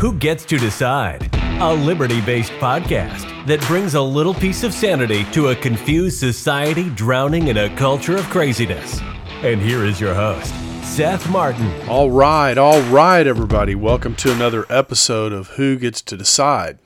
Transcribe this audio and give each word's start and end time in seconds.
Who 0.00 0.14
Gets 0.14 0.46
to 0.46 0.56
Decide? 0.56 1.28
A 1.60 1.74
liberty 1.74 2.22
based 2.22 2.52
podcast 2.52 3.46
that 3.46 3.60
brings 3.66 3.92
a 3.92 4.00
little 4.00 4.32
piece 4.32 4.62
of 4.62 4.72
sanity 4.72 5.24
to 5.32 5.48
a 5.48 5.54
confused 5.54 6.18
society 6.18 6.88
drowning 6.88 7.48
in 7.48 7.58
a 7.58 7.76
culture 7.76 8.16
of 8.16 8.24
craziness. 8.30 8.98
And 9.42 9.60
here 9.60 9.84
is 9.84 10.00
your 10.00 10.14
host, 10.14 10.54
Seth 10.82 11.28
Martin. 11.28 11.70
All 11.86 12.10
right, 12.10 12.56
all 12.56 12.80
right, 12.84 13.26
everybody. 13.26 13.74
Welcome 13.74 14.14
to 14.16 14.32
another 14.32 14.64
episode 14.70 15.34
of 15.34 15.48
Who 15.48 15.76
Gets 15.76 16.00
to 16.00 16.16
Decide. 16.16 16.78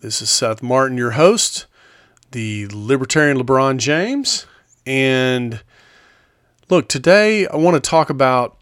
This 0.00 0.22
is 0.22 0.30
Seth 0.30 0.62
Martin, 0.62 0.96
your 0.96 1.10
host, 1.10 1.66
the 2.30 2.68
libertarian 2.72 3.36
LeBron 3.36 3.76
James. 3.76 4.46
And 4.86 5.62
look, 6.70 6.88
today 6.88 7.46
I 7.48 7.56
want 7.56 7.74
to 7.74 7.86
talk 7.86 8.08
about 8.08 8.56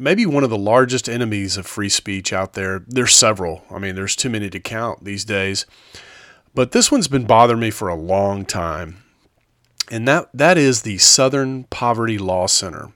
maybe 0.00 0.24
one 0.24 0.42
of 0.42 0.50
the 0.50 0.58
largest 0.58 1.08
enemies 1.08 1.56
of 1.56 1.66
free 1.66 1.90
speech 1.90 2.32
out 2.32 2.54
there. 2.54 2.82
There's 2.88 3.14
several. 3.14 3.62
I 3.70 3.78
mean, 3.78 3.94
there's 3.94 4.16
too 4.16 4.30
many 4.30 4.48
to 4.50 4.58
count 4.58 5.04
these 5.04 5.24
days. 5.24 5.66
But 6.54 6.72
this 6.72 6.90
one's 6.90 7.06
been 7.06 7.26
bothering 7.26 7.60
me 7.60 7.70
for 7.70 7.88
a 7.88 7.94
long 7.94 8.44
time. 8.44 9.02
And 9.90 10.08
that 10.08 10.30
that 10.32 10.56
is 10.56 10.82
the 10.82 10.98
Southern 10.98 11.64
Poverty 11.64 12.16
Law 12.18 12.46
Center. 12.46 12.92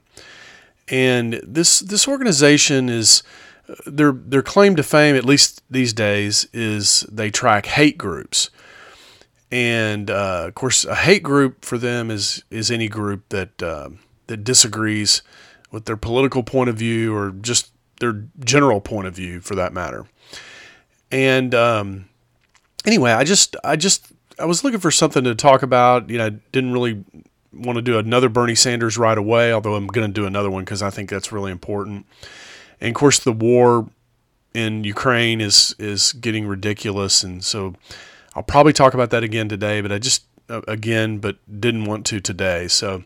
And 0.87 1.41
this 1.43 1.79
this 1.79 2.07
organization 2.07 2.89
is 2.89 3.21
their 3.85 4.11
their 4.11 4.41
claim 4.41 4.75
to 4.75 4.83
fame, 4.83 5.15
at 5.15 5.25
least 5.25 5.61
these 5.69 5.93
days, 5.93 6.47
is 6.53 7.01
they 7.11 7.29
track 7.29 7.65
hate 7.65 7.97
groups. 7.97 8.49
And 9.51 10.09
uh, 10.09 10.45
of 10.47 10.55
course, 10.55 10.85
a 10.85 10.95
hate 10.95 11.23
group 11.23 11.65
for 11.65 11.77
them 11.77 12.09
is 12.09 12.43
is 12.49 12.71
any 12.71 12.87
group 12.87 13.29
that 13.29 13.61
uh, 13.61 13.89
that 14.27 14.43
disagrees 14.43 15.21
with 15.71 15.85
their 15.85 15.97
political 15.97 16.43
point 16.43 16.69
of 16.69 16.77
view 16.77 17.15
or 17.15 17.31
just 17.31 17.71
their 17.99 18.25
general 18.39 18.81
point 18.81 19.07
of 19.07 19.15
view, 19.15 19.39
for 19.41 19.55
that 19.55 19.73
matter. 19.73 20.05
And 21.11 21.55
um, 21.55 22.09
anyway, 22.85 23.11
I 23.11 23.23
just 23.23 23.55
I 23.63 23.75
just 23.75 24.11
I 24.39 24.45
was 24.45 24.63
looking 24.63 24.79
for 24.79 24.91
something 24.91 25.23
to 25.23 25.35
talk 25.35 25.63
about. 25.63 26.09
You 26.09 26.17
know, 26.17 26.25
I 26.25 26.29
didn't 26.51 26.73
really 26.73 27.03
want 27.53 27.77
to 27.77 27.81
do 27.81 27.97
another 27.97 28.29
Bernie 28.29 28.55
Sanders 28.55 28.97
right 28.97 29.17
away, 29.17 29.53
although 29.53 29.75
I'm 29.75 29.87
going 29.87 30.07
to 30.07 30.13
do 30.13 30.25
another 30.25 30.51
one 30.51 30.65
because 30.65 30.81
I 30.81 30.89
think 30.89 31.09
that's 31.09 31.31
really 31.31 31.51
important. 31.51 32.05
And 32.81 32.89
of 32.89 32.95
course, 32.95 33.19
the 33.19 33.31
war 33.31 33.89
in 34.53 34.83
Ukraine 34.83 35.41
is 35.41 35.75
is 35.79 36.13
getting 36.13 36.47
ridiculous, 36.47 37.23
and 37.23 37.43
so 37.43 37.75
I'll 38.35 38.43
probably 38.43 38.73
talk 38.73 38.93
about 38.93 39.09
that 39.11 39.23
again 39.23 39.49
today. 39.49 39.81
But 39.81 39.91
I 39.91 39.99
just 39.99 40.25
uh, 40.49 40.61
again, 40.67 41.19
but 41.19 41.37
didn't 41.59 41.85
want 41.85 42.05
to 42.07 42.19
today. 42.19 42.67
So 42.67 43.03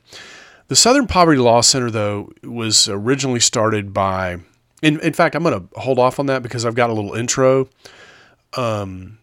the 0.70 0.76
Southern 0.76 1.08
Poverty 1.08 1.40
Law 1.40 1.62
Center, 1.62 1.92
though, 1.92 2.32
was 2.44 2.88
originally 2.88 3.40
started 3.40 3.92
by. 3.92 4.38
In, 4.82 5.00
in 5.02 5.14
fact, 5.14 5.36
I'm 5.36 5.44
going 5.44 5.68
to 5.68 5.80
hold 5.80 6.00
off 6.00 6.20
on 6.20 6.28
that 6.28 6.42
because 6.42 6.64
I've 6.64 6.76
got 6.76 6.90
a 6.90 6.94
little 6.94 7.16
intro, 7.16 7.68
um, 8.56 9.18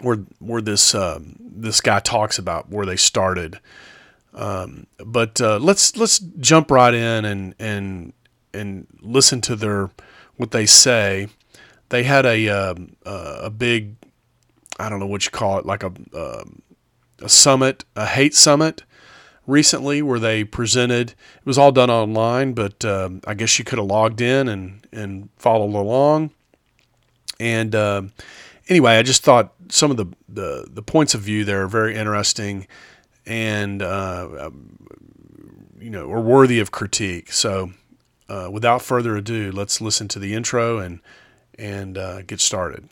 where 0.00 0.16
where 0.40 0.60
this 0.60 0.94
um, 0.94 1.36
this 1.38 1.80
guy 1.80 2.00
talks 2.00 2.38
about 2.38 2.70
where 2.70 2.84
they 2.84 2.96
started. 2.96 3.60
Um, 4.34 4.88
but 4.98 5.40
uh, 5.40 5.58
let's 5.58 5.96
let's 5.96 6.18
jump 6.18 6.72
right 6.72 6.92
in 6.92 7.24
and 7.24 7.54
and 7.60 8.12
and 8.52 8.86
listen 9.00 9.40
to 9.42 9.56
their 9.56 9.90
what 10.36 10.50
they 10.50 10.66
say. 10.66 11.28
They 11.90 12.02
had 12.02 12.26
a 12.26 12.48
uh, 12.48 12.74
a 13.04 13.50
big 13.50 13.94
I 14.80 14.88
don't 14.88 14.98
know 14.98 15.06
what 15.06 15.24
you 15.24 15.30
call 15.30 15.58
it 15.58 15.66
like 15.66 15.84
a 15.84 15.92
uh, 16.12 16.44
a 17.20 17.28
summit 17.28 17.84
a 17.94 18.06
hate 18.06 18.34
summit 18.34 18.82
recently 19.46 20.02
where 20.02 20.18
they 20.18 20.44
presented. 20.44 21.10
It 21.10 21.46
was 21.46 21.58
all 21.58 21.72
done 21.72 21.90
online, 21.90 22.52
but 22.52 22.84
um, 22.84 23.20
I 23.26 23.34
guess 23.34 23.58
you 23.58 23.64
could 23.64 23.78
have 23.78 23.86
logged 23.86 24.20
in 24.20 24.48
and 24.48 24.86
and 24.92 25.28
followed 25.36 25.74
along. 25.74 26.30
And 27.40 27.74
uh, 27.74 28.02
anyway, 28.68 28.96
I 28.96 29.02
just 29.02 29.22
thought 29.22 29.52
some 29.68 29.90
of 29.90 29.96
the, 29.96 30.06
the, 30.28 30.68
the 30.70 30.82
points 30.82 31.14
of 31.14 31.20
view 31.20 31.44
there 31.44 31.62
are 31.62 31.68
very 31.68 31.96
interesting 31.96 32.66
and 33.26 33.82
uh, 33.82 34.28
um, 34.38 34.76
you 35.78 35.90
know 35.90 36.10
are 36.10 36.20
worthy 36.20 36.60
of 36.60 36.70
critique. 36.70 37.32
So, 37.32 37.72
uh, 38.28 38.48
without 38.52 38.82
further 38.82 39.16
ado, 39.16 39.50
let's 39.52 39.80
listen 39.80 40.08
to 40.08 40.18
the 40.18 40.34
intro 40.34 40.78
and 40.78 41.00
and 41.58 41.96
uh, 41.96 42.22
get 42.22 42.40
started. 42.40 42.88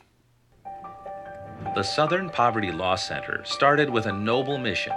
The 1.75 1.83
Southern 1.83 2.29
Poverty 2.29 2.71
Law 2.71 2.95
Center 2.95 3.41
started 3.45 3.89
with 3.89 4.05
a 4.05 4.11
noble 4.11 4.57
mission, 4.57 4.93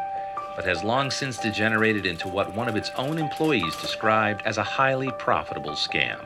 but 0.57 0.65
has 0.65 0.83
long 0.83 1.11
since 1.11 1.37
degenerated 1.37 2.07
into 2.07 2.27
what 2.27 2.55
one 2.55 2.69
of 2.69 2.77
its 2.77 2.91
own 2.97 3.19
employees 3.19 3.77
described 3.77 4.43
as 4.47 4.57
a 4.57 4.63
highly 4.63 5.13
profitable 5.19 5.73
scam. 5.73 6.19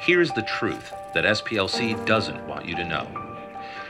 Here's 0.00 0.32
the 0.32 0.42
truth 0.42 0.92
that 1.14 1.24
SPLC 1.24 2.04
doesn't 2.04 2.46
want 2.46 2.66
you 2.66 2.74
to 2.74 2.84
know. 2.84 3.06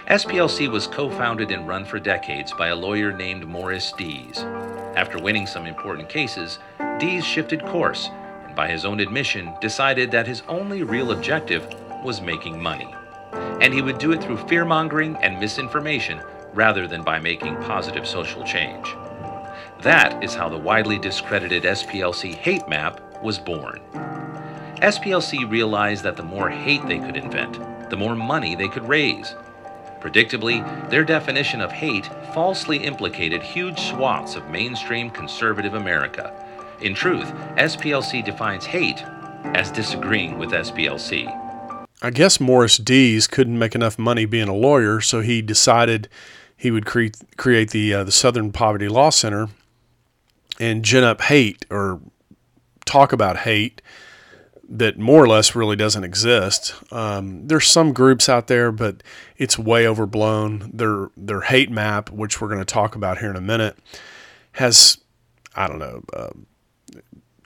SPLC 0.08 0.70
was 0.70 0.86
co 0.86 1.08
founded 1.08 1.50
and 1.50 1.66
run 1.66 1.86
for 1.86 1.98
decades 1.98 2.52
by 2.52 2.68
a 2.68 2.76
lawyer 2.76 3.10
named 3.10 3.46
Morris 3.46 3.92
Dees. 3.96 4.38
After 4.96 5.18
winning 5.18 5.46
some 5.46 5.66
important 5.66 6.10
cases, 6.10 6.58
Dees 6.98 7.24
shifted 7.24 7.64
course 7.64 8.10
and, 8.44 8.54
by 8.54 8.68
his 8.68 8.84
own 8.84 9.00
admission, 9.00 9.54
decided 9.62 10.10
that 10.10 10.26
his 10.26 10.42
only 10.46 10.82
real 10.82 11.10
objective 11.10 11.66
was 12.04 12.20
making 12.20 12.62
money. 12.62 12.94
And 13.62 13.72
he 13.72 13.80
would 13.80 13.98
do 13.98 14.12
it 14.12 14.22
through 14.22 14.46
fear 14.46 14.66
mongering 14.66 15.16
and 15.22 15.40
misinformation 15.40 16.20
rather 16.52 16.86
than 16.86 17.02
by 17.02 17.18
making 17.18 17.56
positive 17.62 18.06
social 18.06 18.44
change. 18.44 18.86
That 19.82 20.22
is 20.24 20.34
how 20.34 20.48
the 20.48 20.58
widely 20.58 20.98
discredited 20.98 21.64
SPLC 21.64 22.34
hate 22.34 22.68
map 22.68 23.00
was 23.22 23.38
born. 23.38 23.80
SPLC 24.82 25.50
realized 25.50 26.04
that 26.04 26.16
the 26.16 26.22
more 26.22 26.50
hate 26.50 26.86
they 26.86 26.98
could 26.98 27.16
invent, 27.16 27.58
the 27.90 27.96
more 27.96 28.14
money 28.14 28.54
they 28.54 28.68
could 28.68 28.88
raise. 28.88 29.34
Predictably, 30.00 30.62
their 30.90 31.04
definition 31.04 31.60
of 31.60 31.72
hate 31.72 32.06
falsely 32.34 32.78
implicated 32.78 33.42
huge 33.42 33.78
swaths 33.80 34.36
of 34.36 34.50
mainstream 34.50 35.08
conservative 35.10 35.74
America. 35.74 36.32
In 36.82 36.94
truth, 36.94 37.32
SPLC 37.56 38.24
defines 38.24 38.66
hate 38.66 39.02
as 39.54 39.70
disagreeing 39.70 40.38
with 40.38 40.50
SPLC. 40.50 41.40
I 42.02 42.10
guess 42.10 42.38
Morris 42.38 42.76
Dees 42.76 43.26
couldn't 43.26 43.58
make 43.58 43.74
enough 43.74 43.98
money 43.98 44.26
being 44.26 44.48
a 44.48 44.54
lawyer, 44.54 45.00
so 45.00 45.20
he 45.20 45.40
decided 45.40 46.08
he 46.54 46.70
would 46.70 46.84
cre- 46.84 47.06
create 47.38 47.70
the 47.70 47.94
uh, 47.94 48.04
the 48.04 48.12
Southern 48.12 48.52
Poverty 48.52 48.88
Law 48.88 49.08
Center 49.08 49.48
and 50.60 50.84
gin 50.84 51.04
up 51.04 51.20
hate 51.22 51.66
or 51.70 52.00
talk 52.84 53.12
about 53.12 53.38
hate 53.38 53.82
that 54.68 54.98
more 54.98 55.22
or 55.22 55.26
less 55.28 55.54
really 55.54 55.76
doesn't 55.76 56.04
exist. 56.04 56.74
Um, 56.90 57.46
there's 57.46 57.66
some 57.66 57.92
groups 57.92 58.28
out 58.28 58.46
there, 58.46 58.72
but 58.72 59.02
it's 59.36 59.58
way 59.58 59.86
overblown. 59.86 60.70
Their 60.72 61.10
their 61.16 61.42
hate 61.42 61.70
map, 61.70 62.10
which 62.10 62.40
we're 62.40 62.48
going 62.48 62.60
to 62.60 62.64
talk 62.64 62.94
about 62.94 63.18
here 63.18 63.30
in 63.30 63.36
a 63.36 63.42
minute, 63.42 63.76
has 64.52 64.98
I 65.54 65.68
don't 65.68 65.78
know, 65.78 66.02
uh, 66.12 66.30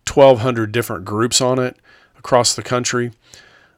1,200 0.06 0.72
different 0.72 1.04
groups 1.04 1.40
on 1.40 1.58
it 1.58 1.76
across 2.16 2.54
the 2.54 2.62
country. 2.62 3.12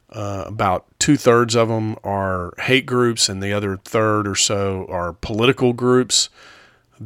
Uh, 0.09 0.43
about 0.45 0.85
two 0.99 1.15
thirds 1.15 1.55
of 1.55 1.69
them 1.69 1.95
are 2.03 2.53
hate 2.59 2.85
groups, 2.85 3.29
and 3.29 3.41
the 3.41 3.53
other 3.53 3.77
third 3.77 4.27
or 4.27 4.35
so 4.35 4.85
are 4.89 5.13
political 5.13 5.73
groups 5.73 6.29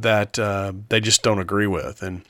that 0.02 0.38
uh, 0.38 0.72
they 0.88 1.00
just 1.00 1.22
don't 1.22 1.38
agree 1.38 1.66
with. 1.66 2.02
And 2.02 2.22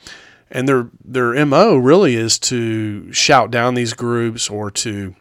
and 0.49 0.67
their 0.67 0.89
their 1.03 1.45
mo 1.45 1.75
really 1.75 2.15
is 2.15 2.39
to 2.39 3.11
shout 3.11 3.51
down 3.51 3.73
these 3.73 3.93
groups 3.93 4.49
or 4.49 4.71
to 4.71 5.15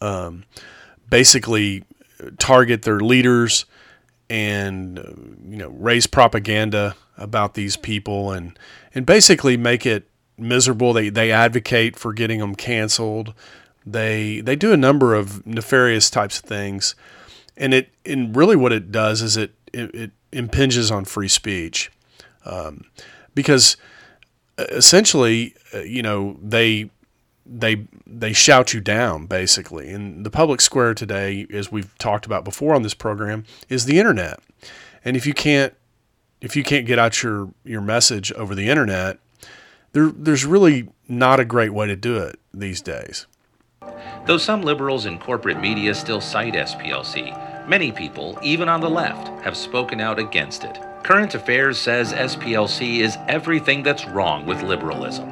um, 0.00 0.44
basically 1.08 1.84
target 2.38 2.82
their 2.82 3.00
leaders 3.00 3.64
and 4.28 4.98
you 5.48 5.56
know 5.56 5.70
raise 5.70 6.06
propaganda 6.06 6.94
about 7.16 7.54
these 7.54 7.76
people 7.76 8.30
and 8.30 8.58
and 8.94 9.04
basically 9.04 9.56
make 9.56 9.84
it 9.84 10.08
miserable. 10.38 10.92
They 10.92 11.08
they 11.08 11.32
advocate 11.32 11.96
for 11.96 12.12
getting 12.12 12.40
them 12.40 12.54
canceled. 12.54 13.34
They 13.84 14.40
they 14.40 14.56
do 14.56 14.72
a 14.72 14.76
number 14.76 15.14
of 15.14 15.46
nefarious 15.46 16.10
types 16.10 16.38
of 16.38 16.44
things, 16.44 16.94
and 17.56 17.74
it 17.74 17.90
and 18.06 18.34
really 18.34 18.56
what 18.56 18.72
it 18.72 18.92
does 18.92 19.22
is 19.22 19.36
it 19.36 19.54
it, 19.72 19.94
it 19.94 20.10
impinges 20.32 20.90
on 20.90 21.04
free 21.04 21.28
speech, 21.28 21.90
um, 22.44 22.84
because 23.34 23.76
essentially, 24.58 25.54
uh, 25.74 25.80
you 25.80 26.02
know, 26.02 26.38
they 26.42 26.90
they 27.46 27.86
they 28.06 28.32
shout 28.32 28.72
you 28.72 28.80
down 28.80 29.26
basically. 29.26 29.90
And 29.90 30.24
the 30.24 30.30
public 30.30 30.60
square 30.60 30.94
today, 30.94 31.46
as 31.52 31.72
we've 31.72 31.96
talked 31.98 32.26
about 32.26 32.44
before 32.44 32.74
on 32.74 32.82
this 32.82 32.94
program, 32.94 33.44
is 33.68 33.84
the 33.84 33.98
internet. 33.98 34.40
And 35.04 35.16
if 35.16 35.26
you 35.26 35.34
can't 35.34 35.74
if 36.40 36.56
you 36.56 36.62
can't 36.62 36.86
get 36.86 36.98
out 36.98 37.22
your 37.22 37.52
your 37.64 37.80
message 37.80 38.32
over 38.32 38.54
the 38.54 38.68
internet, 38.68 39.18
there 39.92 40.10
there's 40.14 40.44
really 40.44 40.88
not 41.08 41.40
a 41.40 41.44
great 41.44 41.72
way 41.72 41.86
to 41.86 41.96
do 41.96 42.18
it 42.18 42.38
these 42.52 42.80
days. 42.80 43.26
Though 44.26 44.38
some 44.38 44.62
liberals 44.62 45.06
in 45.06 45.18
corporate 45.18 45.60
media 45.60 45.94
still 45.94 46.20
cite 46.20 46.54
SPLC, 46.54 47.49
many 47.68 47.92
people, 47.92 48.38
even 48.42 48.68
on 48.68 48.80
the 48.80 48.90
left, 48.90 49.28
have 49.42 49.56
spoken 49.56 50.00
out 50.00 50.18
against 50.18 50.64
it. 50.64 50.78
Current 51.02 51.34
Affairs 51.34 51.78
says 51.78 52.12
SPLC 52.12 53.00
is 53.00 53.16
everything 53.26 53.82
that's 53.82 54.06
wrong 54.06 54.46
with 54.46 54.62
liberalism. 54.62 55.28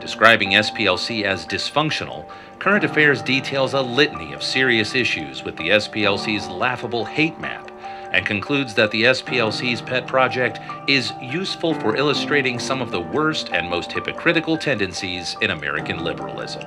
Describing 0.00 0.50
SPLC 0.50 1.24
as 1.24 1.46
dysfunctional, 1.46 2.28
Current 2.58 2.84
Affairs 2.84 3.22
details 3.22 3.74
a 3.74 3.80
litany 3.80 4.32
of 4.34 4.42
serious 4.42 4.94
issues 4.94 5.42
with 5.42 5.56
the 5.56 5.70
SPLC's 5.70 6.48
laughable 6.48 7.04
hate 7.04 7.38
map 7.40 7.70
and 8.12 8.24
concludes 8.24 8.74
that 8.74 8.90
the 8.90 9.04
SPLC's 9.04 9.82
pet 9.82 10.06
project 10.06 10.60
is 10.88 11.12
useful 11.20 11.74
for 11.74 11.96
illustrating 11.96 12.58
some 12.58 12.80
of 12.80 12.90
the 12.90 13.00
worst 13.00 13.50
and 13.52 13.68
most 13.68 13.92
hypocritical 13.92 14.56
tendencies 14.56 15.36
in 15.42 15.50
American 15.50 16.04
liberalism. 16.04 16.62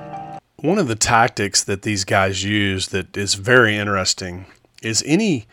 One 0.56 0.78
of 0.78 0.88
the 0.88 0.94
tactics 0.94 1.64
that 1.64 1.82
these 1.82 2.04
guys 2.04 2.44
use 2.44 2.88
that 2.88 3.16
is 3.16 3.34
very 3.34 3.76
interesting 3.76 4.46
is 4.82 5.02
any 5.06 5.46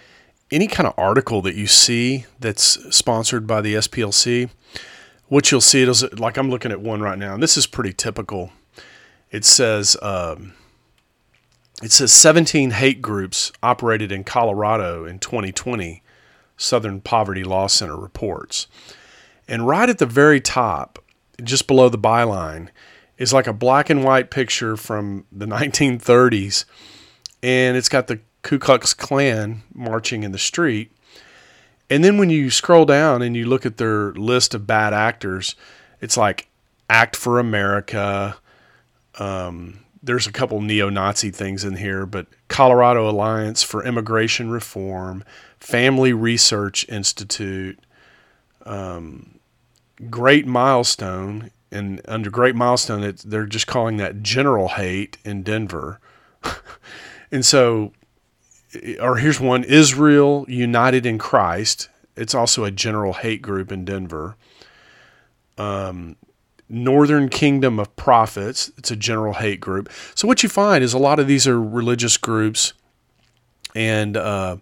any 0.50 0.68
kind 0.68 0.88
of 0.88 0.94
article 0.98 1.42
that 1.42 1.56
you 1.56 1.68
see 1.68 2.26
that's 2.40 2.96
sponsored 2.96 3.46
by 3.46 3.60
the 3.60 3.76
SPLC, 3.76 4.50
what 5.28 5.52
you'll 5.52 5.60
see 5.60 5.82
is 5.82 6.04
like 6.14 6.38
I'm 6.38 6.50
looking 6.50 6.72
at 6.72 6.82
one 6.82 7.02
right 7.02 7.18
now, 7.18 7.34
and 7.34 7.44
this 7.44 7.58
is 7.58 7.68
pretty 7.68 7.94
typical. 7.94 8.52
It 9.30 9.44
says 9.44 9.98
um, 10.02 10.54
it 11.84 11.92
says 11.92 12.14
17 12.14 12.72
hate 12.72 13.02
groups 13.02 13.52
operated 13.62 14.12
in 14.12 14.24
Colorado 14.24 15.06
in 15.06 15.20
2020. 15.20 16.02
Southern 16.60 17.02
Poverty 17.02 17.44
Law 17.44 17.68
Center 17.68 17.96
reports, 17.96 18.66
and 19.48 19.68
right 19.68 19.90
at 19.90 20.00
the 20.00 20.08
very 20.08 20.42
top, 20.42 20.98
just 21.44 21.68
below 21.68 21.88
the 21.88 22.00
byline, 22.00 22.70
is 23.20 23.32
like 23.32 23.46
a 23.46 23.54
black 23.54 23.92
and 23.92 24.04
white 24.04 24.32
picture 24.32 24.76
from 24.76 25.26
the 25.32 25.46
1930s, 25.46 26.66
and 27.44 27.78
it's 27.78 27.90
got 27.90 28.08
the 28.08 28.20
Ku 28.48 28.58
Klux 28.58 28.94
Klan 28.94 29.62
marching 29.74 30.24
in 30.24 30.32
the 30.32 30.38
street. 30.38 30.90
And 31.90 32.02
then 32.02 32.18
when 32.18 32.30
you 32.30 32.50
scroll 32.50 32.86
down 32.86 33.22
and 33.22 33.36
you 33.36 33.46
look 33.46 33.66
at 33.66 33.76
their 33.76 34.14
list 34.14 34.54
of 34.54 34.66
bad 34.66 34.94
actors, 34.94 35.54
it's 36.00 36.16
like 36.16 36.48
Act 36.90 37.18
for 37.18 37.40
America. 37.40 38.38
Um, 39.20 39.80
there's 40.02 40.28
a 40.28 40.32
couple 40.32 40.62
neo 40.62 40.88
Nazi 40.88 41.30
things 41.30 41.66
in 41.66 41.76
here, 41.76 42.06
but 42.06 42.28
Colorado 42.48 43.10
Alliance 43.10 43.64
for 43.64 43.86
Immigration 43.86 44.50
Reform, 44.50 45.26
Family 45.60 46.14
Research 46.14 46.88
Institute, 46.88 47.78
um, 48.66 49.40
Great 50.10 50.48
Millstone. 50.48 51.52
And 51.70 52.00
under 52.08 52.30
Great 52.30 52.56
Millstone, 52.56 53.14
they're 53.26 53.46
just 53.46 53.68
calling 53.68 53.98
that 53.98 54.24
general 54.24 54.70
hate 54.70 55.18
in 55.26 55.44
Denver. 55.44 56.00
and 57.30 57.46
so 57.46 57.92
or 59.00 59.18
here's 59.18 59.40
one 59.40 59.64
Israel 59.64 60.46
United 60.48 61.06
in 61.06 61.18
Christ. 61.18 61.90
It's 62.16 62.34
also 62.34 62.64
a 62.64 62.72
general 62.72 63.14
hate 63.14 63.42
group 63.42 63.72
in 63.72 63.86
Denver. 63.86 64.36
Um, 65.58 66.16
Northern 66.70 67.30
Kingdom 67.30 67.80
of 67.80 67.96
Prophets. 67.96 68.72
It's 68.78 68.92
a 68.92 68.96
general 68.96 69.34
hate 69.34 69.60
group. 69.60 69.90
So 70.16 70.28
what 70.28 70.44
you 70.44 70.50
find 70.50 70.84
is 70.84 70.94
a 70.94 70.98
lot 70.98 71.20
of 71.20 71.28
these 71.28 71.48
are 71.48 71.62
religious 71.62 72.18
groups 72.18 72.74
and 73.76 74.18
uh, 74.18 74.58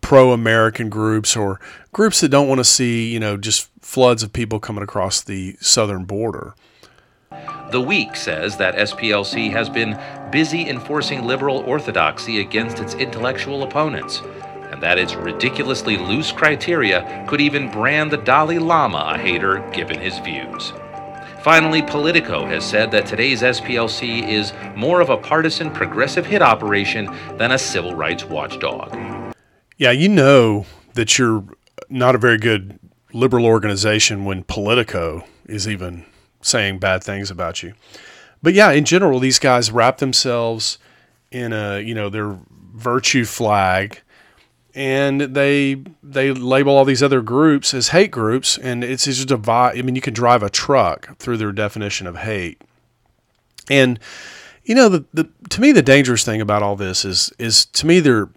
pro-American 0.00 0.88
groups 0.88 1.36
or 1.36 1.60
groups 1.92 2.20
that 2.20 2.28
don't 2.28 2.48
want 2.48 2.58
to 2.58 2.64
see 2.64 3.12
you 3.12 3.20
know 3.20 3.36
just 3.36 3.68
floods 3.80 4.22
of 4.22 4.32
people 4.32 4.60
coming 4.60 4.82
across 4.84 5.20
the 5.20 5.56
southern 5.60 6.04
border. 6.04 6.54
The 7.70 7.80
Week 7.80 8.16
says 8.16 8.56
that 8.56 8.74
SPLC 8.74 9.52
has 9.52 9.68
been 9.70 9.96
busy 10.32 10.68
enforcing 10.68 11.24
liberal 11.24 11.58
orthodoxy 11.58 12.40
against 12.40 12.80
its 12.80 12.94
intellectual 12.94 13.62
opponents, 13.62 14.22
and 14.72 14.82
that 14.82 14.98
its 14.98 15.14
ridiculously 15.14 15.96
loose 15.96 16.32
criteria 16.32 17.24
could 17.28 17.40
even 17.40 17.70
brand 17.70 18.10
the 18.10 18.16
Dalai 18.16 18.58
Lama 18.58 19.12
a 19.14 19.18
hater 19.18 19.60
given 19.72 20.00
his 20.00 20.18
views. 20.18 20.72
Finally, 21.42 21.82
Politico 21.82 22.44
has 22.44 22.64
said 22.64 22.90
that 22.90 23.06
today's 23.06 23.42
SPLC 23.42 24.28
is 24.28 24.52
more 24.74 25.00
of 25.00 25.08
a 25.08 25.16
partisan 25.16 25.70
progressive 25.70 26.26
hit 26.26 26.42
operation 26.42 27.08
than 27.38 27.52
a 27.52 27.58
civil 27.58 27.94
rights 27.94 28.24
watchdog. 28.24 28.92
Yeah, 29.78 29.92
you 29.92 30.08
know 30.08 30.66
that 30.94 31.18
you're 31.18 31.44
not 31.88 32.16
a 32.16 32.18
very 32.18 32.36
good 32.36 32.80
liberal 33.12 33.46
organization 33.46 34.24
when 34.24 34.42
Politico 34.42 35.24
is 35.46 35.68
even 35.68 36.04
saying 36.42 36.78
bad 36.78 37.02
things 37.02 37.30
about 37.30 37.62
you. 37.62 37.74
But 38.42 38.54
yeah, 38.54 38.70
in 38.70 38.84
general, 38.84 39.18
these 39.18 39.38
guys 39.38 39.70
wrap 39.70 39.98
themselves 39.98 40.78
in 41.30 41.52
a 41.52 41.80
you 41.80 41.94
know 41.94 42.08
their 42.08 42.38
virtue 42.74 43.24
flag, 43.24 44.00
and 44.74 45.20
they 45.20 45.82
they 46.02 46.32
label 46.32 46.76
all 46.76 46.84
these 46.84 47.02
other 47.02 47.20
groups 47.20 47.74
as 47.74 47.88
hate 47.88 48.10
groups, 48.10 48.56
and 48.58 48.82
it's 48.82 49.04
just 49.04 49.30
a 49.30 49.38
vibe. 49.38 49.78
I 49.78 49.82
mean, 49.82 49.94
you 49.94 50.00
can 50.00 50.14
drive 50.14 50.42
a 50.42 50.50
truck 50.50 51.16
through 51.18 51.36
their 51.36 51.52
definition 51.52 52.06
of 52.06 52.16
hate, 52.16 52.60
and 53.68 53.98
you 54.64 54.74
know 54.74 54.88
the, 54.88 55.04
the 55.12 55.28
to 55.50 55.60
me 55.60 55.72
the 55.72 55.82
dangerous 55.82 56.24
thing 56.24 56.40
about 56.40 56.62
all 56.62 56.76
this 56.76 57.04
is 57.04 57.32
is 57.38 57.66
to 57.66 57.86
me 57.86 58.00
there 58.00 58.30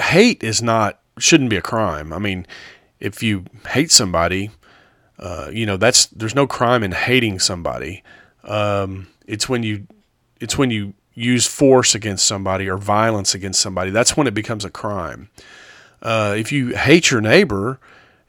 hate 0.00 0.42
is 0.42 0.62
not 0.62 1.00
shouldn't 1.18 1.50
be 1.50 1.56
a 1.56 1.62
crime. 1.62 2.12
I 2.12 2.18
mean, 2.18 2.46
if 3.00 3.22
you 3.22 3.44
hate 3.68 3.90
somebody, 3.90 4.50
uh, 5.18 5.50
you 5.52 5.66
know 5.66 5.76
that's 5.76 6.06
there's 6.06 6.34
no 6.34 6.46
crime 6.46 6.82
in 6.82 6.92
hating 6.92 7.38
somebody. 7.38 8.02
Um, 8.44 9.08
it's 9.26 9.48
when 9.48 9.62
you 9.62 9.86
it's 10.40 10.56
when 10.56 10.70
you 10.70 10.94
use 11.14 11.46
force 11.46 11.94
against 11.94 12.24
somebody 12.24 12.68
or 12.68 12.78
violence 12.78 13.34
against 13.34 13.60
somebody. 13.60 13.90
That's 13.90 14.16
when 14.16 14.26
it 14.26 14.34
becomes 14.34 14.64
a 14.64 14.70
crime. 14.70 15.30
Uh, 16.00 16.34
if 16.36 16.52
you 16.52 16.76
hate 16.76 17.10
your 17.10 17.20
neighbor 17.20 17.80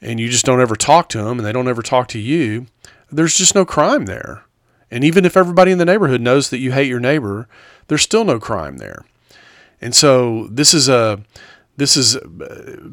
and 0.02 0.20
you 0.20 0.28
just 0.30 0.46
don't 0.46 0.60
ever 0.60 0.76
talk 0.76 1.08
to 1.10 1.20
them 1.20 1.38
and 1.38 1.46
they 1.46 1.52
don't 1.52 1.68
ever 1.68 1.84
talk 1.84 2.08
to 2.10 2.20
you, 2.20 2.66
there's 3.12 3.36
just 3.36 3.54
no 3.54 3.64
crime 3.64 4.06
there. 4.06 4.44
And 4.90 5.04
even 5.04 5.24
if 5.24 5.38
everybody 5.38 5.72
in 5.72 5.78
the 5.78 5.86
neighborhood 5.86 6.22
knows 6.22 6.50
that 6.50 6.58
you 6.58 6.72
hate 6.72 6.88
your 6.88 7.00
neighbor, 7.00 7.48
there's 7.88 8.02
still 8.02 8.26
no 8.26 8.40
crime 8.40 8.78
there. 8.78 9.06
And 9.82 9.94
so 9.94 10.48
this 10.48 10.74
is 10.74 10.90
a 10.90 11.22
this 11.80 11.98
is 11.98 12.18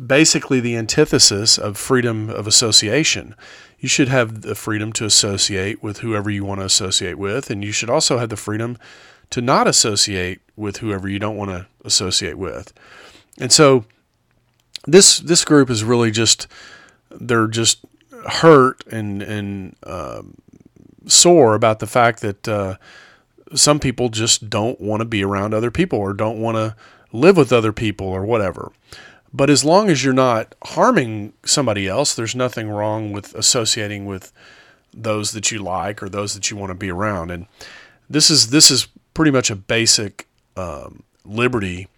basically 0.07 0.61
the 0.61 0.77
antithesis 0.77 1.59
of 1.59 1.77
freedom 1.77 2.31
of 2.31 2.47
association 2.47 3.35
you 3.79 3.89
should 3.89 4.09
have 4.09 4.43
the 4.43 4.55
freedom 4.55 4.93
to 4.95 5.05
associate 5.05 5.83
with 5.83 5.99
whoever 5.99 6.31
you 6.31 6.45
want 6.45 6.61
to 6.61 6.65
associate 6.65 7.19
with, 7.19 7.51
and 7.51 7.65
you 7.65 7.73
should 7.73 7.91
also 7.91 8.19
have 8.19 8.31
the 8.31 8.37
freedom 8.37 8.79
to 9.31 9.41
not 9.41 9.67
associate 9.67 10.41
with 10.57 10.79
whoever 10.79 11.09
you 11.09 11.19
don't 11.19 11.37
want 11.37 11.51
to 11.51 11.67
associate 11.85 12.39
with. 12.39 12.73
And 13.39 13.53
so 13.53 13.85
this 14.87 15.19
this 15.19 15.45
group 15.45 15.69
is 15.69 15.85
really 15.85 16.11
just 16.11 16.47
they're 17.11 17.49
just 17.49 17.85
hurt 18.29 18.85
and 18.87 19.23
and 19.23 19.77
um, 19.83 20.35
sore 21.07 21.55
about 21.55 21.81
the 21.81 21.87
fact 21.87 22.21
that 22.21 22.49
uh, 22.49 22.77
some 23.55 23.79
people 23.79 24.09
just 24.09 24.49
don't 24.49 24.81
want 24.81 25.01
to 25.01 25.05
be 25.05 25.23
around 25.23 25.53
other 25.53 25.71
people 25.71 25.99
or 25.99 26.15
don't 26.15 26.41
want 26.41 26.57
to 26.57 26.75
live 27.13 27.37
with 27.37 27.53
other 27.53 27.73
people 27.73 28.07
or 28.07 28.25
whatever. 28.25 28.73
But 29.33 29.51
as 29.51 29.65
long 29.65 29.91
as 29.91 30.05
you're 30.05 30.15
not 30.15 30.55
harming 30.65 31.33
somebody 31.45 31.87
else, 31.87 32.15
there's 32.15 32.35
nothing 32.35 32.69
wrong 32.69 33.13
with 33.13 33.35
associating 33.35 34.07
with 34.07 34.33
those 34.95 35.33
that 35.33 35.51
you 35.51 35.59
like 35.59 36.03
or 36.03 36.09
those 36.09 36.35
that 36.35 36.51
you 36.51 36.57
want 36.57 36.71
to 36.71 36.75
be 36.75 36.91
around. 36.91 37.31
And 37.31 37.47
this 38.09 38.31
is 38.31 38.51
this 38.51 38.71
is 38.71 38.89
pretty 39.15 39.31
much 39.31 39.51
a 39.51 39.57
basic 39.57 40.27
um, 40.57 41.03
liberty 41.25 41.89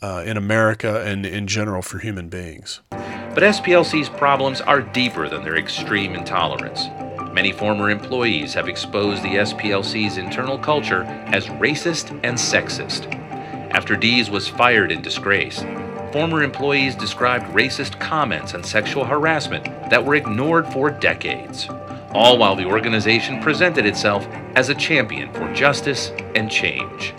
uh, 0.00 0.22
in 0.26 0.36
America 0.36 1.04
and 1.04 1.26
in 1.26 1.46
general 1.46 1.82
for 1.82 1.98
human 1.98 2.28
beings. 2.28 2.80
But 2.90 3.42
SPLC's 3.42 4.08
problems 4.08 4.60
are 4.60 4.80
deeper 4.80 5.28
than 5.28 5.44
their 5.44 5.56
extreme 5.56 6.14
intolerance. 6.14 6.86
Many 7.32 7.52
former 7.52 7.90
employees 7.90 8.54
have 8.54 8.68
exposed 8.68 9.22
the 9.22 9.36
SPLC's 9.36 10.18
internal 10.18 10.58
culture 10.58 11.04
as 11.26 11.46
racist 11.46 12.10
and 12.24 12.36
sexist. 12.36 13.29
After 13.72 13.94
Dees 13.94 14.30
was 14.30 14.48
fired 14.48 14.90
in 14.90 15.00
disgrace, 15.00 15.64
former 16.12 16.42
employees 16.42 16.96
described 16.96 17.46
racist 17.54 18.00
comments 18.00 18.54
and 18.54 18.66
sexual 18.66 19.04
harassment 19.04 19.64
that 19.90 20.04
were 20.04 20.16
ignored 20.16 20.66
for 20.72 20.90
decades, 20.90 21.68
all 22.12 22.36
while 22.36 22.56
the 22.56 22.64
organization 22.64 23.40
presented 23.40 23.86
itself 23.86 24.26
as 24.56 24.70
a 24.70 24.74
champion 24.74 25.32
for 25.32 25.52
justice 25.54 26.10
and 26.34 26.50
change. 26.50 27.14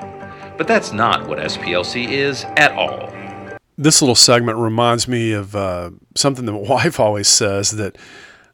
But 0.57 0.67
that's 0.67 0.91
not 0.91 1.25
what 1.25 1.39
SPLC 1.39 2.09
is 2.09 2.43
at 2.57 2.73
all. 2.73 3.09
This 3.77 4.01
little 4.01 4.13
segment 4.13 4.57
reminds 4.57 5.07
me 5.07 5.31
of 5.31 5.55
uh, 5.55 5.91
something 6.15 6.45
that 6.45 6.51
my 6.51 6.59
wife 6.69 6.99
always 6.99 7.29
says 7.29 7.71
that 7.71 7.97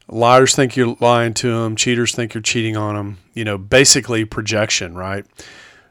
liars 0.06 0.54
think 0.54 0.76
you're 0.76 0.96
lying 1.00 1.34
to 1.34 1.50
them, 1.50 1.74
cheaters 1.74 2.14
think 2.14 2.32
you're 2.32 2.42
cheating 2.42 2.76
on 2.76 2.94
them. 2.94 3.18
You 3.34 3.44
know, 3.44 3.58
basically 3.58 4.24
projection, 4.24 4.94
right? 4.94 5.26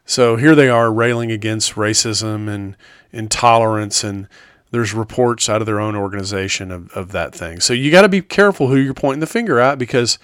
So 0.08 0.38
here 0.38 0.56
they 0.56 0.70
are 0.70 0.92
railing 0.92 1.34
against 1.34 1.74
racism 1.74 2.48
and 2.48 2.78
intolerance, 3.12 4.06
and 4.06 4.30
there's 4.72 4.94
reports 4.94 5.50
out 5.50 5.62
of 5.62 5.66
their 5.66 5.82
own 5.82 5.98
organization 5.98 6.72
of, 6.72 6.90
of 6.94 7.12
that 7.12 7.36
thing. 7.36 7.60
So 7.60 7.74
you 7.74 7.92
got 7.92 8.04
to 8.04 8.10
be 8.10 8.22
careful 8.22 8.70
who 8.70 8.78
you're 8.78 8.94
pointing 8.94 9.20
the 9.20 9.28
finger 9.28 9.60
at 9.60 9.78
because 9.78 10.18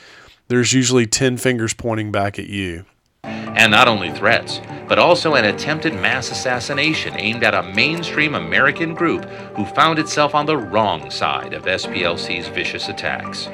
there's 0.48 0.72
usually 0.72 1.06
10 1.06 1.36
fingers 1.36 1.74
pointing 1.74 2.14
back 2.14 2.40
at 2.40 2.48
you. 2.48 2.86
And 3.24 3.72
not 3.72 3.90
only 3.90 4.10
threats, 4.12 4.62
but 4.88 5.00
also 5.00 5.36
an 5.36 5.46
attempted 5.46 5.94
mass 5.94 6.32
assassination 6.32 7.20
aimed 7.20 7.44
at 7.44 7.54
a 7.54 7.64
mainstream 7.74 8.36
American 8.36 8.94
group 8.94 9.26
who 9.56 9.66
found 9.66 10.00
itself 10.00 10.34
on 10.34 10.46
the 10.46 10.58
wrong 10.58 11.12
side 11.12 11.54
of 11.54 11.66
SPLC's 11.66 12.48
vicious 12.48 12.88
attacks. 12.88 13.50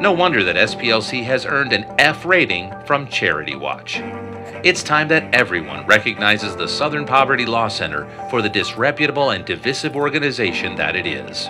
No 0.00 0.12
wonder 0.12 0.42
that 0.44 0.56
SPLC 0.56 1.22
has 1.24 1.44
earned 1.44 1.74
an 1.74 1.84
F 1.98 2.24
rating 2.24 2.72
from 2.86 3.06
Charity 3.06 3.54
Watch. 3.54 3.98
It's 4.64 4.82
time 4.82 5.08
that 5.08 5.34
everyone 5.34 5.86
recognizes 5.86 6.56
the 6.56 6.68
Southern 6.68 7.04
Poverty 7.04 7.44
Law 7.44 7.68
Center 7.68 8.08
for 8.30 8.40
the 8.40 8.48
disreputable 8.48 9.32
and 9.32 9.44
divisive 9.44 9.94
organization 9.94 10.74
that 10.76 10.96
it 10.96 11.06
is. 11.06 11.48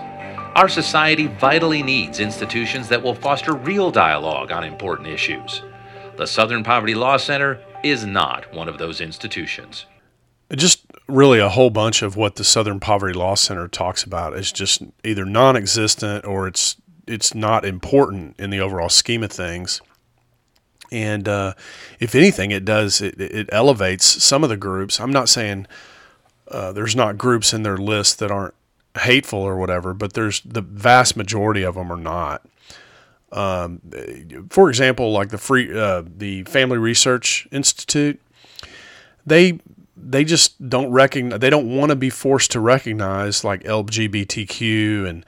Our 0.56 0.68
society 0.68 1.28
vitally 1.28 1.80
needs 1.80 2.18
institutions 2.18 2.88
that 2.88 3.00
will 3.00 3.14
foster 3.14 3.54
real 3.54 3.92
dialogue 3.92 4.50
on 4.50 4.64
important 4.64 5.06
issues. 5.06 5.62
The 6.16 6.26
Southern 6.26 6.64
Poverty 6.64 6.96
Law 6.96 7.18
Center 7.18 7.60
is 7.84 8.04
not 8.04 8.52
one 8.52 8.68
of 8.68 8.78
those 8.78 9.00
institutions. 9.00 9.86
Just 10.52 10.84
really 11.06 11.38
a 11.38 11.50
whole 11.50 11.70
bunch 11.70 12.02
of 12.02 12.16
what 12.16 12.34
the 12.34 12.42
Southern 12.42 12.80
Poverty 12.80 13.16
Law 13.16 13.36
Center 13.36 13.68
talks 13.68 14.02
about 14.02 14.36
is 14.36 14.50
just 14.50 14.82
either 15.04 15.24
non-existent 15.24 16.24
or 16.24 16.48
it's 16.48 16.74
it's 17.06 17.34
not 17.34 17.64
important 17.64 18.38
in 18.38 18.50
the 18.50 18.60
overall 18.60 18.88
scheme 18.88 19.22
of 19.22 19.32
things. 19.32 19.80
And 20.92 21.28
uh, 21.28 21.54
if 22.00 22.14
anything, 22.14 22.50
it 22.50 22.64
does 22.64 23.00
it, 23.00 23.20
it 23.20 23.48
elevates 23.52 24.04
some 24.04 24.42
of 24.42 24.50
the 24.50 24.56
groups. 24.56 25.00
I'm 25.00 25.12
not 25.12 25.28
saying 25.28 25.66
uh, 26.48 26.72
there's 26.72 26.96
not 26.96 27.16
groups 27.16 27.54
in 27.54 27.62
their 27.62 27.76
list 27.76 28.18
that 28.18 28.30
aren't 28.30 28.54
hateful 28.98 29.38
or 29.38 29.56
whatever, 29.56 29.94
but 29.94 30.14
there's 30.14 30.40
the 30.40 30.60
vast 30.62 31.16
majority 31.16 31.62
of 31.62 31.76
them 31.76 31.92
are 31.92 31.96
not. 31.96 32.44
Um, 33.32 33.80
for 34.50 34.68
example, 34.68 35.12
like 35.12 35.28
the 35.28 35.38
free 35.38 35.76
uh, 35.76 36.02
the 36.04 36.42
Family 36.44 36.78
Research 36.78 37.46
Institute, 37.52 38.20
they 39.24 39.60
they 39.96 40.24
just 40.24 40.68
don't 40.68 40.90
recognize 40.90 41.38
they 41.38 41.50
don't 41.50 41.76
want 41.76 41.90
to 41.90 41.96
be 41.96 42.10
forced 42.10 42.50
to 42.52 42.60
recognize 42.60 43.44
like 43.44 43.62
LGBTQ 43.62 45.08
and 45.08 45.24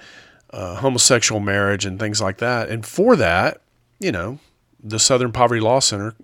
uh, 0.53 0.77
homosexual 0.77 1.41
marriage 1.41 1.85
and 1.85 1.99
things 1.99 2.21
like 2.21 2.39
that. 2.39 2.69
And 2.69 2.85
for 2.85 3.17
that, 3.17 3.63
you 3.99 4.13
know, 4.13 4.39
the 4.83 4.99
Southern 4.99 5.33
Poverty 5.33 5.61
Law 5.61 5.81
Center 5.81 6.15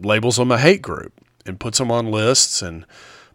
labels 0.00 0.36
them 0.36 0.50
a 0.50 0.58
hate 0.58 0.82
group 0.82 1.12
and 1.46 1.58
puts 1.58 1.78
them 1.78 1.90
on 1.90 2.10
lists 2.10 2.62
and 2.62 2.84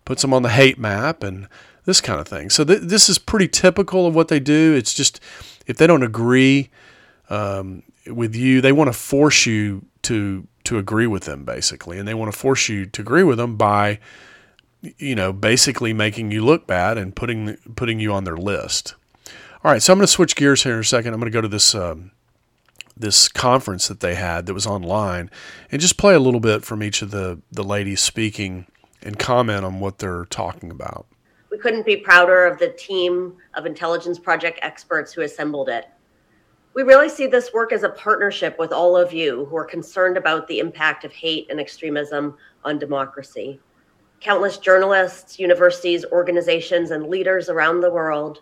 puts 0.05 0.21
them 0.21 0.33
on 0.33 0.43
the 0.43 0.49
hate 0.49 0.77
map 0.77 1.23
and 1.23 1.47
this 1.85 2.01
kind 2.01 2.19
of 2.19 2.27
thing. 2.27 2.49
So 2.49 2.63
th- 2.63 2.81
this 2.81 3.09
is 3.09 3.17
pretty 3.17 3.47
typical 3.47 4.05
of 4.05 4.13
what 4.15 4.27
they 4.27 4.39
do. 4.39 4.75
It's 4.75 4.93
just 4.93 5.19
if 5.65 5.77
they 5.77 5.87
don't 5.87 6.03
agree 6.03 6.69
um, 7.29 7.83
with 8.05 8.35
you, 8.35 8.61
they 8.61 8.71
want 8.71 8.89
to 8.89 8.97
force 8.97 9.45
you 9.45 9.85
to 10.03 10.47
to 10.65 10.77
agree 10.77 11.07
with 11.07 11.23
them 11.23 11.45
basically, 11.45 11.97
and 11.97 12.07
they 12.07 12.13
want 12.13 12.31
to 12.31 12.37
force 12.37 12.67
you 12.67 12.85
to 12.85 13.01
agree 13.01 13.23
with 13.23 13.37
them 13.37 13.55
by 13.55 13.99
you 14.97 15.15
know 15.15 15.31
basically 15.31 15.93
making 15.93 16.31
you 16.31 16.43
look 16.43 16.67
bad 16.67 16.97
and 16.97 17.15
putting 17.15 17.55
putting 17.75 17.99
you 17.99 18.13
on 18.13 18.25
their 18.25 18.37
list. 18.37 18.95
All 19.67 19.73
right, 19.73 19.83
so 19.83 19.91
I'm 19.91 19.99
going 19.99 20.07
to 20.07 20.13
switch 20.13 20.37
gears 20.37 20.63
here 20.63 20.75
in 20.75 20.79
a 20.79 20.83
second. 20.85 21.13
I'm 21.13 21.19
going 21.19 21.29
to 21.29 21.35
go 21.35 21.41
to 21.41 21.47
this 21.49 21.75
um, 21.75 22.11
this 22.95 23.27
conference 23.27 23.89
that 23.89 23.99
they 23.99 24.15
had 24.15 24.45
that 24.45 24.53
was 24.53 24.65
online 24.65 25.29
and 25.69 25.81
just 25.81 25.97
play 25.97 26.15
a 26.15 26.21
little 26.21 26.39
bit 26.39 26.63
from 26.63 26.81
each 26.81 27.01
of 27.01 27.11
the, 27.11 27.41
the 27.51 27.65
ladies 27.65 27.99
speaking 27.99 28.67
and 29.01 29.19
comment 29.19 29.65
on 29.65 29.81
what 29.81 29.97
they're 29.97 30.23
talking 30.23 30.71
about. 30.71 31.05
We 31.51 31.57
couldn't 31.57 31.85
be 31.85 31.97
prouder 31.97 32.45
of 32.45 32.59
the 32.59 32.69
team 32.69 33.35
of 33.55 33.65
Intelligence 33.65 34.17
Project 34.17 34.57
experts 34.61 35.11
who 35.11 35.23
assembled 35.23 35.67
it. 35.67 35.89
We 36.73 36.83
really 36.83 37.09
see 37.09 37.27
this 37.27 37.51
work 37.53 37.73
as 37.73 37.83
a 37.83 37.89
partnership 37.89 38.57
with 38.57 38.71
all 38.71 38.95
of 38.95 39.11
you 39.11 39.47
who 39.47 39.57
are 39.57 39.65
concerned 39.65 40.15
about 40.15 40.47
the 40.47 40.59
impact 40.59 41.03
of 41.03 41.11
hate 41.11 41.45
and 41.49 41.59
extremism 41.59 42.37
on 42.63 42.79
democracy. 42.79 43.59
Countless 44.21 44.59
journalists, 44.59 45.37
universities, 45.37 46.05
organizations, 46.05 46.91
and 46.91 47.09
leaders 47.09 47.49
around 47.49 47.81
the 47.81 47.91
world 47.91 48.39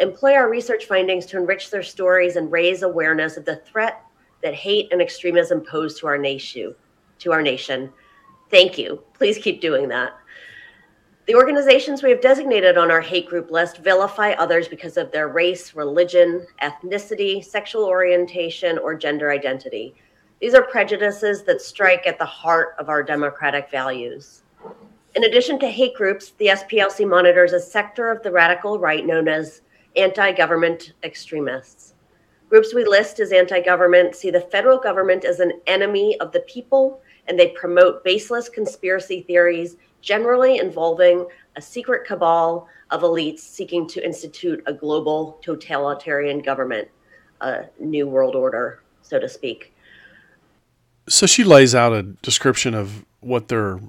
employ 0.00 0.34
our 0.34 0.48
research 0.48 0.86
findings 0.86 1.26
to 1.26 1.38
enrich 1.38 1.70
their 1.70 1.82
stories 1.82 2.36
and 2.36 2.50
raise 2.50 2.82
awareness 2.82 3.36
of 3.36 3.44
the 3.44 3.56
threat 3.56 4.02
that 4.42 4.54
hate 4.54 4.92
and 4.92 5.00
extremism 5.00 5.60
pose 5.60 5.98
to 5.98 6.06
our 6.06 6.18
nation. 6.18 6.74
To 7.20 7.32
our 7.32 7.42
nation. 7.42 7.92
Thank 8.50 8.78
you. 8.78 9.02
Please 9.14 9.38
keep 9.38 9.60
doing 9.60 9.88
that. 9.88 10.12
The 11.26 11.34
organizations 11.34 12.02
we 12.02 12.10
have 12.10 12.20
designated 12.20 12.76
on 12.76 12.90
our 12.90 13.00
hate 13.00 13.26
group 13.26 13.50
list 13.50 13.78
vilify 13.78 14.32
others 14.32 14.68
because 14.68 14.98
of 14.98 15.10
their 15.10 15.28
race, 15.28 15.74
religion, 15.74 16.46
ethnicity, 16.60 17.42
sexual 17.42 17.84
orientation, 17.84 18.76
or 18.76 18.94
gender 18.94 19.30
identity. 19.30 19.94
These 20.40 20.52
are 20.52 20.62
prejudices 20.62 21.42
that 21.44 21.62
strike 21.62 22.06
at 22.06 22.18
the 22.18 22.26
heart 22.26 22.74
of 22.78 22.90
our 22.90 23.02
democratic 23.02 23.70
values. 23.70 24.42
In 25.14 25.24
addition 25.24 25.58
to 25.60 25.68
hate 25.68 25.94
groups, 25.94 26.32
the 26.36 26.48
SPLC 26.48 27.08
monitors 27.08 27.54
a 27.54 27.60
sector 27.60 28.10
of 28.10 28.22
the 28.22 28.30
radical 28.30 28.78
right 28.78 29.06
known 29.06 29.26
as 29.26 29.62
anti 29.96 30.32
government 30.32 30.92
extremists. 31.02 31.94
Groups 32.48 32.74
we 32.74 32.84
list 32.84 33.20
as 33.20 33.32
anti 33.32 33.60
government 33.60 34.14
see 34.14 34.30
the 34.30 34.40
federal 34.40 34.78
government 34.78 35.24
as 35.24 35.40
an 35.40 35.60
enemy 35.66 36.18
of 36.20 36.32
the 36.32 36.40
people, 36.40 37.00
and 37.26 37.38
they 37.38 37.48
promote 37.48 38.04
baseless 38.04 38.48
conspiracy 38.48 39.22
theories, 39.22 39.76
generally 40.00 40.58
involving 40.58 41.26
a 41.56 41.62
secret 41.62 42.06
cabal 42.06 42.68
of 42.90 43.02
elites 43.02 43.40
seeking 43.40 43.88
to 43.88 44.04
institute 44.04 44.62
a 44.66 44.72
global 44.72 45.38
totalitarian 45.42 46.40
government, 46.40 46.88
a 47.40 47.64
new 47.80 48.06
world 48.06 48.34
order, 48.34 48.82
so 49.02 49.18
to 49.18 49.28
speak. 49.28 49.72
So 51.08 51.26
she 51.26 51.44
lays 51.44 51.74
out 51.74 51.92
a 51.92 52.02
description 52.02 52.74
of 52.74 53.04
what 53.20 53.48
they're, 53.48 53.80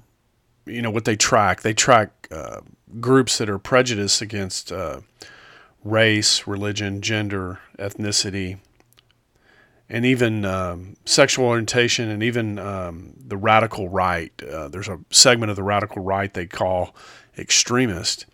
you 0.66 0.82
know, 0.82 0.90
what 0.90 1.04
they 1.04 1.16
track. 1.16 1.62
They 1.62 1.72
track 1.72 2.28
uh, 2.30 2.60
groups 3.00 3.38
that 3.38 3.48
are 3.48 3.58
prejudiced 3.58 4.20
against. 4.20 4.72
Uh, 4.72 5.00
race, 5.86 6.46
religion, 6.46 7.00
gender, 7.00 7.60
ethnicity, 7.78 8.58
and 9.88 10.04
even 10.04 10.44
um, 10.44 10.96
sexual 11.04 11.46
orientation, 11.46 12.08
and 12.10 12.22
even 12.22 12.58
um, 12.58 13.14
the 13.16 13.36
radical 13.36 13.88
right. 13.88 14.32
Uh, 14.42 14.68
there's 14.68 14.88
a 14.88 14.98
segment 15.10 15.50
of 15.50 15.56
the 15.56 15.62
radical 15.62 16.02
right 16.02 16.32
they 16.34 16.46
call 16.46 16.94
extremist, 17.38 18.26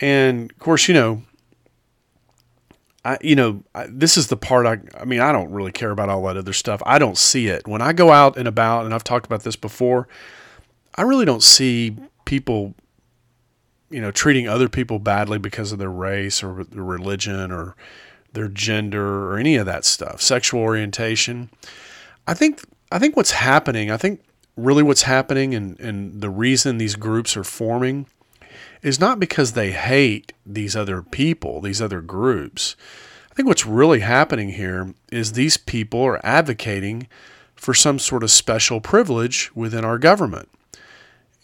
and 0.00 0.50
of 0.50 0.58
course, 0.58 0.88
you 0.88 0.94
know, 0.94 1.22
I, 3.04 3.18
you 3.20 3.36
know, 3.36 3.62
I, 3.74 3.86
this 3.88 4.16
is 4.16 4.28
the 4.28 4.36
part 4.36 4.66
I, 4.66 4.78
I 4.98 5.04
mean, 5.04 5.20
I 5.20 5.32
don't 5.32 5.50
really 5.50 5.72
care 5.72 5.90
about 5.90 6.08
all 6.08 6.22
that 6.24 6.38
other 6.38 6.54
stuff. 6.54 6.82
I 6.86 6.98
don't 6.98 7.18
see 7.18 7.48
it 7.48 7.68
when 7.68 7.82
I 7.82 7.92
go 7.92 8.10
out 8.10 8.38
and 8.38 8.48
about, 8.48 8.86
and 8.86 8.94
I've 8.94 9.04
talked 9.04 9.26
about 9.26 9.42
this 9.42 9.56
before. 9.56 10.08
I 10.94 11.02
really 11.02 11.26
don't 11.26 11.42
see 11.42 11.96
people 12.24 12.74
you 13.94 14.00
know, 14.00 14.10
treating 14.10 14.48
other 14.48 14.68
people 14.68 14.98
badly 14.98 15.38
because 15.38 15.70
of 15.70 15.78
their 15.78 15.88
race 15.88 16.42
or 16.42 16.64
their 16.64 16.82
religion 16.82 17.52
or 17.52 17.76
their 18.32 18.48
gender 18.48 19.30
or 19.30 19.38
any 19.38 19.54
of 19.54 19.66
that 19.66 19.84
stuff, 19.84 20.20
sexual 20.20 20.60
orientation. 20.60 21.48
I 22.26 22.34
think 22.34 22.64
I 22.90 22.98
think 22.98 23.16
what's 23.16 23.30
happening, 23.30 23.92
I 23.92 23.96
think 23.96 24.20
really 24.56 24.82
what's 24.82 25.02
happening 25.02 25.54
and, 25.54 25.78
and 25.78 26.20
the 26.20 26.28
reason 26.28 26.78
these 26.78 26.96
groups 26.96 27.36
are 27.36 27.44
forming 27.44 28.06
is 28.82 28.98
not 28.98 29.20
because 29.20 29.52
they 29.52 29.70
hate 29.70 30.32
these 30.44 30.74
other 30.74 31.00
people, 31.00 31.60
these 31.60 31.80
other 31.80 32.00
groups. 32.00 32.74
I 33.30 33.34
think 33.34 33.46
what's 33.46 33.64
really 33.64 34.00
happening 34.00 34.50
here 34.50 34.92
is 35.12 35.32
these 35.32 35.56
people 35.56 36.02
are 36.02 36.24
advocating 36.26 37.06
for 37.54 37.74
some 37.74 38.00
sort 38.00 38.24
of 38.24 38.32
special 38.32 38.80
privilege 38.80 39.52
within 39.54 39.84
our 39.84 39.98
government 39.98 40.48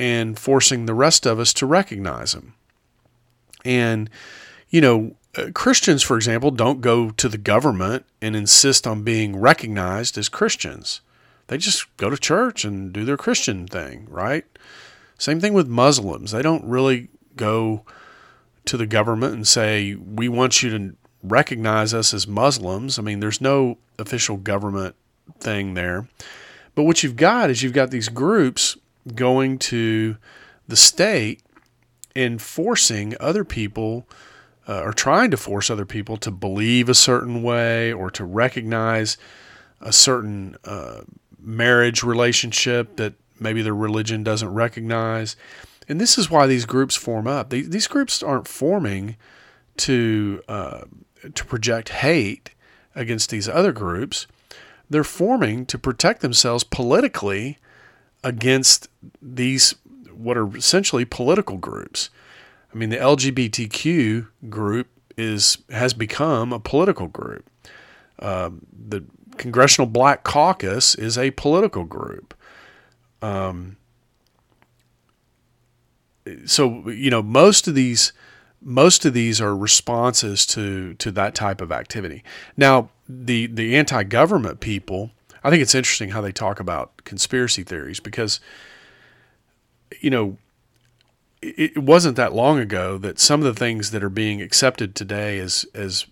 and 0.00 0.38
forcing 0.38 0.86
the 0.86 0.94
rest 0.94 1.26
of 1.26 1.38
us 1.38 1.52
to 1.52 1.66
recognize 1.66 2.32
them. 2.32 2.54
And, 3.66 4.08
you 4.70 4.80
know, 4.80 5.14
uh, 5.36 5.50
Christians, 5.54 6.02
for 6.02 6.16
example, 6.16 6.50
don't 6.50 6.80
go 6.80 7.10
to 7.10 7.28
the 7.28 7.36
government 7.36 8.06
and 8.22 8.34
insist 8.34 8.86
on 8.86 9.02
being 9.02 9.36
recognized 9.36 10.16
as 10.16 10.30
Christians. 10.30 11.02
They 11.48 11.58
just 11.58 11.94
go 11.98 12.08
to 12.08 12.16
church 12.16 12.64
and 12.64 12.94
do 12.94 13.04
their 13.04 13.18
Christian 13.18 13.66
thing, 13.66 14.06
right? 14.08 14.46
Same 15.18 15.38
thing 15.38 15.52
with 15.52 15.68
Muslims. 15.68 16.30
They 16.30 16.40
don't 16.40 16.64
really 16.64 17.08
go 17.36 17.84
to 18.64 18.78
the 18.78 18.86
government 18.86 19.34
and 19.34 19.46
say, 19.46 19.96
we 19.96 20.30
want 20.30 20.62
you 20.62 20.70
to 20.70 20.96
recognize 21.22 21.92
us 21.92 22.14
as 22.14 22.26
Muslims. 22.26 22.98
I 22.98 23.02
mean, 23.02 23.20
there's 23.20 23.42
no 23.42 23.76
official 23.98 24.38
government 24.38 24.94
thing 25.40 25.74
there. 25.74 26.08
But 26.74 26.84
what 26.84 27.02
you've 27.02 27.16
got 27.16 27.50
is 27.50 27.62
you've 27.62 27.74
got 27.74 27.90
these 27.90 28.08
groups 28.08 28.78
going 29.14 29.58
to 29.58 30.16
the 30.68 30.76
state 30.76 31.42
and 32.14 32.40
forcing 32.40 33.14
other 33.20 33.44
people 33.44 34.06
uh, 34.68 34.82
or 34.82 34.92
trying 34.92 35.30
to 35.30 35.36
force 35.36 35.70
other 35.70 35.86
people 35.86 36.16
to 36.18 36.30
believe 36.30 36.88
a 36.88 36.94
certain 36.94 37.42
way 37.42 37.92
or 37.92 38.10
to 38.10 38.24
recognize 38.24 39.16
a 39.80 39.92
certain 39.92 40.56
uh, 40.64 41.00
marriage 41.38 42.02
relationship 42.02 42.96
that 42.96 43.14
maybe 43.38 43.62
their 43.62 43.74
religion 43.74 44.22
doesn't 44.22 44.52
recognize. 44.52 45.34
And 45.88 46.00
this 46.00 46.18
is 46.18 46.30
why 46.30 46.46
these 46.46 46.66
groups 46.66 46.94
form 46.94 47.26
up. 47.26 47.50
These, 47.50 47.88
groups 47.88 48.22
aren't 48.22 48.46
forming 48.46 49.16
to 49.78 50.42
uh, 50.46 50.82
to 51.34 51.44
project 51.44 51.88
hate 51.88 52.50
against 52.94 53.30
these 53.30 53.48
other 53.48 53.72
groups. 53.72 54.26
They're 54.88 55.04
forming 55.04 55.66
to 55.66 55.78
protect 55.78 56.20
themselves 56.20 56.64
politically 56.64 57.58
against 58.22 58.88
these 59.20 59.74
what 60.12 60.36
are 60.36 60.54
essentially 60.56 61.04
political 61.04 61.56
groups. 61.56 62.10
I 62.72 62.76
mean, 62.76 62.90
the 62.90 62.98
LGBTQ 62.98 64.28
group 64.48 64.88
is 65.16 65.58
has 65.70 65.94
become 65.94 66.52
a 66.52 66.60
political 66.60 67.06
group. 67.08 67.48
Um, 68.18 68.66
the 68.72 69.04
Congressional 69.36 69.86
Black 69.86 70.24
Caucus 70.24 70.94
is 70.94 71.16
a 71.16 71.30
political 71.32 71.84
group. 71.84 72.34
Um, 73.22 73.76
so 76.44 76.88
you 76.88 77.10
know 77.10 77.22
most 77.22 77.66
of 77.66 77.74
these 77.74 78.12
most 78.62 79.04
of 79.04 79.14
these 79.14 79.40
are 79.40 79.56
responses 79.56 80.44
to 80.46 80.94
to 80.94 81.10
that 81.12 81.34
type 81.34 81.60
of 81.60 81.72
activity. 81.72 82.22
Now 82.56 82.90
the 83.08 83.46
the 83.46 83.76
anti-government 83.76 84.60
people, 84.60 85.10
I 85.42 85.50
think 85.50 85.62
it's 85.62 85.74
interesting 85.74 86.10
how 86.10 86.20
they 86.20 86.32
talk 86.32 86.60
about 86.60 87.04
conspiracy 87.04 87.62
theories 87.62 88.00
because 88.00 88.40
you 90.00 90.10
know 90.10 90.36
it, 91.42 91.72
it 91.76 91.78
wasn't 91.78 92.16
that 92.16 92.34
long 92.34 92.58
ago 92.58 92.98
that 92.98 93.18
some 93.18 93.40
of 93.40 93.44
the 93.44 93.58
things 93.58 93.90
that 93.90 94.02
are 94.02 94.10
being 94.10 94.42
accepted 94.42 94.94
today 94.94 95.38
as 95.38 95.66
as 95.74 96.06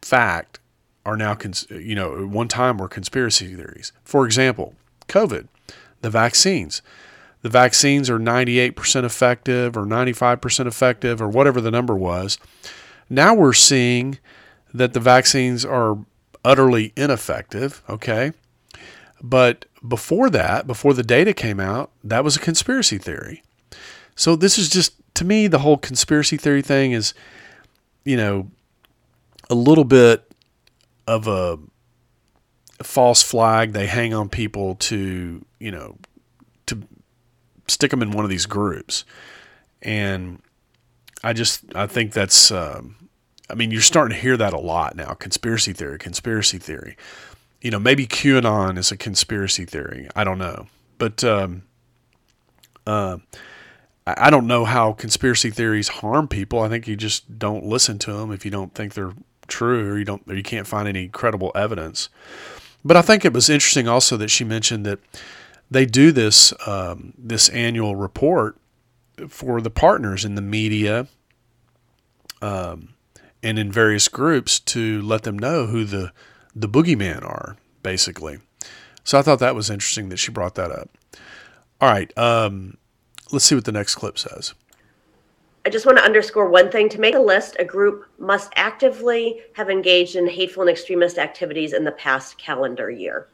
fact 0.00 0.58
are 1.04 1.16
now 1.16 1.34
cons- 1.34 1.66
you 1.70 1.94
know 1.94 2.16
at 2.16 2.28
one 2.28 2.48
time 2.48 2.78
were 2.78 2.88
conspiracy 2.88 3.54
theories. 3.54 3.92
For 4.04 4.24
example, 4.24 4.74
COVID, 5.08 5.48
the 6.00 6.10
vaccines 6.10 6.82
the 7.42 7.48
vaccines 7.48 8.08
are 8.08 8.18
98% 8.18 9.04
effective 9.04 9.76
or 9.76 9.84
95% 9.84 10.66
effective 10.66 11.20
or 11.20 11.28
whatever 11.28 11.60
the 11.60 11.72
number 11.72 11.94
was. 11.94 12.38
Now 13.10 13.34
we're 13.34 13.52
seeing 13.52 14.18
that 14.72 14.94
the 14.94 15.00
vaccines 15.00 15.64
are 15.64 15.98
utterly 16.44 16.92
ineffective, 16.96 17.82
okay? 17.88 18.32
But 19.22 19.66
before 19.86 20.28
that, 20.30 20.66
before 20.66 20.94
the 20.94 21.02
data 21.02 21.32
came 21.32 21.60
out, 21.60 21.90
that 22.02 22.24
was 22.24 22.36
a 22.36 22.40
conspiracy 22.40 22.98
theory. 22.98 23.42
So 24.16 24.36
this 24.36 24.58
is 24.58 24.68
just 24.68 24.94
to 25.14 25.24
me 25.24 25.46
the 25.46 25.60
whole 25.60 25.76
conspiracy 25.76 26.36
theory 26.36 26.62
thing 26.62 26.92
is 26.92 27.14
you 28.04 28.16
know 28.16 28.50
a 29.48 29.54
little 29.54 29.84
bit 29.84 30.32
of 31.06 31.26
a 31.26 31.58
false 32.82 33.22
flag 33.22 33.72
they 33.72 33.86
hang 33.86 34.14
on 34.14 34.28
people 34.28 34.74
to, 34.76 35.44
you 35.58 35.70
know, 35.70 35.96
to 36.66 36.82
stick 37.68 37.90
them 37.90 38.02
in 38.02 38.10
one 38.10 38.24
of 38.24 38.30
these 38.30 38.46
groups. 38.46 39.04
And 39.82 40.40
I 41.22 41.32
just 41.32 41.64
I 41.74 41.86
think 41.86 42.12
that's 42.12 42.50
um, 42.50 42.96
I 43.50 43.54
mean 43.54 43.70
you're 43.70 43.80
starting 43.80 44.16
to 44.16 44.20
hear 44.20 44.36
that 44.36 44.52
a 44.52 44.58
lot 44.58 44.96
now. 44.96 45.14
Conspiracy 45.14 45.72
theory, 45.72 45.98
conspiracy 45.98 46.58
theory. 46.58 46.96
You 47.62 47.70
know, 47.70 47.78
maybe 47.78 48.06
QAnon 48.06 48.76
is 48.76 48.92
a 48.92 48.96
conspiracy 48.96 49.64
theory. 49.64 50.08
I 50.14 50.24
don't 50.24 50.38
know, 50.38 50.66
but 50.98 51.22
um, 51.24 51.62
uh, 52.86 53.18
I 54.06 54.30
don't 54.30 54.48
know 54.48 54.64
how 54.64 54.92
conspiracy 54.92 55.50
theories 55.50 55.88
harm 55.88 56.26
people. 56.26 56.60
I 56.60 56.68
think 56.68 56.88
you 56.88 56.96
just 56.96 57.38
don't 57.38 57.64
listen 57.64 57.98
to 58.00 58.12
them 58.12 58.32
if 58.32 58.44
you 58.44 58.50
don't 58.50 58.74
think 58.74 58.94
they're 58.94 59.14
true 59.46 59.92
or 59.92 59.98
you 59.98 60.04
don't 60.04 60.22
or 60.28 60.34
you 60.34 60.42
can't 60.42 60.66
find 60.66 60.88
any 60.88 61.08
credible 61.08 61.52
evidence. 61.54 62.08
But 62.84 62.96
I 62.96 63.02
think 63.02 63.24
it 63.24 63.32
was 63.32 63.48
interesting 63.48 63.86
also 63.86 64.16
that 64.16 64.28
she 64.28 64.44
mentioned 64.44 64.84
that 64.86 64.98
they 65.70 65.86
do 65.86 66.10
this 66.10 66.52
um, 66.66 67.14
this 67.16 67.48
annual 67.50 67.94
report 67.94 68.56
for 69.28 69.60
the 69.60 69.70
partners 69.70 70.24
in 70.24 70.34
the 70.34 70.42
media 70.42 71.06
um, 72.40 72.94
and 73.42 73.58
in 73.58 73.70
various 73.70 74.08
groups 74.08 74.58
to 74.58 75.00
let 75.02 75.22
them 75.22 75.38
know 75.38 75.66
who 75.66 75.84
the 75.84 76.12
the 76.54 76.68
boogeyman 76.68 77.24
are, 77.24 77.56
basically. 77.82 78.38
So 79.04 79.18
I 79.18 79.22
thought 79.22 79.40
that 79.40 79.54
was 79.54 79.70
interesting 79.70 80.08
that 80.10 80.18
she 80.18 80.30
brought 80.30 80.54
that 80.54 80.70
up. 80.70 80.90
All 81.80 81.90
right, 81.90 82.16
um, 82.16 82.76
let's 83.32 83.44
see 83.44 83.54
what 83.54 83.64
the 83.64 83.72
next 83.72 83.96
clip 83.96 84.18
says. 84.18 84.54
I 85.64 85.70
just 85.70 85.86
want 85.86 85.98
to 85.98 86.04
underscore 86.04 86.48
one 86.48 86.70
thing. 86.70 86.88
To 86.88 87.00
make 87.00 87.14
a 87.14 87.20
list, 87.20 87.56
a 87.58 87.64
group 87.64 88.06
must 88.18 88.52
actively 88.56 89.40
have 89.54 89.70
engaged 89.70 90.16
in 90.16 90.28
hateful 90.28 90.62
and 90.62 90.70
extremist 90.70 91.18
activities 91.18 91.72
in 91.72 91.84
the 91.84 91.92
past 91.92 92.36
calendar 92.36 92.90
year. 92.90 93.28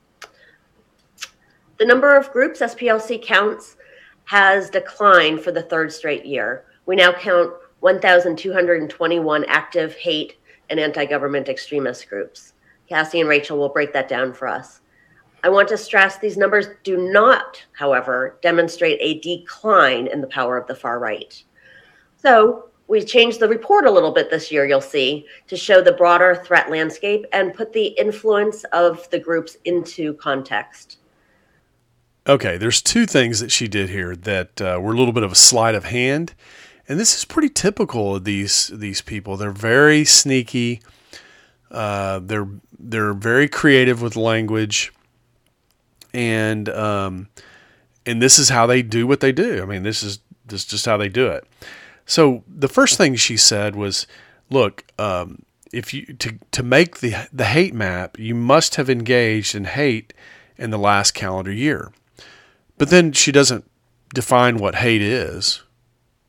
The 1.79 1.87
number 1.87 2.17
of 2.17 2.33
groups 2.33 2.61
SPLC 2.61 3.23
counts 3.23 3.77
has 4.25 4.69
declined 4.69 5.41
for 5.41 5.53
the 5.53 5.63
third 5.63 5.93
straight 5.93 6.27
year. 6.27 6.65
We 6.85 6.97
now 6.97 7.13
count 7.13 7.53
1,221 7.81 9.45
active 9.47 9.95
hate 9.95 10.37
and 10.69 10.79
anti 10.79 11.07
government 11.07 11.49
extremist 11.49 12.09
groups. 12.09 12.53
Cassie 12.89 13.21
and 13.21 13.29
Rachel 13.29 13.59
will 13.59 13.69
break 13.69 13.93
that 13.93 14.09
down 14.09 14.33
for 14.33 14.49
us. 14.49 14.81
I 15.45 15.49
want 15.49 15.69
to 15.69 15.77
stress 15.77 16.19
these 16.19 16.37
numbers 16.37 16.67
do 16.83 16.97
not, 16.97 17.63
however, 17.73 18.39
demonstrate 18.43 18.99
a 19.01 19.21
decline 19.21 20.09
in 20.09 20.21
the 20.21 20.27
power 20.27 20.57
of 20.57 20.67
the 20.67 20.75
far 20.75 20.99
right. 20.99 21.43
So 22.17 22.71
we 22.89 23.03
changed 23.03 23.39
the 23.39 23.49
report 23.49 23.87
a 23.87 23.91
little 23.91 24.11
bit 24.11 24.31
this 24.31 24.51
year, 24.51 24.67
you'll 24.67 24.81
see, 24.81 25.27
to 25.47 25.57
show 25.57 25.81
the 25.81 25.93
broader 25.93 26.43
threat 26.45 26.71
landscape 26.71 27.27
and 27.33 27.55
put 27.55 27.73
the 27.73 27.89
influence 27.89 28.65
of 28.73 29.09
the 29.11 29.19
groups 29.19 29.57
into 29.65 30.15
context. 30.15 30.99
Okay, 32.27 32.57
there's 32.57 32.83
two 32.83 33.07
things 33.07 33.41
that 33.41 33.53
she 33.53 33.69
did 33.69 33.91
here 33.91 34.17
that 34.17 34.61
uh, 34.61 34.79
were 34.81 34.93
a 34.93 34.97
little 34.97 35.13
bit 35.13 35.23
of 35.23 35.33
a 35.33 35.37
sleight 35.37 35.75
of 35.75 35.85
hand, 35.85 36.35
and 36.89 36.99
this 36.99 37.17
is 37.17 37.25
pretty 37.25 37.49
typical 37.49 38.17
of 38.17 38.25
these 38.25 38.69
these 38.75 39.01
people. 39.01 39.37
They're 39.37 39.51
very 39.51 40.05
sneaky. 40.05 40.83
Uh, 41.71 42.21
they're 42.23 42.49
they're 42.79 43.15
very 43.15 43.49
creative 43.49 44.01
with 44.01 44.17
language, 44.17 44.93
and 46.15 46.69
um, 46.69 47.29
and 48.07 48.23
this 48.23 48.39
is 48.39 48.49
how 48.49 48.67
they 48.67 48.83
do 48.83 49.07
what 49.07 49.21
they 49.21 49.33
do. 49.33 49.63
I 49.63 49.67
mean, 49.67 49.83
this 49.83 50.03
is 50.03 50.21
this 50.47 50.63
is 50.63 50.67
just 50.67 50.87
how 50.87 50.97
they 50.97 51.09
do 51.09 51.27
it. 51.29 51.47
So 52.07 52.43
the 52.49 52.69
first 52.69 52.97
thing 52.97 53.17
she 53.17 53.37
said 53.37 53.77
was, 53.77 54.07
"Look, 54.51 54.85
um, 54.99 55.43
if 55.73 55.93
you 55.93 56.07
to 56.15 56.39
to 56.53 56.63
make 56.63 57.01
the 57.01 57.29
the 57.33 57.45
hate 57.45 57.75
map, 57.75 58.19
you 58.19 58.35
must 58.35 58.77
have 58.77 58.89
engaged 58.89 59.55
in 59.55 59.65
hate 59.65 60.15
in 60.57 60.71
the 60.71 60.79
last 60.79 61.13
calendar 61.13 61.53
year." 61.53 61.93
But 62.79 62.91
then 62.91 63.13
she 63.13 63.33
doesn't 63.33 63.69
define 64.15 64.57
what 64.57 64.77
hate 64.77 65.03
is. 65.03 65.63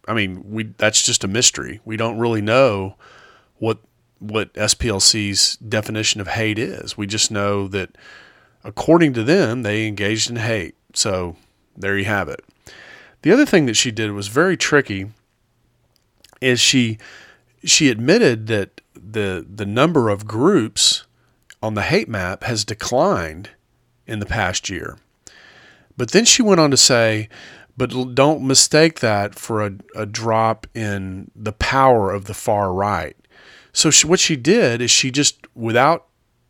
I 0.08 0.14
mean, 0.14 0.44
we 0.52 0.64
that's 0.78 1.04
just 1.04 1.24
a 1.24 1.28
mystery. 1.28 1.80
We 1.86 1.96
don't 1.96 2.18
really 2.18 2.42
know 2.42 2.96
what 3.60 3.80
what 4.20 4.54
SPLC's 4.54 5.58
definition 5.58 6.22
of 6.22 6.28
hate 6.28 6.60
is. 6.60 6.98
We 6.98 7.08
just 7.08 7.32
know 7.32 7.68
that 7.70 7.98
according 8.64 9.14
to 9.14 9.24
them, 9.24 9.64
they 9.64 9.88
engaged 9.88 10.30
in 10.30 10.38
hate. 10.38 10.76
So 10.94 11.36
there 11.76 11.98
you 11.98 12.06
have 12.06 12.30
it. 12.30 12.44
The 13.22 13.32
other 13.32 13.46
thing 13.46 13.66
that 13.66 13.76
she 13.76 13.92
did 13.92 14.12
was 14.12 14.28
very 14.28 14.56
tricky 14.56 15.12
is 16.42 16.60
she 16.60 16.98
she 17.64 17.90
admitted 17.90 18.48
that 18.48 18.82
the 18.94 19.46
the 19.50 19.66
number 19.66 20.10
of 20.10 20.26
groups 20.26 21.06
on 21.62 21.74
the 21.74 21.82
hate 21.82 22.08
map 22.08 22.44
has 22.44 22.64
declined 22.64 23.50
in 24.08 24.20
the 24.20 24.26
past 24.26 24.70
year. 24.70 24.98
But 25.98 26.12
then 26.12 26.24
she 26.24 26.42
went 26.42 26.62
on 26.62 26.72
to 26.72 26.78
say, 26.78 27.28
but 27.76 28.16
don't 28.16 28.48
mistake 28.48 29.02
that 29.02 29.36
for 29.36 29.66
a, 29.66 29.74
a 29.96 30.06
drop 30.06 30.68
in 30.74 31.32
the 31.36 31.52
power 31.52 32.12
of 32.12 32.26
the 32.26 32.34
far 32.34 32.74
right. 32.74 33.18
So 33.74 33.90
she, 33.90 34.08
what 34.08 34.20
she 34.20 34.36
did 34.36 34.82
is 34.82 34.92
she 34.92 35.12
just, 35.12 35.48
without 35.56 36.08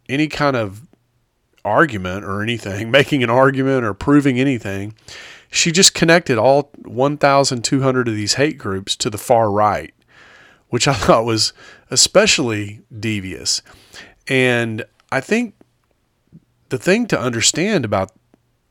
any 0.07 0.27
kind 0.27 0.55
of 0.55 0.87
argument 1.63 2.25
or 2.25 2.41
anything, 2.41 2.91
making 2.99 3.23
an 3.23 3.29
argument 3.29 3.85
or 3.85 3.93
proving 3.93 4.39
anything, 4.39 4.93
she 5.51 5.71
just 5.71 5.93
connected 5.93 6.37
all 6.37 6.71
1,200 6.85 8.07
of 8.07 8.15
these 8.15 8.35
hate 8.35 8.57
groups 8.57 8.95
to 8.97 9.09
the 9.09 9.17
far 9.17 9.51
right, 9.51 9.93
which 10.69 10.87
I 10.87 10.93
thought 10.95 11.25
was 11.25 11.53
especially 11.89 12.81
devious. 12.97 13.61
And 14.27 14.85
I 15.11 15.21
think 15.21 15.55
the 16.69 16.77
thing 16.77 17.07
to 17.07 17.19
understand 17.19 17.83
about 17.83 18.11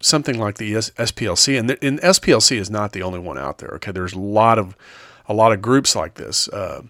something 0.01 0.39
like 0.39 0.57
the 0.57 0.75
SPLC, 0.75 1.59
and, 1.59 1.71
the, 1.71 1.85
and 1.85 2.01
SPLC 2.01 2.57
is 2.57 2.71
not 2.71 2.93
the 2.93 3.03
only 3.03 3.19
one 3.19 3.37
out 3.39 3.59
there. 3.59 3.71
Okay, 3.75 3.91
there's 3.91 4.13
a 4.13 4.19
lot 4.19 4.59
of 4.59 4.77
a 5.31 5.35
lot 5.35 5.53
of 5.53 5.61
groups 5.61 5.95
like 5.95 6.15
this. 6.15 6.49
Uh, 6.49 6.83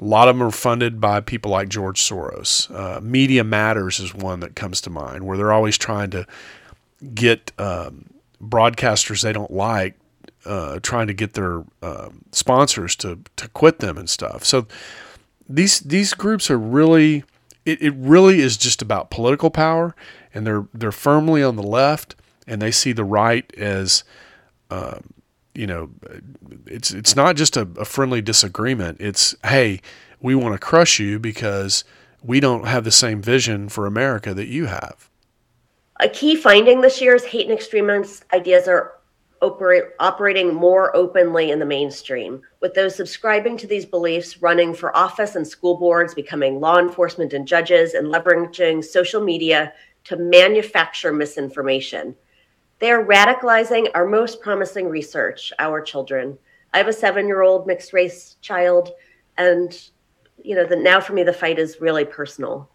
a 0.00 0.04
lot 0.04 0.28
of 0.28 0.36
them 0.36 0.46
are 0.46 0.50
funded 0.50 1.00
by 1.00 1.20
people 1.20 1.50
like 1.50 1.68
George 1.68 2.00
Soros. 2.00 2.72
Uh, 2.74 3.00
Media 3.00 3.44
Matters 3.44 3.98
is 3.98 4.14
one 4.14 4.40
that 4.40 4.54
comes 4.54 4.80
to 4.82 4.90
mind, 4.90 5.24
where 5.26 5.36
they're 5.36 5.52
always 5.52 5.76
trying 5.76 6.10
to 6.10 6.26
get 7.14 7.52
um, 7.58 8.10
broadcasters 8.42 9.22
they 9.22 9.32
don't 9.32 9.50
like, 9.50 9.98
uh, 10.44 10.78
trying 10.82 11.06
to 11.08 11.14
get 11.14 11.34
their 11.34 11.64
um, 11.82 12.24
sponsors 12.32 12.94
to 12.96 13.18
to 13.36 13.48
quit 13.48 13.80
them 13.80 13.98
and 13.98 14.08
stuff. 14.08 14.44
So 14.44 14.66
these 15.48 15.80
these 15.80 16.14
groups 16.14 16.50
are 16.50 16.58
really 16.58 17.24
it, 17.64 17.82
it 17.82 17.94
really 17.96 18.40
is 18.40 18.56
just 18.56 18.82
about 18.82 19.10
political 19.10 19.50
power, 19.50 19.94
and 20.32 20.46
they're 20.46 20.68
they're 20.72 20.92
firmly 20.92 21.42
on 21.42 21.56
the 21.56 21.62
left 21.62 22.14
and 22.48 22.62
they 22.62 22.70
see 22.70 22.92
the 22.92 23.04
right 23.04 23.54
as, 23.56 24.02
uh, 24.70 24.98
you 25.58 25.66
know, 25.66 25.90
it's 26.66 26.92
it's 26.92 27.16
not 27.16 27.34
just 27.34 27.56
a, 27.56 27.68
a 27.78 27.84
friendly 27.84 28.22
disagreement. 28.22 28.98
It's 29.00 29.34
hey, 29.44 29.80
we 30.20 30.34
want 30.36 30.54
to 30.54 30.58
crush 30.58 31.00
you 31.00 31.18
because 31.18 31.82
we 32.22 32.38
don't 32.38 32.66
have 32.66 32.84
the 32.84 32.92
same 32.92 33.20
vision 33.20 33.68
for 33.68 33.84
America 33.84 34.32
that 34.34 34.46
you 34.46 34.66
have. 34.66 35.10
A 36.00 36.08
key 36.08 36.36
finding 36.36 36.80
this 36.80 37.00
year 37.00 37.16
is 37.16 37.24
hate 37.24 37.48
and 37.48 37.52
extremist 37.58 38.24
ideas 38.32 38.68
are 38.68 38.94
operating 39.40 40.54
more 40.54 40.94
openly 40.96 41.50
in 41.50 41.58
the 41.58 41.64
mainstream, 41.64 42.40
with 42.60 42.74
those 42.74 42.94
subscribing 42.94 43.56
to 43.56 43.66
these 43.66 43.86
beliefs 43.86 44.42
running 44.42 44.74
for 44.74 44.96
office 44.96 45.34
and 45.34 45.46
school 45.46 45.76
boards, 45.76 46.14
becoming 46.14 46.60
law 46.60 46.78
enforcement 46.78 47.32
and 47.32 47.46
judges, 47.46 47.94
and 47.94 48.08
leveraging 48.08 48.84
social 48.84 49.22
media 49.22 49.72
to 50.04 50.16
manufacture 50.16 51.12
misinformation. 51.12 52.14
They 52.78 52.90
are 52.90 53.04
radicalizing 53.04 53.88
our 53.94 54.06
most 54.06 54.40
promising 54.40 54.88
research, 54.88 55.52
our 55.58 55.80
children. 55.80 56.38
I 56.72 56.78
have 56.78 56.88
a 56.88 56.92
seven 56.92 57.26
year 57.26 57.42
old 57.42 57.66
mixed 57.66 57.92
race 57.92 58.36
child, 58.40 58.90
and 59.36 59.76
you 60.42 60.54
know, 60.54 60.64
the, 60.64 60.76
now 60.76 61.00
for 61.00 61.12
me, 61.12 61.22
the 61.22 61.32
fight 61.32 61.58
is 61.58 61.80
really 61.80 62.04
personal. 62.04 62.70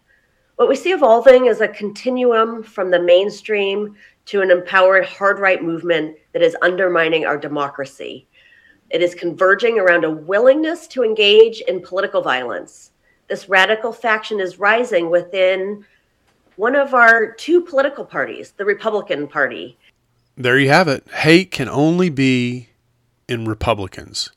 What 0.56 0.68
we 0.68 0.76
see 0.76 0.92
evolving 0.92 1.46
is 1.46 1.60
a 1.60 1.68
continuum 1.68 2.62
from 2.62 2.90
the 2.90 3.00
mainstream 3.00 3.96
to 4.26 4.42
an 4.42 4.50
empowered 4.50 5.04
hard 5.06 5.38
right 5.38 5.62
movement 5.62 6.16
that 6.32 6.42
is 6.42 6.56
undermining 6.62 7.24
our 7.24 7.38
democracy. 7.38 8.28
It 8.90 9.02
is 9.02 9.14
converging 9.14 9.78
around 9.78 10.04
a 10.04 10.10
willingness 10.10 10.86
to 10.88 11.02
engage 11.02 11.60
in 11.62 11.82
political 11.82 12.22
violence. 12.22 12.92
This 13.28 13.48
radical 13.48 13.92
faction 13.92 14.38
is 14.38 14.58
rising 14.58 15.10
within 15.10 15.84
one 16.56 16.76
of 16.76 16.94
our 16.94 17.32
two 17.32 17.60
political 17.60 18.04
parties, 18.04 18.52
the 18.52 18.64
Republican 18.64 19.26
Party. 19.26 19.76
There 20.36 20.58
you 20.58 20.68
have 20.68 20.88
it. 20.88 21.06
Hate 21.08 21.50
can 21.50 21.68
only 21.68 22.10
be 22.10 22.68
in 23.28 23.44
Republicans, 23.44 24.30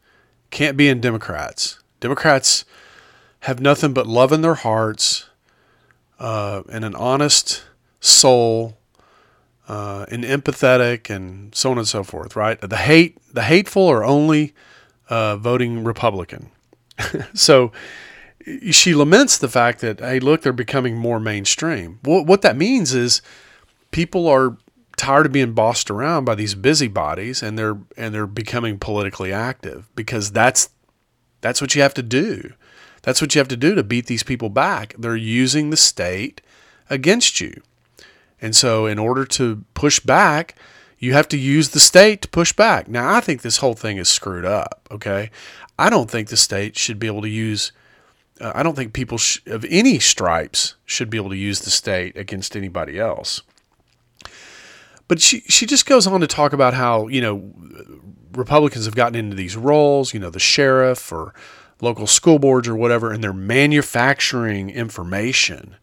can't 0.51 0.77
be 0.77 0.87
in 0.87 1.01
Democrats. 1.01 1.79
Democrats 1.99 2.65
have 3.41 3.59
nothing 3.59 3.93
but 3.93 4.07
love 4.07 4.31
in 4.31 4.41
their 4.41 4.55
hearts 4.55 5.29
uh, 6.19 6.63
and 6.71 6.85
an 6.85 6.95
honest 6.95 7.63
soul 7.99 8.77
uh, 9.67 10.05
and 10.09 10.23
empathetic 10.23 11.13
and 11.13 11.53
so 11.53 11.71
on 11.71 11.77
and 11.77 11.87
so 11.87 12.03
forth, 12.03 12.35
right? 12.35 12.59
The 12.61 12.77
hate, 12.77 13.17
the 13.33 13.43
hateful 13.43 13.87
are 13.87 14.03
only 14.03 14.53
uh, 15.09 15.37
voting 15.37 15.83
Republican. 15.83 16.51
so 17.33 17.71
she 18.71 18.93
laments 18.93 19.37
the 19.37 19.49
fact 19.49 19.81
that, 19.81 19.99
hey, 19.99 20.19
look, 20.19 20.41
they're 20.41 20.53
becoming 20.53 20.95
more 20.95 21.19
mainstream. 21.19 21.99
What, 22.03 22.25
what 22.25 22.41
that 22.43 22.55
means 22.55 22.93
is 22.93 23.21
people 23.91 24.27
are 24.27 24.57
tired 24.97 25.27
of 25.27 25.31
being 25.31 25.53
bossed 25.53 25.89
around 25.89 26.25
by 26.25 26.35
these 26.35 26.55
busybodies 26.55 27.41
and 27.41 27.57
they're 27.57 27.77
and 27.95 28.13
they're 28.13 28.27
becoming 28.27 28.77
politically 28.77 29.31
active 29.31 29.87
because 29.95 30.31
that's 30.31 30.69
that's 31.41 31.61
what 31.61 31.75
you 31.75 31.81
have 31.81 31.93
to 31.93 32.03
do. 32.03 32.53
That's 33.03 33.21
what 33.21 33.33
you 33.33 33.39
have 33.39 33.47
to 33.47 33.57
do 33.57 33.75
to 33.75 33.83
beat 33.83 34.07
these 34.07 34.23
people 34.23 34.49
back. 34.49 34.93
They're 34.97 35.15
using 35.15 35.69
the 35.69 35.77
state 35.77 36.41
against 36.89 37.39
you. 37.39 37.61
And 38.41 38.55
so, 38.55 38.85
in 38.85 38.99
order 38.99 39.25
to 39.25 39.63
push 39.73 39.99
back, 39.99 40.55
you 40.99 41.13
have 41.13 41.27
to 41.29 41.37
use 41.37 41.69
the 41.69 41.79
state 41.79 42.23
to 42.23 42.27
push 42.27 42.53
back. 42.53 42.87
Now, 42.87 43.13
I 43.13 43.19
think 43.19 43.41
this 43.41 43.57
whole 43.57 43.73
thing 43.73 43.97
is 43.97 44.09
screwed 44.09 44.45
up, 44.45 44.87
okay? 44.91 45.31
I 45.79 45.89
don't 45.89 46.09
think 46.09 46.27
the 46.27 46.37
state 46.37 46.77
should 46.77 46.99
be 46.99 47.07
able 47.07 47.21
to 47.21 47.29
use, 47.29 47.71
uh, 48.41 48.51
I 48.53 48.63
don't 48.63 48.75
think 48.75 48.93
people 48.93 49.17
sh- 49.17 49.39
of 49.45 49.65
any 49.69 49.99
stripes 49.99 50.75
should 50.85 51.09
be 51.09 51.17
able 51.17 51.29
to 51.29 51.37
use 51.37 51.61
the 51.61 51.69
state 51.69 52.17
against 52.17 52.55
anybody 52.55 52.99
else. 52.99 53.41
But 55.07 55.21
she, 55.21 55.41
she 55.41 55.65
just 55.65 55.85
goes 55.85 56.05
on 56.05 56.21
to 56.21 56.27
talk 56.27 56.53
about 56.53 56.73
how, 56.73 57.07
you 57.07 57.21
know, 57.21 57.51
Republicans 58.33 58.85
have 58.85 58.95
gotten 58.95 59.15
into 59.15 59.35
these 59.35 59.55
roles, 59.55 60.13
you 60.13 60.19
know, 60.19 60.29
the 60.29 60.39
sheriff 60.39 61.11
or 61.11 61.33
local 61.81 62.07
school 62.07 62.39
boards 62.39 62.67
or 62.67 62.75
whatever, 62.75 63.11
and 63.11 63.23
they're 63.23 63.33
manufacturing 63.33 64.69
information. 64.69 65.75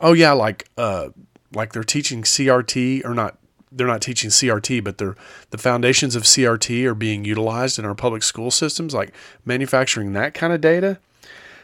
Oh, 0.00 0.12
yeah, 0.12 0.32
like, 0.32 0.68
uh, 0.76 1.10
like 1.54 1.72
they're 1.72 1.82
teaching 1.82 2.22
CRT 2.22 3.04
or 3.04 3.14
not 3.14 3.36
they're 3.72 3.86
not 3.86 4.02
teaching 4.02 4.30
CRT, 4.30 4.82
but 4.82 4.98
they're 4.98 5.16
the 5.50 5.58
foundations 5.58 6.16
of 6.16 6.24
CRT 6.24 6.84
are 6.84 6.94
being 6.94 7.24
utilized 7.24 7.78
in 7.78 7.84
our 7.84 7.94
public 7.94 8.22
school 8.22 8.50
systems, 8.50 8.94
like 8.94 9.12
manufacturing 9.44 10.12
that 10.12 10.34
kind 10.34 10.52
of 10.52 10.60
data. 10.60 10.98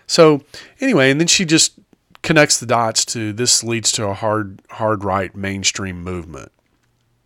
So 0.06 0.42
anyway, 0.80 1.10
and 1.10 1.20
then 1.20 1.26
she 1.26 1.44
just 1.44 1.78
connects 2.22 2.58
the 2.58 2.66
dots 2.66 3.04
to 3.06 3.32
this 3.32 3.64
leads 3.64 3.90
to 3.92 4.06
a 4.06 4.14
hard 4.14 4.62
hard 4.70 5.04
right 5.04 5.34
mainstream 5.34 6.02
movement. 6.02 6.52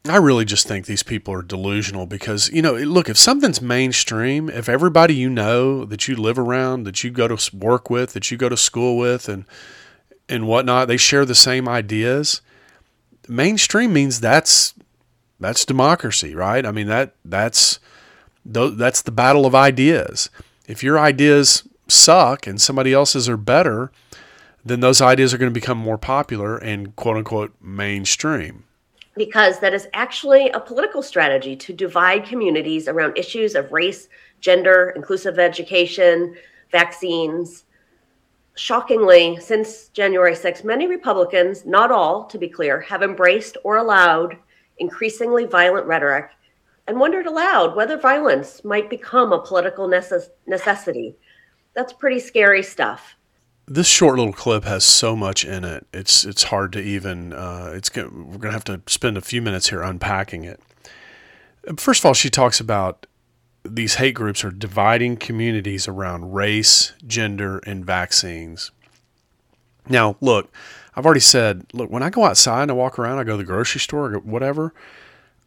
I 0.06 0.16
really 0.16 0.46
just 0.46 0.66
think 0.66 0.86
these 0.86 1.02
people 1.02 1.34
are 1.34 1.42
delusional 1.42 2.06
because, 2.06 2.50
you 2.50 2.62
know, 2.62 2.74
look, 2.74 3.10
if 3.10 3.18
something's 3.18 3.60
mainstream, 3.60 4.48
if 4.48 4.66
everybody 4.68 5.14
you 5.14 5.28
know 5.28 5.84
that 5.84 6.08
you 6.08 6.16
live 6.16 6.38
around, 6.38 6.84
that 6.84 7.04
you 7.04 7.10
go 7.10 7.28
to 7.28 7.56
work 7.56 7.90
with, 7.90 8.14
that 8.14 8.30
you 8.30 8.38
go 8.38 8.48
to 8.48 8.56
school 8.56 8.96
with, 8.96 9.28
and 9.28 9.44
and 10.28 10.46
whatnot, 10.46 10.88
they 10.88 10.96
share 10.96 11.24
the 11.24 11.34
same 11.34 11.68
ideas, 11.68 12.40
mainstream 13.28 13.92
means 13.92 14.20
that's 14.20 14.74
that's 15.38 15.64
democracy, 15.64 16.34
right? 16.34 16.64
I 16.64 16.72
mean 16.72 16.86
that 16.86 17.14
that's 17.24 17.78
that's 18.44 19.02
the 19.02 19.10
battle 19.10 19.44
of 19.44 19.54
ideas. 19.54 20.30
If 20.66 20.82
your 20.82 20.98
ideas 20.98 21.64
suck 21.88 22.46
and 22.46 22.60
somebody 22.60 22.92
else's 22.92 23.28
are 23.28 23.36
better, 23.36 23.90
then 24.64 24.80
those 24.80 25.02
ideas 25.02 25.34
are 25.34 25.38
going 25.38 25.52
to 25.52 25.60
become 25.60 25.78
more 25.78 25.98
popular 25.98 26.56
and 26.56 26.94
quote 26.96 27.16
unquote 27.16 27.54
mainstream. 27.60 28.64
Because 29.20 29.60
that 29.60 29.74
is 29.74 29.86
actually 29.92 30.48
a 30.48 30.60
political 30.60 31.02
strategy 31.02 31.54
to 31.54 31.74
divide 31.74 32.24
communities 32.24 32.88
around 32.88 33.18
issues 33.18 33.54
of 33.54 33.70
race, 33.70 34.08
gender, 34.40 34.94
inclusive 34.96 35.38
education, 35.38 36.36
vaccines, 36.72 37.64
Shockingly, 38.56 39.38
since 39.40 39.88
January 39.88 40.34
6, 40.34 40.64
many 40.64 40.86
Republicans, 40.86 41.64
not 41.64 41.90
all 41.90 42.24
to 42.24 42.38
be 42.38 42.48
clear, 42.48 42.80
have 42.80 43.02
embraced 43.02 43.56
or 43.62 43.76
allowed 43.76 44.36
increasingly 44.78 45.44
violent 45.44 45.86
rhetoric 45.86 46.30
and 46.86 46.98
wondered 46.98 47.26
aloud 47.26 47.76
whether 47.76 47.96
violence 47.96 48.64
might 48.64 48.90
become 48.90 49.32
a 49.32 49.42
political 49.42 49.86
necess- 49.86 50.30
necessity. 50.46 51.16
That's 51.74 51.92
pretty 51.92 52.20
scary 52.20 52.62
stuff. 52.62 53.16
This 53.72 53.86
short 53.86 54.18
little 54.18 54.32
clip 54.32 54.64
has 54.64 54.82
so 54.82 55.14
much 55.14 55.44
in 55.44 55.62
it. 55.62 55.86
It's 55.92 56.24
it's 56.24 56.42
hard 56.42 56.72
to 56.72 56.80
even. 56.80 57.32
Uh, 57.32 57.70
it's 57.72 57.94
we're 57.94 58.38
gonna 58.38 58.52
have 58.52 58.64
to 58.64 58.82
spend 58.88 59.16
a 59.16 59.20
few 59.20 59.40
minutes 59.40 59.70
here 59.70 59.80
unpacking 59.80 60.42
it. 60.42 60.60
First 61.76 62.00
of 62.00 62.06
all, 62.06 62.14
she 62.14 62.30
talks 62.30 62.58
about 62.58 63.06
these 63.64 63.94
hate 63.94 64.14
groups 64.14 64.42
are 64.42 64.50
dividing 64.50 65.18
communities 65.18 65.86
around 65.86 66.32
race, 66.32 66.94
gender, 67.06 67.58
and 67.58 67.84
vaccines. 67.84 68.72
Now, 69.88 70.16
look, 70.20 70.52
I've 70.96 71.04
already 71.04 71.20
said, 71.20 71.66
look, 71.72 71.90
when 71.90 72.02
I 72.02 72.10
go 72.10 72.24
outside 72.24 72.62
and 72.62 72.72
I 72.72 72.74
walk 72.74 72.98
around, 72.98 73.18
I 73.18 73.24
go 73.24 73.32
to 73.32 73.36
the 73.36 73.44
grocery 73.44 73.80
store 73.80 74.14
or 74.14 74.18
whatever, 74.18 74.74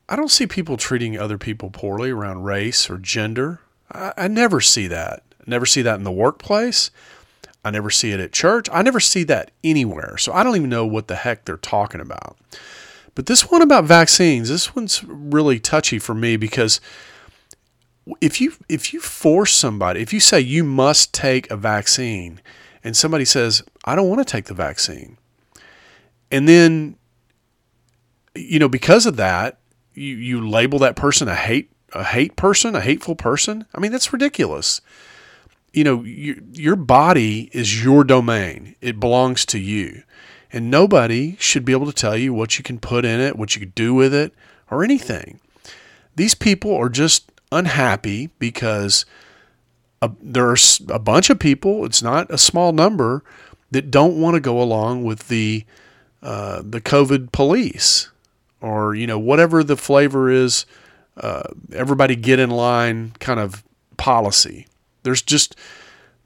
I 0.07 0.15
don't 0.15 0.31
see 0.31 0.47
people 0.47 0.77
treating 0.77 1.17
other 1.17 1.37
people 1.37 1.69
poorly 1.71 2.11
around 2.11 2.43
race 2.43 2.89
or 2.89 2.97
gender. 2.99 3.59
I, 3.91 4.13
I 4.15 4.27
never 4.29 4.61
see 4.61 4.87
that. 4.87 5.23
I 5.41 5.43
never 5.47 5.65
see 5.65 5.81
that 5.81 5.95
in 5.95 6.03
the 6.03 6.11
workplace. 6.11 6.89
I 7.63 7.71
never 7.71 7.89
see 7.89 8.11
it 8.11 8.19
at 8.19 8.33
church. 8.33 8.67
I 8.71 8.81
never 8.81 8.99
see 8.99 9.23
that 9.25 9.51
anywhere. 9.63 10.17
So 10.17 10.33
I 10.33 10.43
don't 10.43 10.55
even 10.55 10.69
know 10.69 10.85
what 10.85 11.07
the 11.07 11.15
heck 11.15 11.45
they're 11.45 11.57
talking 11.57 12.01
about. 12.01 12.37
But 13.15 13.27
this 13.27 13.49
one 13.49 13.61
about 13.61 13.85
vaccines, 13.85 14.49
this 14.49 14.75
one's 14.75 15.03
really 15.03 15.59
touchy 15.59 15.99
for 15.99 16.13
me 16.13 16.35
because 16.35 16.81
if 18.19 18.41
you 18.41 18.53
if 18.67 18.93
you 18.93 18.99
force 18.99 19.53
somebody, 19.53 20.01
if 20.01 20.11
you 20.11 20.19
say 20.19 20.39
you 20.39 20.63
must 20.63 21.13
take 21.13 21.49
a 21.49 21.55
vaccine, 21.55 22.41
and 22.83 22.97
somebody 22.97 23.23
says 23.25 23.63
I 23.85 23.95
don't 23.95 24.09
want 24.09 24.19
to 24.19 24.29
take 24.29 24.45
the 24.45 24.53
vaccine, 24.53 25.17
and 26.31 26.47
then 26.47 26.97
you 28.35 28.59
know 28.59 28.67
because 28.67 29.05
of 29.05 29.15
that 29.17 29.59
you 29.93 30.15
you 30.15 30.47
label 30.47 30.79
that 30.79 30.95
person 30.95 31.27
a 31.27 31.35
hate 31.35 31.71
a 31.93 32.03
hate 32.03 32.35
person, 32.35 32.75
a 32.75 32.81
hateful 32.81 33.15
person. 33.15 33.65
I 33.73 33.79
mean 33.79 33.91
that's 33.91 34.11
ridiculous. 34.11 34.81
You 35.73 35.83
know 35.83 36.03
you, 36.03 36.41
your 36.53 36.75
body 36.75 37.49
is 37.51 37.83
your 37.83 38.03
domain; 38.03 38.75
it 38.79 38.99
belongs 38.99 39.45
to 39.47 39.59
you, 39.59 40.03
and 40.51 40.69
nobody 40.69 41.35
should 41.39 41.65
be 41.65 41.73
able 41.73 41.87
to 41.87 41.93
tell 41.93 42.15
you 42.15 42.33
what 42.33 42.57
you 42.57 42.63
can 42.63 42.79
put 42.79 43.05
in 43.05 43.19
it, 43.19 43.35
what 43.35 43.55
you 43.55 43.59
can 43.59 43.73
do 43.75 43.93
with 43.93 44.13
it, 44.13 44.33
or 44.69 44.83
anything. 44.83 45.39
These 46.15 46.35
people 46.35 46.75
are 46.75 46.89
just 46.89 47.31
unhappy 47.51 48.29
because 48.39 49.05
a, 50.01 50.11
there's 50.21 50.81
a 50.89 50.99
bunch 50.99 51.29
of 51.29 51.39
people, 51.39 51.85
it's 51.85 52.03
not 52.03 52.29
a 52.29 52.37
small 52.37 52.71
number, 52.71 53.23
that 53.71 53.89
don't 53.89 54.21
want 54.21 54.35
to 54.35 54.39
go 54.39 54.61
along 54.61 55.03
with 55.03 55.27
the 55.27 55.65
uh, 56.21 56.61
the 56.63 56.79
COVID 56.79 57.31
police 57.31 58.09
or 58.61 58.95
you 58.95 59.07
know 59.07 59.19
whatever 59.19 59.63
the 59.63 59.77
flavor 59.77 60.29
is. 60.29 60.65
Uh, 61.15 61.43
everybody 61.71 62.15
get 62.15 62.39
in 62.39 62.49
line 62.49 63.13
kind 63.19 63.39
of 63.39 63.63
policy. 63.97 64.65
There's 65.03 65.21
just 65.21 65.55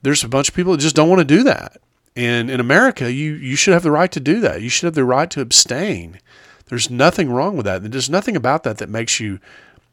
there's 0.02 0.24
a 0.24 0.30
bunch 0.30 0.50
of 0.50 0.56
people 0.56 0.72
that 0.72 0.82
just 0.82 0.96
don't 0.96 1.10
want 1.10 1.20
to 1.20 1.26
do 1.26 1.44
that. 1.44 1.78
And 2.16 2.50
in 2.50 2.60
America, 2.60 3.12
you 3.12 3.34
you 3.34 3.56
should 3.56 3.74
have 3.74 3.84
the 3.84 3.92
right 3.92 4.12
to 4.12 4.20
do 4.20 4.40
that. 4.40 4.62
You 4.62 4.70
should 4.70 4.86
have 4.86 4.96
the 4.96 5.06
right 5.06 5.30
to 5.32 5.42
abstain. 5.42 6.20
There's 6.68 6.90
nothing 6.90 7.30
wrong 7.30 7.56
with 7.56 7.66
that. 7.66 7.90
There's 7.92 8.10
nothing 8.10 8.36
about 8.36 8.64
that 8.64 8.78
that 8.80 8.90
makes 8.90 9.20
you 9.20 9.40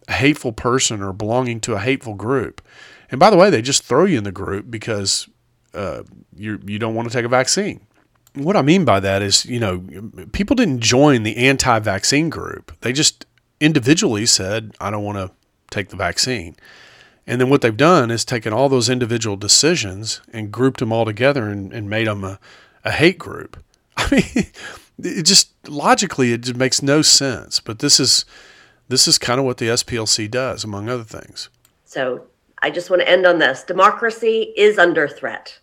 a 0.08 0.12
hateful 0.12 0.52
person 0.52 1.02
or 1.02 1.12
belonging 1.12 1.60
to 1.60 1.74
a 1.74 1.78
hateful 1.78 2.14
group. 2.14 2.60
And 3.10 3.20
by 3.20 3.30
the 3.30 3.36
way, 3.36 3.50
they 3.50 3.62
just 3.62 3.84
throw 3.84 4.04
you 4.04 4.18
in 4.18 4.24
the 4.24 4.32
group 4.32 4.70
because 4.70 5.28
uh, 5.74 6.02
you 6.34 6.60
you 6.66 6.78
don't 6.78 6.94
want 6.94 7.08
to 7.08 7.12
take 7.12 7.24
a 7.24 7.28
vaccine. 7.28 7.86
What 8.34 8.56
I 8.56 8.62
mean 8.62 8.84
by 8.84 8.98
that 9.00 9.22
is, 9.22 9.44
you 9.44 9.60
know, 9.60 9.84
people 10.32 10.56
didn't 10.56 10.80
join 10.80 11.22
the 11.22 11.36
anti-vaccine 11.36 12.30
group. 12.30 12.72
They 12.80 12.92
just 12.92 13.26
individually 13.60 14.26
said, 14.26 14.74
I 14.80 14.90
don't 14.90 15.04
want 15.04 15.18
to 15.18 15.30
take 15.70 15.90
the 15.90 15.96
vaccine. 15.96 16.56
And 17.26 17.40
then 17.40 17.48
what 17.48 17.62
they've 17.62 17.76
done 17.76 18.10
is 18.10 18.24
taken 18.24 18.52
all 18.52 18.68
those 18.68 18.90
individual 18.90 19.36
decisions 19.36 20.20
and 20.32 20.52
grouped 20.52 20.80
them 20.80 20.92
all 20.92 21.04
together 21.04 21.48
and, 21.48 21.72
and 21.72 21.88
made 21.88 22.06
them 22.06 22.22
a, 22.22 22.38
a 22.84 22.90
hate 22.90 23.18
group. 23.18 23.62
I 23.96 24.08
mean, 24.10 24.46
it 24.98 25.22
just 25.24 25.50
logically 25.68 26.32
it 26.32 26.42
just 26.42 26.56
makes 26.56 26.82
no 26.82 27.02
sense. 27.02 27.60
But 27.60 27.78
this 27.78 27.98
is 27.98 28.24
this 28.88 29.08
is 29.08 29.18
kind 29.18 29.38
of 29.38 29.46
what 29.46 29.56
the 29.56 29.68
SPLC 29.68 30.30
does, 30.30 30.64
among 30.64 30.88
other 30.88 31.04
things. 31.04 31.48
So 31.84 32.26
I 32.60 32.70
just 32.70 32.90
want 32.90 33.00
to 33.00 33.08
end 33.08 33.26
on 33.26 33.38
this. 33.38 33.62
Democracy 33.62 34.52
is 34.56 34.78
under 34.78 35.08
threat. 35.08 35.58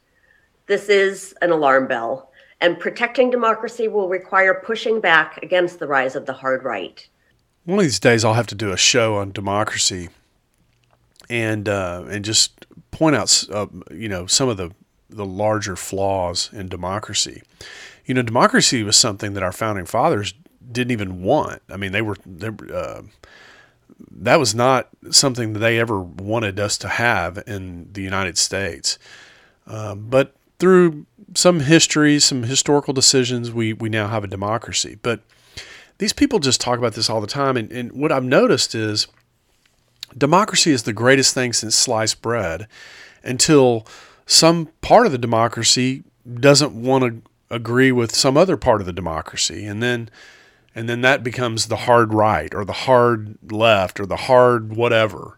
This 0.65 0.89
is 0.89 1.35
an 1.41 1.51
alarm 1.51 1.87
bell, 1.87 2.31
and 2.61 2.79
protecting 2.79 3.29
democracy 3.29 3.87
will 3.87 4.09
require 4.09 4.61
pushing 4.65 5.01
back 5.01 5.37
against 5.43 5.79
the 5.79 5.87
rise 5.87 6.15
of 6.15 6.25
the 6.25 6.33
hard 6.33 6.63
right. 6.63 7.07
One 7.65 7.79
of 7.79 7.83
these 7.83 7.99
days, 7.99 8.25
I'll 8.25 8.33
have 8.33 8.47
to 8.47 8.55
do 8.55 8.71
a 8.71 8.77
show 8.77 9.17
on 9.17 9.31
democracy 9.31 10.09
and 11.31 11.69
uh, 11.69 12.03
and 12.09 12.25
just 12.25 12.65
point 12.91 13.15
out, 13.15 13.43
uh, 13.51 13.67
you 13.89 14.09
know, 14.09 14.27
some 14.27 14.49
of 14.49 14.57
the 14.57 14.71
the 15.09 15.25
larger 15.25 15.75
flaws 15.75 16.49
in 16.53 16.67
democracy. 16.67 17.41
You 18.05 18.13
know, 18.13 18.21
democracy 18.21 18.83
was 18.83 18.97
something 18.97 19.33
that 19.33 19.43
our 19.43 19.53
founding 19.53 19.85
fathers 19.85 20.33
didn't 20.71 20.91
even 20.91 21.23
want. 21.23 21.61
I 21.69 21.77
mean, 21.77 21.93
they 21.93 22.01
were 22.01 22.17
uh, 22.73 23.03
that 24.11 24.39
was 24.39 24.53
not 24.53 24.89
something 25.09 25.53
that 25.53 25.59
they 25.59 25.79
ever 25.79 26.01
wanted 26.01 26.59
us 26.59 26.77
to 26.79 26.89
have 26.89 27.41
in 27.47 27.89
the 27.93 28.01
United 28.01 28.37
States. 28.37 28.99
Um, 29.65 30.07
but 30.09 30.35
through 30.59 31.05
some 31.33 31.61
history, 31.61 32.19
some 32.19 32.43
historical 32.43 32.93
decisions, 32.93 33.51
we 33.51 33.71
we 33.71 33.87
now 33.87 34.09
have 34.09 34.25
a 34.25 34.27
democracy. 34.27 34.97
But 35.01 35.21
these 35.97 36.11
people 36.11 36.39
just 36.39 36.59
talk 36.59 36.77
about 36.77 36.95
this 36.95 37.09
all 37.09 37.21
the 37.21 37.27
time, 37.27 37.55
and, 37.55 37.71
and 37.71 37.93
what 37.93 38.11
I've 38.11 38.25
noticed 38.25 38.75
is 38.75 39.07
democracy 40.17 40.71
is 40.71 40.83
the 40.83 40.93
greatest 40.93 41.33
thing 41.33 41.53
since 41.53 41.75
sliced 41.75 42.21
bread 42.21 42.67
until 43.23 43.85
some 44.25 44.69
part 44.81 45.05
of 45.05 45.11
the 45.11 45.17
democracy 45.17 46.03
doesn't 46.39 46.73
want 46.73 47.03
to 47.03 47.55
agree 47.55 47.91
with 47.91 48.15
some 48.15 48.37
other 48.37 48.57
part 48.57 48.81
of 48.81 48.87
the 48.87 48.93
democracy 48.93 49.65
and 49.65 49.83
then 49.83 50.09
and 50.73 50.87
then 50.87 51.01
that 51.01 51.21
becomes 51.23 51.67
the 51.67 51.75
hard 51.75 52.13
right 52.13 52.55
or 52.55 52.63
the 52.63 52.71
hard 52.71 53.51
left 53.51 53.99
or 53.99 54.05
the 54.05 54.15
hard 54.15 54.73
whatever. 54.73 55.37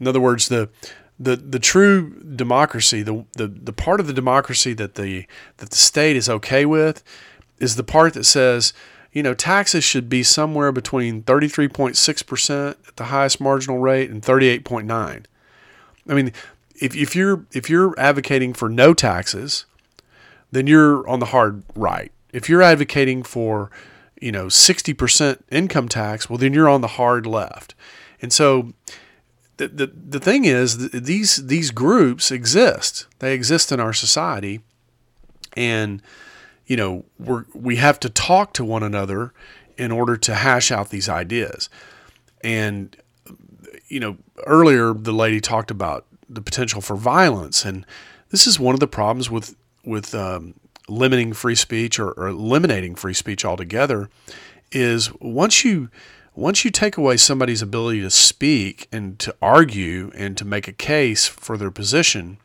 In 0.00 0.08
other 0.08 0.20
words 0.20 0.48
the 0.48 0.70
the 1.20 1.36
the 1.36 1.58
true 1.58 2.18
democracy 2.34 3.02
the 3.02 3.24
the, 3.34 3.46
the 3.46 3.72
part 3.72 4.00
of 4.00 4.06
the 4.06 4.12
democracy 4.12 4.72
that 4.74 4.94
the 4.94 5.26
that 5.58 5.70
the 5.70 5.76
state 5.76 6.16
is 6.16 6.28
okay 6.28 6.64
with 6.64 7.04
is 7.58 7.76
the 7.76 7.84
part 7.84 8.14
that 8.14 8.24
says 8.24 8.72
you 9.12 9.22
know, 9.22 9.34
taxes 9.34 9.84
should 9.84 10.08
be 10.08 10.22
somewhere 10.22 10.72
between 10.72 11.22
33.6% 11.22 12.70
at 12.70 12.96
the 12.96 13.04
highest 13.04 13.40
marginal 13.40 13.78
rate 13.78 14.10
and 14.10 14.22
38.9. 14.22 15.24
I 16.08 16.14
mean, 16.14 16.32
if, 16.80 16.96
if 16.96 17.14
you're 17.14 17.44
if 17.52 17.70
you're 17.70 17.94
advocating 17.98 18.54
for 18.54 18.68
no 18.68 18.94
taxes, 18.94 19.66
then 20.50 20.66
you're 20.66 21.06
on 21.08 21.20
the 21.20 21.26
hard 21.26 21.62
right. 21.76 22.10
If 22.32 22.48
you're 22.48 22.62
advocating 22.62 23.22
for, 23.22 23.70
you 24.20 24.32
know, 24.32 24.46
60% 24.46 25.42
income 25.50 25.88
tax, 25.88 26.28
well 26.28 26.38
then 26.38 26.54
you're 26.54 26.68
on 26.68 26.80
the 26.80 26.88
hard 26.88 27.26
left. 27.26 27.74
And 28.20 28.32
so 28.32 28.72
the, 29.58 29.68
the, 29.68 29.86
the 29.86 30.20
thing 30.20 30.44
is 30.44 30.90
these 30.90 31.46
these 31.46 31.70
groups 31.70 32.30
exist. 32.30 33.06
They 33.18 33.34
exist 33.34 33.70
in 33.70 33.78
our 33.78 33.92
society 33.92 34.60
and 35.56 36.02
you 36.66 36.76
know, 36.76 37.04
we 37.18 37.36
we 37.54 37.76
have 37.76 38.00
to 38.00 38.08
talk 38.08 38.52
to 38.54 38.64
one 38.64 38.82
another 38.82 39.32
in 39.76 39.90
order 39.90 40.16
to 40.16 40.34
hash 40.34 40.70
out 40.70 40.90
these 40.90 41.08
ideas. 41.08 41.68
And 42.42 42.96
you 43.88 44.00
know, 44.00 44.16
earlier 44.46 44.92
the 44.94 45.12
lady 45.12 45.40
talked 45.40 45.70
about 45.70 46.06
the 46.28 46.40
potential 46.40 46.80
for 46.80 46.96
violence, 46.96 47.64
and 47.64 47.84
this 48.30 48.46
is 48.46 48.58
one 48.58 48.74
of 48.74 48.80
the 48.80 48.86
problems 48.86 49.30
with 49.30 49.56
with 49.84 50.14
um, 50.14 50.54
limiting 50.88 51.32
free 51.32 51.54
speech 51.54 51.98
or, 51.98 52.12
or 52.12 52.28
eliminating 52.28 52.94
free 52.94 53.14
speech 53.14 53.44
altogether. 53.44 54.08
Is 54.70 55.12
once 55.20 55.64
you 55.64 55.90
once 56.34 56.64
you 56.64 56.70
take 56.70 56.96
away 56.96 57.18
somebody's 57.18 57.60
ability 57.60 58.00
to 58.00 58.10
speak 58.10 58.88
and 58.90 59.18
to 59.18 59.34
argue 59.42 60.10
and 60.14 60.36
to 60.38 60.44
make 60.46 60.66
a 60.66 60.72
case 60.72 61.26
for 61.26 61.58
their 61.58 61.70
position, 61.70 62.38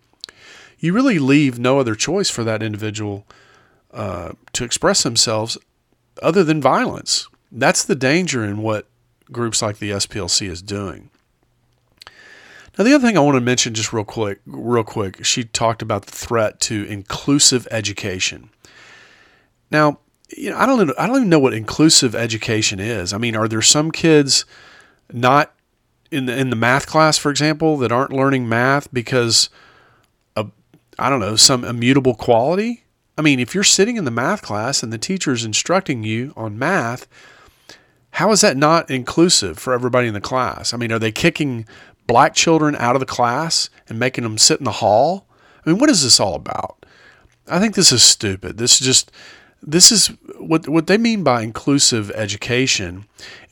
you 0.80 0.92
really 0.92 1.20
leave 1.20 1.58
no 1.58 1.80
other 1.80 1.96
choice 1.96 2.30
for 2.30 2.44
that 2.44 2.62
individual 2.62 3.26
uh, 3.92 4.34
to 4.54 4.64
express 4.64 5.04
themselves 5.04 5.58
other 6.22 6.44
than 6.44 6.62
violence. 6.62 7.28
That's 7.52 7.84
the 7.84 7.96
danger 7.96 8.44
in 8.44 8.62
what 8.62 8.88
groups 9.32 9.62
like 9.62 9.80
the 9.80 9.92
SPLC 9.92 10.50
is 10.50 10.62
doing. 10.62 11.10
Now, 12.78 12.84
the 12.84 12.94
other 12.94 13.08
thing 13.08 13.18
I 13.18 13.22
want 13.22 13.36
to 13.36 13.42
mention 13.42 13.74
just 13.74 13.92
real 13.92 14.04
quick, 14.04 14.40
real 14.46 14.84
quick, 14.84 15.26
she 15.26 15.44
talked 15.44 15.82
about 15.82 16.06
the 16.06 16.12
threat 16.12 16.60
to 16.62 16.84
inclusive 16.86 17.68
education. 17.72 18.50
Now, 19.72 20.00
you 20.36 20.52
know, 20.52 20.58
I 20.58 20.66
don't, 20.66 20.92
I 21.00 21.08
don't 21.08 21.16
even 21.16 21.30
know 21.30 21.40
what 21.40 21.54
inclusive 21.54 22.14
education 22.14 22.80
is. 22.80 23.14
I 23.14 23.18
mean, 23.18 23.36
are 23.36 23.48
there 23.48 23.62
some 23.62 23.92
kids 23.92 24.46
not 25.12 25.54
in 26.12 26.26
the 26.26 26.38
in 26.38 26.50
the 26.50 26.56
math 26.56 26.86
class, 26.86 27.18
for 27.18 27.32
example, 27.32 27.78
that 27.78 27.92
aren't 27.92 28.14
learning 28.14 28.48
math 28.48 28.94
because 28.94 29.50
of 30.36 30.52
I 31.00 31.10
don't 31.10 31.20
know 31.20 31.36
some 31.36 31.64
immutable 31.64 32.16
quality? 32.16 32.84
I 33.18 33.22
mean, 33.22 33.40
if 33.40 33.56
you're 33.56 33.64
sitting 33.64 33.98
in 33.98 34.06
the 34.06 34.12
math 34.12 34.42
class 34.42 34.84
and 34.84 34.94
the 34.94 34.98
teacher 34.98 35.32
is 35.32 35.44
instructing 35.44 36.04
you 36.04 36.34
on 36.36 36.60
math, 36.60 37.08
how 38.12 38.32
is 38.32 38.42
that 38.42 38.58
not 38.58 38.90
inclusive 38.92 39.58
for 39.58 39.74
everybody 39.74 40.08
in 40.08 40.14
the 40.14 40.22
class? 40.22 40.74
I 40.74 40.78
mean, 40.78 40.92
are 40.92 41.00
they 41.00 41.12
kicking 41.12 41.66
black 42.06 42.34
children 42.34 42.76
out 42.76 42.96
of 42.96 43.00
the 43.00 43.06
class 43.06 43.70
and 43.90 44.00
making 44.00 44.24
them 44.24 44.38
sit 44.38 44.60
in 44.60 44.66
the 44.66 44.72
hall? 44.72 45.28
I 45.66 45.70
mean, 45.70 45.80
what 45.80 45.90
is 45.90 46.04
this 46.04 46.20
all 46.20 46.36
about? 46.36 46.86
I 47.48 47.60
think 47.60 47.76
this 47.76 47.92
is 47.92 48.04
stupid. 48.04 48.58
This 48.58 48.80
is 48.80 48.86
just 48.86 49.12
this 49.62 49.92
is 49.92 50.08
what 50.38 50.68
what 50.70 50.88
they 50.88 50.98
mean 50.98 51.24
by 51.24 51.42
inclusive 51.42 52.12
education 52.12 53.06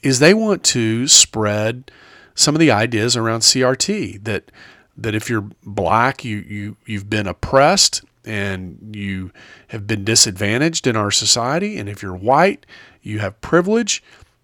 is 0.03 0.19
they 0.19 0.33
want 0.33 0.63
to 0.63 1.07
spread 1.07 1.91
some 2.35 2.53
of 2.53 2.59
the 2.59 2.71
ideas 2.71 3.17
around 3.17 3.39
CRT 3.41 4.23
that 4.23 4.51
that 4.97 5.15
if 5.15 5.29
you're 5.29 5.49
black, 5.63 6.23
you 6.23 6.37
you 6.37 6.77
you've 6.85 7.09
been 7.09 7.27
oppressed 7.27 8.03
and 8.25 8.95
you 8.95 9.31
have 9.69 9.87
been 9.87 10.03
disadvantaged 10.03 10.87
in 10.87 10.95
our 10.95 11.11
society. 11.11 11.77
And 11.77 11.87
if 11.87 12.01
you're 12.01 12.15
white, 12.15 12.65
you 13.01 13.19
have 13.19 13.39
privilege 13.41 14.03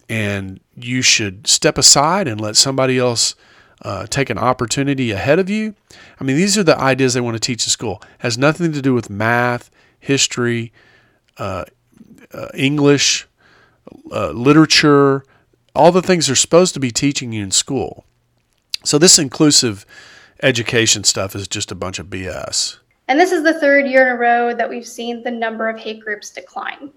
and 0.09 0.59
you 0.75 1.01
should 1.01 1.47
step 1.47 1.77
aside 1.77 2.27
and 2.27 2.39
let 2.39 2.57
somebody 2.57 2.97
else 2.97 3.35
uh, 3.83 4.05
take 4.07 4.29
an 4.29 4.37
opportunity 4.37 5.11
ahead 5.11 5.39
of 5.39 5.49
you. 5.49 5.73
I 6.19 6.23
mean, 6.23 6.35
these 6.35 6.57
are 6.57 6.63
the 6.63 6.77
ideas 6.77 7.13
they 7.13 7.21
want 7.21 7.35
to 7.35 7.39
teach 7.39 7.65
in 7.65 7.69
school. 7.69 8.01
It 8.03 8.07
has 8.19 8.37
nothing 8.37 8.73
to 8.73 8.81
do 8.81 8.93
with 8.93 9.09
math, 9.09 9.71
history, 9.99 10.71
uh, 11.37 11.65
uh, 12.33 12.47
English, 12.53 13.27
uh, 14.11 14.31
literature, 14.31 15.23
all 15.73 15.91
the 15.91 16.01
things 16.01 16.27
they're 16.27 16.35
supposed 16.35 16.73
to 16.73 16.79
be 16.79 16.91
teaching 16.91 17.31
you 17.31 17.43
in 17.43 17.51
school. 17.51 18.05
So 18.83 18.97
this 18.97 19.17
inclusive 19.17 19.85
education 20.43 21.03
stuff 21.03 21.35
is 21.35 21.47
just 21.47 21.71
a 21.71 21.75
bunch 21.75 21.99
of 21.99 22.07
BS. 22.07 22.77
And 23.11 23.19
this 23.19 23.33
is 23.33 23.43
the 23.43 23.59
third 23.59 23.87
year 23.87 24.07
in 24.07 24.15
a 24.15 24.17
row 24.17 24.55
that 24.55 24.69
we've 24.69 24.87
seen 24.87 25.21
the 25.21 25.29
number 25.29 25.67
of 25.67 25.77
hate 25.77 25.99
groups 25.99 26.29
decline. 26.29 26.93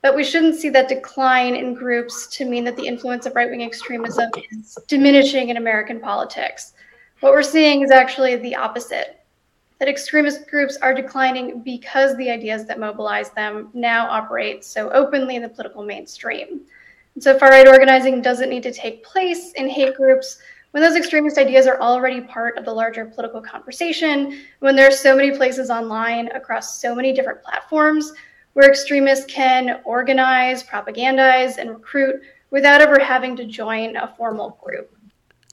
But 0.00 0.16
we 0.16 0.24
shouldn't 0.24 0.54
see 0.54 0.70
that 0.70 0.88
decline 0.88 1.54
in 1.54 1.74
groups 1.74 2.26
to 2.28 2.46
mean 2.46 2.64
that 2.64 2.74
the 2.74 2.86
influence 2.86 3.26
of 3.26 3.34
right 3.34 3.50
wing 3.50 3.60
extremism 3.60 4.30
is 4.50 4.78
diminishing 4.88 5.50
in 5.50 5.58
American 5.58 6.00
politics. 6.00 6.72
What 7.20 7.32
we're 7.32 7.42
seeing 7.42 7.82
is 7.82 7.90
actually 7.90 8.36
the 8.36 8.56
opposite 8.56 9.20
that 9.78 9.88
extremist 9.88 10.48
groups 10.48 10.78
are 10.78 10.94
declining 10.94 11.60
because 11.60 12.16
the 12.16 12.30
ideas 12.30 12.64
that 12.64 12.80
mobilize 12.80 13.28
them 13.32 13.68
now 13.74 14.08
operate 14.08 14.64
so 14.64 14.88
openly 14.92 15.36
in 15.36 15.42
the 15.42 15.50
political 15.50 15.84
mainstream. 15.84 16.62
And 17.14 17.22
so 17.22 17.38
far 17.38 17.50
right 17.50 17.68
organizing 17.68 18.22
doesn't 18.22 18.48
need 18.48 18.62
to 18.62 18.72
take 18.72 19.04
place 19.04 19.52
in 19.52 19.68
hate 19.68 19.96
groups 19.96 20.38
when 20.72 20.82
those 20.82 20.96
extremist 20.96 21.38
ideas 21.38 21.66
are 21.66 21.80
already 21.80 22.20
part 22.20 22.58
of 22.58 22.64
the 22.64 22.72
larger 22.72 23.04
political 23.06 23.40
conversation, 23.40 24.40
when 24.60 24.76
there 24.76 24.88
are 24.88 24.92
so 24.92 25.16
many 25.16 25.36
places 25.36 25.70
online 25.70 26.28
across 26.28 26.80
so 26.80 26.94
many 26.94 27.12
different 27.12 27.42
platforms 27.42 28.12
where 28.52 28.68
extremists 28.68 29.24
can 29.26 29.80
organize, 29.84 30.62
propagandize, 30.62 31.56
and 31.58 31.70
recruit 31.70 32.20
without 32.50 32.80
ever 32.80 32.98
having 32.98 33.36
to 33.36 33.44
join 33.46 33.96
a 33.96 34.12
formal 34.16 34.58
group. 34.62 34.94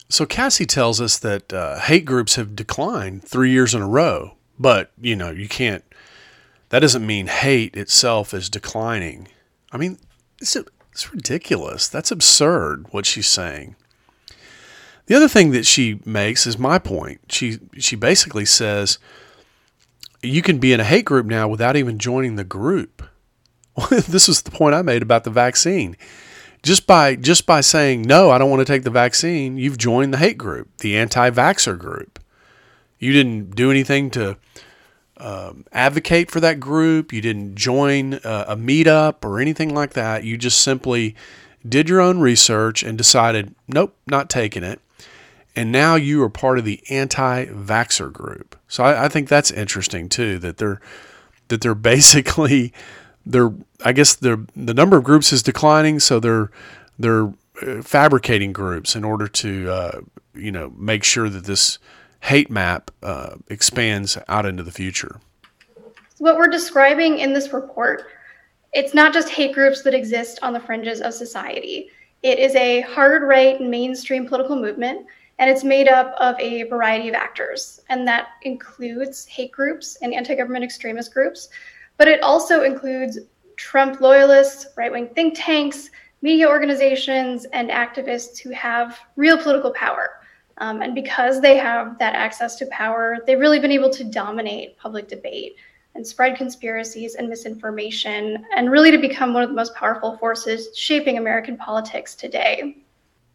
So 0.10 0.25
Cassie 0.25 0.65
tells 0.65 1.01
us 1.01 1.17
that 1.19 1.51
uh, 1.51 1.80
hate 1.80 2.06
groups 2.06 2.36
have 2.36 2.56
declined 2.56 3.23
three 3.23 3.51
years 3.51 3.73
in 3.73 3.82
a 3.82 3.88
row, 3.88 4.36
but 4.60 4.91
you 4.99 5.15
know 5.15 5.32
you 5.32 5.47
can't. 5.47 5.84
That 6.69 6.80
doesn't 6.80 7.06
mean 7.06 7.28
hate 7.28 7.75
itself 7.75 8.34
is 8.34 8.49
declining. 8.49 9.28
I 9.71 9.78
mean, 9.78 9.97
it's, 10.41 10.56
it's 10.91 11.12
ridiculous. 11.12 11.88
That's 11.88 12.12
absurd 12.12 12.88
what 12.91 13.06
she's 13.06 13.28
saying. 13.28 13.75
The 15.08 15.15
other 15.15 15.28
thing 15.28 15.52
that 15.52 15.65
she 15.65 16.00
makes 16.06 16.48
is 16.48 16.58
my 16.58 16.80
point. 16.80 17.22
She 17.30 17.60
she 17.78 17.96
basically 17.96 18.46
says 18.46 18.98
you 20.22 20.41
can 20.41 20.58
be 20.58 20.74
in 20.74 20.80
a 20.80 20.84
hate 20.84 21.06
group 21.06 21.26
now 21.26 21.48
without 21.48 21.76
even 21.76 22.00
joining 22.00 22.36
the 22.36 22.44
group. 22.44 23.04
this 23.89 24.28
is 24.28 24.41
the 24.41 24.52
point 24.52 24.76
I 24.76 24.82
made 24.82 25.02
about 25.02 25.24
the 25.24 25.30
vaccine. 25.30 25.96
just 26.63 26.88
by 26.88 27.15
just 27.15 27.46
by 27.46 27.62
saying 27.62 28.02
no, 28.02 28.32
I 28.32 28.38
don't 28.38 28.50
want 28.50 28.62
to 28.62 28.74
take 28.74 28.84
the 28.84 28.89
vaccine, 28.89 29.58
you've 29.58 29.78
joined 29.78 30.13
the 30.13 30.18
hate 30.18 30.38
group, 30.38 30.78
the 30.78 30.98
anti-vaxxer 30.98 31.78
group. 31.78 32.20
You 32.98 33.13
didn't 33.13 33.56
do 33.56 33.70
anything 33.70 34.10
to 34.12 34.38
um, 35.18 35.65
advocate 35.72 36.32
for 36.32 36.39
that 36.39 36.60
group. 36.60 37.13
You 37.13 37.22
didn't 37.22 37.56
join 37.56 38.15
a, 38.24 38.46
a 38.50 38.56
meetup 38.56 39.24
or 39.24 39.39
anything 39.39 39.74
like 39.74 39.94
that. 39.94 40.24
You 40.24 40.38
just 40.38 40.62
simply 40.62 41.15
did 41.68 41.88
your 41.88 42.02
own 42.02 42.20
research 42.20 42.84
and 42.84 42.98
decided, 42.98 43.54
nope, 43.68 43.96
not 44.08 44.30
taking 44.30 44.63
it. 44.63 44.80
And 45.56 45.72
now 45.72 45.96
you 45.96 46.22
are 46.24 46.30
part 46.30 46.60
of 46.60 46.65
the 46.65 46.84
anti-vaxxer 46.89 48.12
group. 48.12 48.58
So 48.68 48.84
I, 48.84 49.06
I 49.06 49.10
think 49.10 49.30
that's 49.30 49.52
interesting 49.52 50.10
too. 50.10 50.38
That 50.39 50.58
they're 50.58 50.82
that 51.48 51.62
they're 51.62 51.76
basically 51.94 52.74
they're 53.26 53.54
I 53.84 53.91
guess 53.91 54.15
they're, 54.15 54.39
the 54.56 54.74
number 54.74 54.98
of 54.98 55.04
groups 55.04 55.34
is 55.34 55.44
declining, 55.44 56.00
so 56.00 56.20
they're 56.20 56.52
they're 56.98 57.34
uh, 57.62 57.82
fabricating 57.82 58.54
groups 58.54 58.96
in 58.96 59.04
order 59.04 59.28
to 59.28 59.70
uh, 59.72 60.02
you 60.34 60.52
know 60.52 60.74
make 60.78 61.04
sure 61.04 61.30
that 61.30 61.46
this 61.46 61.80
hate 62.22 62.50
map 62.50 62.91
uh, 63.04 63.36
expands 63.50 64.18
out 64.28 64.46
into 64.46 64.63
the 64.63 64.72
future. 64.72 65.20
What 66.18 66.38
we're 66.38 66.48
describing 66.48 67.20
in 67.20 67.34
this 67.34 67.54
report, 67.54 68.06
it's 68.74 68.94
not 68.94 69.13
just 69.13 69.30
hate 69.30 69.54
groups 69.54 69.84
that 69.84 69.94
exist 69.94 70.39
on 70.41 70.54
the 70.54 70.60
fringes 70.60 71.02
of 71.02 71.13
society. 71.13 71.89
It 72.24 72.39
is 72.39 72.56
a 72.56 72.82
hard 72.82 73.24
right 73.24 73.62
mainstream 73.62 74.28
political 74.28 74.56
movement, 74.56 75.06
and 75.39 75.50
it's 75.50 75.63
made 75.63 75.88
up 75.88 76.13
of 76.19 76.39
a 76.39 76.63
variety 76.63 77.10
of 77.10 77.15
actors. 77.15 77.82
And 77.89 78.08
that 78.08 78.30
includes 78.43 79.26
hate 79.26 79.52
groups 79.52 79.98
and 80.02 80.13
anti 80.13 80.36
government 80.36 80.63
extremist 80.63 81.13
groups, 81.13 81.50
but 81.98 82.08
it 82.08 82.21
also 82.24 82.63
includes 82.63 83.19
Trump 83.58 84.02
loyalists, 84.02 84.67
right 84.76 84.91
wing 84.91 85.10
think 85.15 85.34
tanks, 85.36 85.89
media 86.21 86.48
organizations, 86.48 87.45
and 87.45 87.69
activists 87.69 88.39
who 88.39 88.50
have 88.52 88.98
real 89.15 89.38
political 89.38 89.71
power. 89.71 90.21
Um, 90.58 90.82
and 90.82 90.95
because 90.95 91.41
they 91.41 91.58
have 91.58 92.00
that 92.00 92.15
access 92.15 92.56
to 92.58 92.65
power, 92.67 93.17
they've 93.26 93.39
really 93.39 93.60
been 93.60 93.71
able 93.71 93.89
to 93.89 94.04
dominate 94.04 94.78
public 94.78 95.08
debate 95.08 95.58
and 95.95 96.06
spread 96.06 96.38
conspiracies 96.38 97.15
and 97.15 97.30
misinformation, 97.30 98.45
and 98.56 98.69
really 98.69 98.91
to 98.91 98.98
become 98.98 99.34
one 99.34 99.43
of 99.43 99.50
the 99.50 99.56
most 99.56 99.74
powerful 99.76 100.17
forces 100.17 100.78
shaping 100.78 101.17
American 101.17 101.56
politics 101.56 102.15
today. 102.15 102.85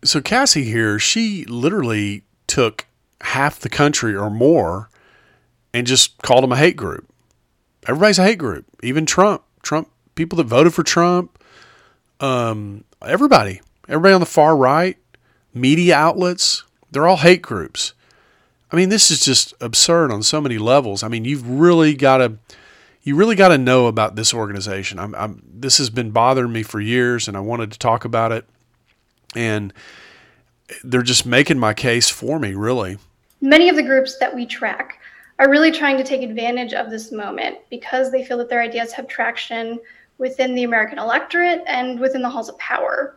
So, 0.02 0.20
Cassie 0.20 0.64
here, 0.64 0.98
she 0.98 1.44
literally 1.44 2.24
took 2.46 2.86
half 3.20 3.58
the 3.60 3.68
country 3.68 4.16
or 4.16 4.30
more 4.30 4.88
and 5.74 5.86
just 5.86 6.18
called 6.22 6.42
them 6.42 6.52
a 6.52 6.56
hate 6.56 6.76
group. 6.76 7.06
Everybody's 7.86 8.18
a 8.18 8.24
hate 8.24 8.38
group, 8.38 8.64
even 8.82 9.06
Trump. 9.06 9.42
Trump, 9.62 9.90
people 10.14 10.36
that 10.38 10.46
voted 10.46 10.72
for 10.72 10.82
Trump, 10.82 11.42
um, 12.18 12.84
everybody, 13.04 13.60
everybody 13.88 14.14
on 14.14 14.20
the 14.20 14.26
far 14.26 14.56
right, 14.56 14.96
media 15.52 15.96
outlets, 15.96 16.64
they're 16.90 17.06
all 17.06 17.18
hate 17.18 17.42
groups. 17.42 17.92
I 18.72 18.76
mean, 18.76 18.88
this 18.88 19.10
is 19.10 19.24
just 19.24 19.52
absurd 19.60 20.12
on 20.12 20.22
so 20.22 20.40
many 20.40 20.56
levels. 20.56 21.02
I 21.02 21.08
mean, 21.08 21.24
you've 21.24 21.48
really 21.48 21.94
got 21.94 22.18
to 22.18 22.38
you 23.02 23.16
really 23.16 23.34
got 23.34 23.48
to 23.48 23.58
know 23.58 23.86
about 23.86 24.14
this 24.14 24.34
organization. 24.34 24.98
I'm, 24.98 25.14
I'm, 25.14 25.42
this 25.50 25.78
has 25.78 25.88
been 25.88 26.10
bothering 26.10 26.52
me 26.52 26.62
for 26.62 26.80
years, 26.80 27.28
and 27.28 27.36
I 27.36 27.40
wanted 27.40 27.72
to 27.72 27.78
talk 27.78 28.04
about 28.04 28.30
it. 28.30 28.46
And 29.34 29.72
they're 30.84 31.02
just 31.02 31.26
making 31.26 31.58
my 31.58 31.74
case 31.74 32.08
for 32.08 32.38
me, 32.38 32.54
really. 32.54 32.98
Many 33.40 33.68
of 33.68 33.76
the 33.76 33.82
groups 33.82 34.18
that 34.18 34.34
we 34.34 34.46
track 34.46 35.00
are 35.38 35.50
really 35.50 35.72
trying 35.72 35.96
to 35.96 36.04
take 36.04 36.22
advantage 36.22 36.74
of 36.74 36.90
this 36.90 37.12
moment 37.12 37.58
because 37.70 38.10
they 38.10 38.24
feel 38.24 38.36
that 38.38 38.50
their 38.50 38.60
ideas 38.60 38.92
have 38.92 39.08
traction 39.08 39.78
within 40.18 40.54
the 40.54 40.64
American 40.64 40.98
electorate 40.98 41.62
and 41.66 41.98
within 41.98 42.20
the 42.20 42.28
halls 42.28 42.50
of 42.50 42.58
power. 42.58 43.16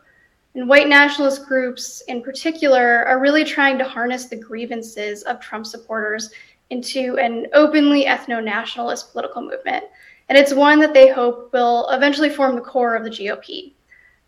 And 0.56 0.69
white 0.69 0.88
nationalist 0.88 1.45
groups 1.45 2.02
in 2.08 2.21
particular 2.21 3.06
are 3.06 3.19
really 3.19 3.43
trying 3.43 3.78
to 3.80 3.84
harness 3.84 4.26
the 4.26 4.38
grievances 4.38 5.23
of 5.23 5.41
Trump 5.41 5.65
supporters 5.65 6.30
into 6.69 7.17
an 7.17 7.47
openly 7.54 8.06
ethno 8.06 8.41
nationalist 8.41 9.12
political 9.12 9.41
movement. 9.41 9.84
And 10.30 10.38
it's 10.38 10.54
one 10.54 10.80
that 10.80 10.93
they 10.93 11.10
hope 11.10 11.52
will 11.52 11.89
eventually 11.89 12.30
form 12.30 12.56
the 12.56 12.62
core 12.62 12.95
of 12.95 13.04
the 13.04 13.10
GOP. 13.10 13.73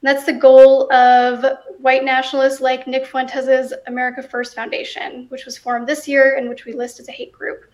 That's 0.05 0.23
the 0.23 0.33
goal 0.33 0.91
of 0.93 1.43
white 1.79 2.03
nationalists 2.03 2.61
like 2.61 2.85
Nick 2.85 3.07
Fuentes' 3.07 3.73
America 3.87 4.21
First 4.21 4.53
Foundation, 4.53 5.25
which 5.29 5.45
was 5.45 5.57
formed 5.57 5.87
this 5.87 6.07
year 6.07 6.37
and 6.37 6.47
which 6.47 6.65
we 6.65 6.73
list 6.73 6.99
as 6.99 7.09
a 7.09 7.11
hate 7.11 7.31
group. 7.31 7.65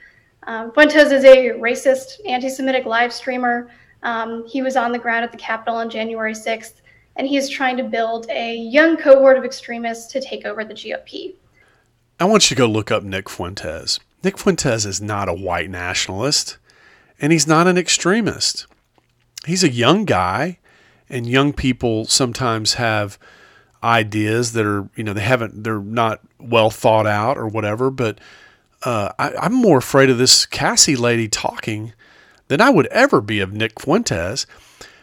Um, 0.43 0.71
Fuentes 0.71 1.11
is 1.11 1.25
a 1.25 1.49
racist, 1.59 2.25
anti 2.25 2.47
Semitic 2.47 2.85
live 2.85 3.11
streamer. 3.11 3.69
Um, 4.01 4.47
he 4.47 4.61
was 4.61 4.77
on 4.77 4.93
the 4.93 4.97
ground 4.97 5.25
at 5.25 5.33
the 5.33 5.37
Capitol 5.37 5.75
on 5.75 5.89
January 5.89 6.31
6th 6.31 6.75
and 7.17 7.27
he 7.27 7.35
is 7.35 7.49
trying 7.49 7.75
to 7.75 7.83
build 7.83 8.27
a 8.29 8.55
young 8.55 8.95
cohort 8.95 9.37
of 9.37 9.43
extremists 9.43 10.09
to 10.13 10.21
take 10.21 10.45
over 10.45 10.63
the 10.63 10.73
GOP. 10.73 11.35
I 12.17 12.23
want 12.23 12.49
you 12.49 12.55
to 12.55 12.59
go 12.59 12.65
look 12.65 12.91
up 12.91 13.03
Nick 13.03 13.27
Fuentes. 13.27 13.99
Nick 14.23 14.37
Fuentes 14.37 14.85
is 14.85 15.01
not 15.01 15.27
a 15.27 15.33
white 15.33 15.69
nationalist, 15.69 16.59
and 17.19 17.33
he's 17.33 17.45
not 17.45 17.67
an 17.67 17.77
extremist. 17.77 18.67
He's 19.45 19.65
a 19.65 19.69
young 19.69 20.05
guy, 20.05 20.59
and 21.11 21.27
young 21.27 21.53
people 21.53 22.05
sometimes 22.05 22.75
have 22.75 23.19
ideas 23.83 24.53
that 24.53 24.65
are, 24.65 24.89
you 24.95 25.03
know, 25.03 25.13
they 25.13 25.21
haven't, 25.21 25.63
they're 25.63 25.79
not 25.79 26.21
well 26.39 26.69
thought 26.69 27.07
out 27.07 27.37
or 27.37 27.47
whatever. 27.47 27.91
But 27.91 28.19
uh, 28.83 29.11
I, 29.19 29.33
I'm 29.35 29.53
more 29.53 29.77
afraid 29.77 30.09
of 30.09 30.17
this 30.17 30.45
Cassie 30.45 30.95
lady 30.95 31.27
talking 31.27 31.93
than 32.47 32.61
I 32.61 32.69
would 32.69 32.87
ever 32.87 33.21
be 33.21 33.39
of 33.39 33.53
Nick 33.53 33.79
Fuentes 33.79 34.45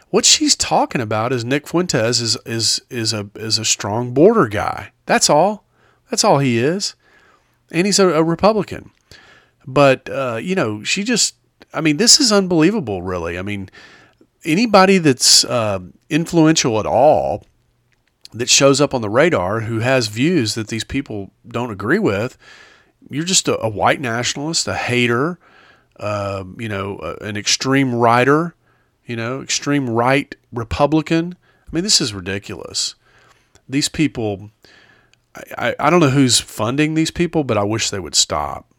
what 0.09 0.25
she's 0.25 0.55
talking 0.55 1.01
about 1.01 1.31
is 1.31 1.45
Nick 1.45 1.67
Fuentes 1.67 2.19
is 2.19 2.37
is 2.45 2.81
is 2.89 3.13
a 3.13 3.29
is 3.35 3.59
a 3.59 3.65
strong 3.65 4.13
border 4.13 4.47
guy. 4.47 4.91
That's 5.05 5.29
all. 5.29 5.65
That's 6.09 6.23
all 6.23 6.39
he 6.39 6.57
is, 6.57 6.95
and 7.71 7.85
he's 7.85 7.99
a, 7.99 8.09
a 8.09 8.23
Republican. 8.23 8.91
But 9.67 10.09
uh, 10.09 10.39
you 10.41 10.55
know, 10.55 10.83
she 10.83 11.03
just. 11.03 11.35
I 11.71 11.81
mean, 11.81 11.97
this 11.97 12.19
is 12.19 12.31
unbelievable. 12.31 13.03
Really. 13.03 13.37
I 13.37 13.43
mean, 13.43 13.69
anybody 14.45 14.97
that's 14.97 15.43
uh, 15.45 15.79
influential 16.09 16.79
at 16.79 16.85
all 16.85 17.45
that 18.33 18.49
shows 18.49 18.79
up 18.79 18.93
on 18.93 19.01
the 19.01 19.09
radar 19.09 19.61
who 19.61 19.79
has 19.79 20.07
views 20.07 20.55
that 20.55 20.67
these 20.67 20.83
people 20.83 21.31
don't 21.47 21.71
agree 21.71 21.99
with, 21.99 22.37
you're 23.09 23.23
just 23.23 23.47
a, 23.47 23.59
a 23.59 23.69
white 23.69 23.99
nationalist, 23.99 24.67
a 24.67 24.75
hater, 24.75 25.39
uh, 25.99 26.43
you 26.57 26.69
know, 26.69 26.99
an 27.21 27.35
extreme 27.35 27.95
writer 27.95 28.55
you 29.09 29.15
know, 29.15 29.41
extreme 29.41 29.89
right 29.89 30.35
Republican. 30.53 31.35
I 31.67 31.69
mean, 31.75 31.83
this 31.83 31.99
is 31.99 32.13
ridiculous. 32.13 32.93
These 33.67 33.89
people, 33.89 34.51
I, 35.57 35.75
I 35.79 35.89
don't 35.89 35.99
know 35.99 36.11
who's 36.11 36.39
funding 36.39 36.93
these 36.93 37.09
people, 37.09 37.43
but 37.43 37.57
I 37.57 37.63
wish 37.63 37.89
they 37.89 37.99
would 37.99 38.13
stop. 38.13 38.71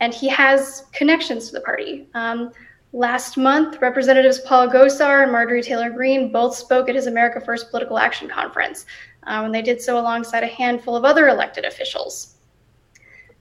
And 0.00 0.12
he 0.12 0.28
has 0.28 0.84
connections 0.92 1.46
to 1.46 1.54
the 1.54 1.62
party. 1.62 2.06
Um, 2.12 2.52
last 2.94 3.36
month, 3.36 3.82
Representatives 3.82 4.38
Paul 4.38 4.68
Gosar 4.68 5.24
and 5.24 5.32
Marjorie 5.32 5.62
Taylor 5.62 5.90
Greene 5.90 6.30
both 6.30 6.54
spoke 6.54 6.88
at 6.88 6.94
his 6.94 7.08
America 7.08 7.40
First 7.40 7.70
Political 7.70 7.98
Action 7.98 8.28
Conference, 8.28 8.86
uh, 9.26 9.42
and 9.44 9.52
they 9.52 9.62
did 9.62 9.82
so 9.82 9.98
alongside 9.98 10.44
a 10.44 10.46
handful 10.46 10.94
of 10.94 11.04
other 11.04 11.26
elected 11.28 11.64
officials. 11.64 12.36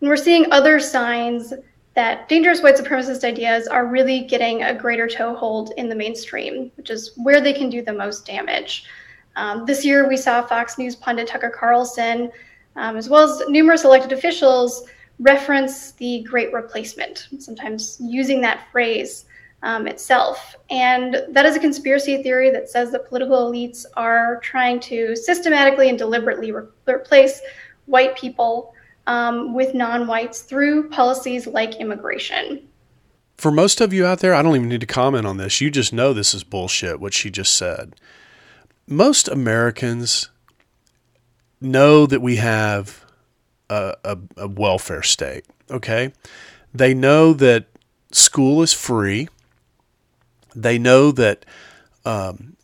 And 0.01 0.09
we're 0.09 0.17
seeing 0.17 0.51
other 0.51 0.79
signs 0.79 1.53
that 1.93 2.27
dangerous 2.27 2.63
white 2.63 2.77
supremacist 2.77 3.23
ideas 3.23 3.67
are 3.67 3.85
really 3.85 4.21
getting 4.21 4.63
a 4.63 4.73
greater 4.73 5.07
toehold 5.07 5.71
in 5.77 5.87
the 5.87 5.95
mainstream, 5.95 6.71
which 6.75 6.89
is 6.89 7.11
where 7.17 7.39
they 7.39 7.53
can 7.53 7.69
do 7.69 7.83
the 7.83 7.93
most 7.93 8.25
damage. 8.25 8.85
Um, 9.35 9.67
this 9.67 9.85
year, 9.85 10.09
we 10.09 10.17
saw 10.17 10.41
Fox 10.41 10.79
News 10.79 10.95
pundit 10.95 11.27
Tucker 11.27 11.51
Carlson, 11.51 12.31
um, 12.75 12.97
as 12.97 13.07
well 13.07 13.29
as 13.29 13.47
numerous 13.47 13.83
elected 13.83 14.13
officials, 14.13 14.87
reference 15.19 15.91
the 15.91 16.23
Great 16.23 16.51
Replacement, 16.51 17.27
sometimes 17.37 17.99
using 18.01 18.41
that 18.41 18.67
phrase 18.71 19.25
um, 19.63 19.87
itself. 19.87 20.55
And 20.69 21.23
that 21.29 21.45
is 21.45 21.55
a 21.55 21.59
conspiracy 21.59 22.21
theory 22.21 22.51
that 22.51 22.69
says 22.69 22.91
that 22.91 23.07
political 23.07 23.51
elites 23.51 23.85
are 23.95 24.39
trying 24.41 24.79
to 24.81 25.15
systematically 25.15 25.89
and 25.89 25.97
deliberately 25.97 26.51
re- 26.51 26.67
replace 26.87 27.41
white 27.85 28.15
people 28.15 28.73
um, 29.07 29.53
with 29.53 29.73
non 29.73 30.05
whites 30.05 30.41
through 30.41 30.89
policies 30.89 31.47
like 31.47 31.75
immigration. 31.75 32.67
For 33.37 33.51
most 33.51 33.81
of 33.81 33.91
you 33.91 34.05
out 34.05 34.19
there, 34.19 34.33
I 34.33 34.41
don't 34.41 34.55
even 34.55 34.69
need 34.69 34.81
to 34.81 34.87
comment 34.87 35.25
on 35.25 35.37
this. 35.37 35.59
You 35.59 35.71
just 35.71 35.91
know 35.91 36.13
this 36.13 36.33
is 36.33 36.43
bullshit, 36.43 36.99
what 36.99 37.13
she 37.13 37.29
just 37.29 37.53
said. 37.53 37.95
Most 38.87 39.27
Americans 39.27 40.29
know 41.59 42.05
that 42.05 42.21
we 42.21 42.35
have 42.35 43.05
a, 43.69 43.95
a, 44.03 44.17
a 44.37 44.47
welfare 44.47 45.03
state, 45.03 45.45
okay? 45.71 46.13
They 46.73 46.93
know 46.93 47.33
that 47.33 47.65
school 48.11 48.61
is 48.61 48.73
free. 48.73 49.29
They 50.55 50.77
know 50.77 51.11
that 51.11 51.45
um, 52.05 52.57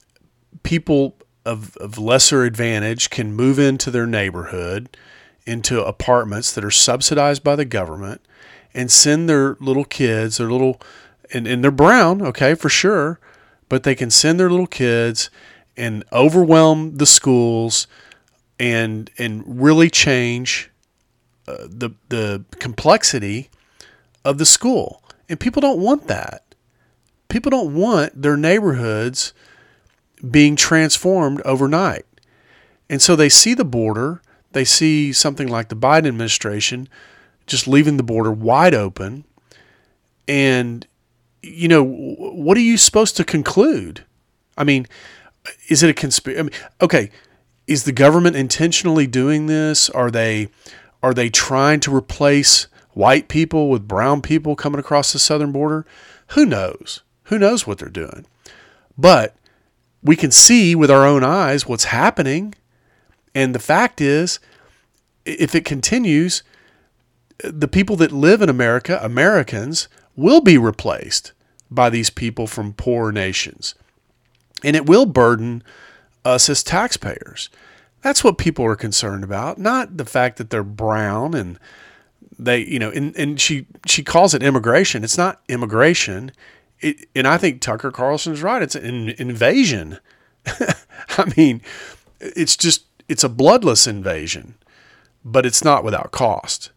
people 0.64 1.16
of, 1.46 1.76
of 1.78 1.98
lesser 1.98 2.44
advantage 2.44 3.10
can 3.10 3.34
move 3.34 3.60
into 3.60 3.90
their 3.92 4.08
neighborhood 4.08 4.96
into 5.46 5.84
apartments 5.84 6.54
that 6.54 6.64
are 6.64 6.72
subsidized 6.72 7.44
by 7.44 7.56
the 7.56 7.66
government 7.66 8.22
and 8.74 8.92
send 8.92 9.28
their 9.28 9.58
little 9.60 9.86
kids, 9.86 10.38
their 10.38 10.52
little, 10.52 10.80
and, 11.34 11.48
and 11.48 11.64
they're 11.64 11.72
brown, 11.72 12.22
okay, 12.22 12.54
for 12.54 12.70
sure, 12.70 13.20
but 13.68 13.84
they 13.84 13.96
can 13.96 14.12
send 14.12 14.40
their 14.40 14.50
little 14.50 14.68
kids 14.68 15.32
and 15.76 16.04
overwhelm 16.12 16.98
the 16.98 17.06
schools 17.06 17.88
and 18.60 19.10
and 19.18 19.44
really 19.62 19.90
change 19.90 20.70
uh, 21.48 21.66
the 21.68 21.92
the 22.10 22.44
complexity 22.60 23.50
of 24.26 24.38
the 24.38 24.46
school. 24.46 25.02
And 25.30 25.40
people 25.40 25.62
don't 25.62 25.80
want 25.80 26.08
that. 26.08 26.44
People 27.30 27.52
don't 27.52 27.74
want 27.74 28.22
their 28.22 28.36
neighborhoods 28.36 29.34
being 30.30 30.56
transformed 30.56 31.42
overnight. 31.46 32.06
And 32.90 33.02
so 33.02 33.16
they 33.16 33.30
see 33.30 33.54
the 33.54 33.64
border, 33.64 34.22
they 34.52 34.66
see 34.66 35.14
something 35.14 35.48
like 35.48 35.70
the 35.70 35.76
Biden 35.76 36.08
administration 36.08 36.90
just 37.46 37.68
leaving 37.68 37.98
the 37.98 38.04
border 38.04 38.32
wide 38.32 38.74
open. 38.74 39.26
And, 40.28 40.86
you 41.42 41.68
know, 41.68 41.84
what 41.84 42.58
are 42.58 42.62
you 42.62 42.78
supposed 42.78 43.16
to 43.18 43.24
conclude? 43.24 44.06
I 44.58 44.64
mean, 44.64 44.88
is 45.68 45.84
it 45.84 45.90
a 45.90 45.94
conspiracy? 45.94 46.40
I 46.40 46.44
mean, 46.44 46.54
okay, 46.82 47.12
is 47.68 47.84
the 47.84 47.92
government 47.92 48.36
intentionally 48.36 49.08
doing 49.08 49.46
this? 49.46 49.90
Are 49.92 50.12
they 50.12 50.50
are 51.02 51.14
they 51.14 51.30
trying 51.30 51.80
to 51.82 51.96
replace 51.96 52.68
white 52.92 53.30
people 53.30 53.70
with 53.70 53.88
brown 53.88 54.22
people 54.22 54.56
coming 54.56 54.80
across 54.80 55.14
the 55.14 55.20
southern 55.20 55.52
border? 55.52 55.86
Who 56.30 56.46
knows? 56.46 57.04
Who 57.30 57.40
knows 57.40 57.66
what 57.66 57.78
they're 57.78 57.90
doing? 57.90 58.26
But 58.98 59.36
we 60.04 60.16
can 60.16 60.32
see 60.32 60.76
with 60.76 60.92
our 60.92 61.06
own 61.06 61.24
eyes 61.24 61.68
what's 61.68 61.86
happening. 61.86 62.56
And 63.34 63.54
the 63.54 63.60
fact 63.60 64.02
is, 64.02 64.40
if 65.26 65.54
it 65.56 65.66
continues, 65.66 66.44
the 67.44 67.68
people 67.68 67.96
that 67.98 68.12
live 68.12 68.42
in 68.42 68.50
America, 68.50 69.00
Americans, 69.02 69.88
will 70.16 70.42
be 70.42 70.58
replaced 70.58 71.34
by 71.70 71.90
these 71.90 72.10
people 72.10 72.48
from 72.48 72.74
poor 72.74 73.12
nations. 73.12 73.76
And 74.64 74.76
it 74.76 74.88
will 74.88 75.06
burden 75.06 75.64
us 76.26 76.50
as 76.50 76.64
taxpayers. 76.64 77.50
That's 78.02 78.24
what 78.24 78.38
people 78.38 78.66
are 78.66 78.76
concerned 78.76 79.24
about, 79.24 79.58
not 79.58 79.98
the 79.98 80.06
fact 80.06 80.38
that 80.38 80.50
they're 80.50 80.64
brown 80.64 81.34
and 81.34 81.60
they, 82.38 82.60
you 82.60 82.80
know, 82.80 82.90
and, 82.90 83.16
and 83.18 83.40
she 83.40 83.68
she 83.86 84.04
calls 84.04 84.34
it 84.34 84.42
immigration. 84.42 85.04
It's 85.04 85.18
not 85.18 85.42
immigration. 85.50 86.32
It, 86.82 87.08
and 87.16 87.28
I 87.28 87.38
think 87.38 87.62
Tucker 87.62 87.92
Carlson's 87.92 88.42
right. 88.42 88.62
It's 88.62 88.76
an 88.76 89.10
invasion. 89.10 90.00
I 90.46 91.32
mean, 91.36 91.62
it's 92.20 92.56
just 92.56 92.86
it's 93.08 93.24
a 93.24 93.30
bloodless 93.30 93.88
invasion, 93.88 94.56
but 95.24 95.46
it's 95.46 95.64
not 95.64 95.84
without 95.84 96.12
cost 96.12 96.72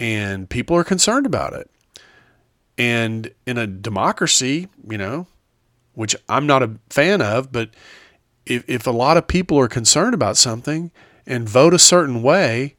and 0.00 0.48
people 0.48 0.74
are 0.74 0.82
concerned 0.82 1.26
about 1.26 1.52
it. 1.52 1.70
And 2.78 3.30
in 3.46 3.58
a 3.58 3.66
democracy, 3.66 4.68
you 4.88 4.96
know, 4.96 5.26
which 5.92 6.16
I'm 6.28 6.46
not 6.46 6.62
a 6.62 6.76
fan 6.88 7.20
of, 7.20 7.52
but 7.52 7.70
if, 8.46 8.64
if 8.66 8.86
a 8.86 8.90
lot 8.90 9.18
of 9.18 9.28
people 9.28 9.58
are 9.60 9.68
concerned 9.68 10.14
about 10.14 10.38
something 10.38 10.90
and 11.26 11.46
vote 11.46 11.74
a 11.74 11.78
certain 11.78 12.22
way 12.22 12.76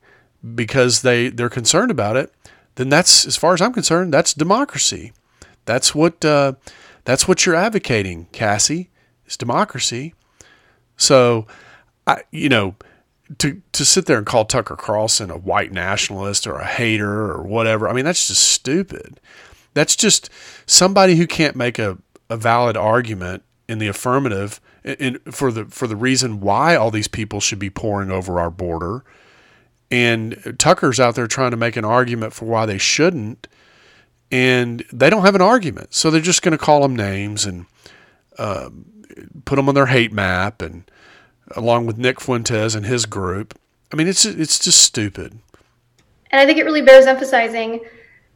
because 0.55 1.03
they, 1.03 1.29
they're 1.29 1.49
concerned 1.49 1.91
about 1.91 2.17
it, 2.17 2.33
then 2.75 2.89
that's, 2.89 3.27
as 3.27 3.37
far 3.37 3.53
as 3.53 3.61
I'm 3.61 3.73
concerned, 3.73 4.11
that's 4.11 4.33
democracy. 4.33 5.13
That's 5.65 5.93
what, 5.95 6.23
uh, 6.25 6.53
that's 7.05 7.27
what 7.27 7.45
you're 7.45 7.55
advocating, 7.55 8.27
Cassie, 8.31 8.89
is 9.25 9.37
democracy. 9.37 10.13
So, 10.97 11.47
I, 12.05 12.23
you 12.31 12.49
know, 12.49 12.75
to 13.37 13.61
to 13.71 13.85
sit 13.85 14.05
there 14.05 14.17
and 14.17 14.25
call 14.25 14.45
Tucker 14.45 14.75
Carlson 14.75 15.31
a 15.31 15.37
white 15.37 15.71
nationalist 15.71 16.45
or 16.45 16.57
a 16.57 16.65
hater 16.65 17.31
or 17.31 17.41
whatever, 17.43 17.87
I 17.87 17.93
mean 17.93 18.05
that's 18.05 18.27
just 18.27 18.43
stupid. 18.47 19.19
That's 19.73 19.95
just 19.95 20.29
somebody 20.65 21.15
who 21.15 21.25
can't 21.25 21.55
make 21.55 21.79
a, 21.79 21.97
a 22.29 22.35
valid 22.35 22.75
argument 22.75 23.43
in 23.69 23.79
the 23.79 23.87
affirmative 23.87 24.59
in, 24.83 25.19
for 25.31 25.51
the 25.51 25.65
for 25.65 25.87
the 25.87 25.95
reason 25.95 26.41
why 26.41 26.75
all 26.75 26.91
these 26.91 27.07
people 27.07 27.39
should 27.39 27.59
be 27.59 27.69
pouring 27.69 28.11
over 28.11 28.39
our 28.39 28.51
border. 28.51 29.03
And 29.89 30.55
Tucker's 30.57 30.99
out 30.99 31.15
there 31.15 31.27
trying 31.27 31.51
to 31.51 31.57
make 31.57 31.75
an 31.75 31.83
argument 31.83 32.33
for 32.33 32.45
why 32.45 32.65
they 32.65 32.77
shouldn't, 32.77 33.47
and 34.31 34.83
they 34.91 35.09
don't 35.09 35.25
have 35.25 35.35
an 35.35 35.41
argument, 35.41 35.93
so 35.93 36.09
they're 36.09 36.21
just 36.21 36.41
going 36.41 36.53
to 36.53 36.57
call 36.57 36.81
them 36.81 36.95
names 36.95 37.45
and 37.45 37.65
uh, 38.37 38.69
put 39.45 39.57
them 39.57 39.67
on 39.67 39.75
their 39.75 39.87
hate 39.87 40.13
map 40.13 40.61
and 40.61 40.89
along 41.55 41.85
with 41.85 41.97
Nick 41.97 42.21
Fuentes 42.21 42.75
and 42.75 42.85
his 42.85 43.05
group. 43.05 43.57
I 43.91 43.95
mean, 43.95 44.07
it's 44.07 44.25
it's 44.25 44.57
just 44.57 44.81
stupid. 44.81 45.39
And 46.31 46.39
I 46.39 46.45
think 46.45 46.57
it 46.57 46.63
really 46.63 46.81
bears 46.81 47.07
emphasizing 47.07 47.81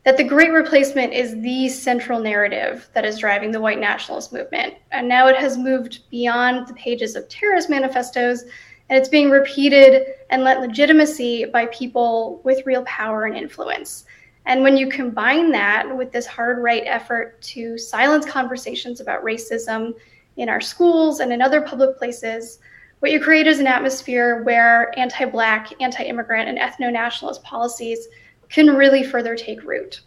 that 0.04 0.18
the 0.18 0.24
Great 0.24 0.52
Replacement 0.52 1.14
is 1.14 1.42
the 1.42 1.70
central 1.70 2.20
narrative 2.20 2.90
that 2.94 3.06
is 3.06 3.18
driving 3.18 3.52
the 3.52 3.62
white 3.62 3.80
nationalist 3.80 4.34
movement. 4.34 4.76
And 4.92 5.08
now 5.08 5.28
it 5.28 5.38
has 5.38 5.58
moved 5.58 6.10
beyond 6.12 6.68
the 6.68 6.74
pages 6.76 7.16
of 7.16 7.28
terrorist 7.28 7.70
manifestos 7.70 8.44
and 8.90 9.00
it's 9.00 9.10
being 9.10 9.32
repeated 9.32 10.14
and 10.30 10.44
lent 10.44 10.62
legitimacy 10.62 11.46
by 11.46 11.66
people 11.68 12.40
with 12.44 12.66
real 12.66 12.84
power 12.84 13.24
and 13.24 13.36
influence. 13.36 14.06
And 14.46 14.62
when 14.62 14.78
you 14.78 14.90
combine 14.90 15.52
that 15.52 15.98
with 15.98 16.12
this 16.12 16.28
hard 16.28 16.62
right 16.62 16.84
effort 16.86 17.42
to 17.44 17.78
silence 17.78 18.26
conversations 18.26 19.02
about 19.02 19.24
racism 19.24 19.94
in 20.38 20.50
our 20.50 20.62
schools 20.62 21.20
and 21.20 21.34
in 21.34 21.42
other 21.42 21.62
public 21.62 21.98
places, 21.98 22.60
what 23.00 23.12
you 23.12 23.20
create 23.20 23.48
is 23.48 23.60
an 23.60 23.68
atmosphere 23.68 24.44
where 24.44 24.98
anti 24.98 25.26
Black, 25.26 25.72
anti 25.82 26.04
immigrant, 26.04 26.48
and 26.48 26.58
ethno 26.58 26.92
nationalist 26.92 27.44
policies 27.44 28.08
can 28.50 28.76
really 28.76 29.04
further 29.04 29.36
take 29.36 29.64
root. 29.64 30.02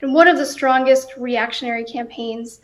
And 0.00 0.14
one 0.14 0.28
of 0.28 0.36
the 0.36 0.46
strongest 0.46 1.16
reactionary 1.16 1.84
campaigns 1.84 2.60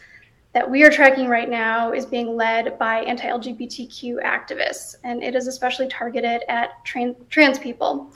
that 0.52 0.68
we 0.68 0.82
are 0.82 0.90
tracking 0.90 1.28
right 1.28 1.48
now 1.48 1.92
is 1.92 2.04
being 2.04 2.36
led 2.36 2.78
by 2.78 3.00
anti 3.00 3.26
LGBTQ 3.26 4.22
activists, 4.22 4.96
and 5.02 5.22
it 5.22 5.34
is 5.34 5.46
especially 5.46 5.88
targeted 5.88 6.42
at 6.48 6.84
trans, 6.84 7.16
trans 7.30 7.58
people. 7.58 8.12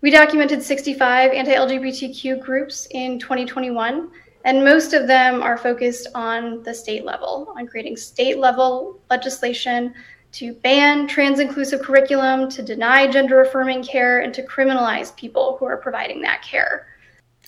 We 0.00 0.10
documented 0.12 0.62
65 0.62 1.32
anti 1.32 1.54
LGBTQ 1.54 2.40
groups 2.40 2.86
in 2.92 3.18
2021, 3.18 4.08
and 4.44 4.64
most 4.64 4.92
of 4.92 5.08
them 5.08 5.42
are 5.42 5.58
focused 5.58 6.06
on 6.14 6.62
the 6.62 6.72
state 6.72 7.04
level, 7.04 7.52
on 7.56 7.66
creating 7.66 7.96
state 7.96 8.38
level 8.38 9.00
legislation 9.10 9.92
to 10.30 10.52
ban 10.54 11.08
trans 11.08 11.40
inclusive 11.40 11.82
curriculum, 11.82 12.48
to 12.50 12.62
deny 12.62 13.08
gender 13.08 13.40
affirming 13.40 13.82
care, 13.82 14.20
and 14.20 14.32
to 14.34 14.42
criminalize 14.44 15.16
people 15.16 15.56
who 15.58 15.66
are 15.66 15.78
providing 15.78 16.20
that 16.22 16.42
care. 16.42 16.86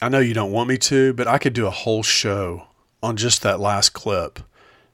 I 0.03 0.09
know 0.09 0.19
you 0.19 0.35
don't 0.35 0.51
want 0.51 0.69
me 0.69 0.77
to, 0.79 1.13
but 1.13 1.29
I 1.29 1.39
could 1.39 1.53
do 1.53 1.67
a 1.67 1.71
whole 1.71 2.03
show 2.03 2.67
on 3.01 3.17
just 3.17 3.43
that 3.43 3.61
last 3.61 3.91
clip. 3.91 4.41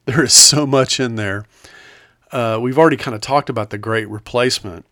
There 0.05 0.23
is 0.23 0.33
so 0.33 0.67
much 0.69 1.01
in 1.01 1.17
there. 1.17 1.47
Uh, 2.31 2.61
we've 2.63 2.79
already 2.79 2.97
kind 2.97 3.17
of 3.17 3.21
talked 3.21 3.51
about 3.51 3.71
the 3.71 3.79
great 3.79 4.09
replacement, 4.09 4.87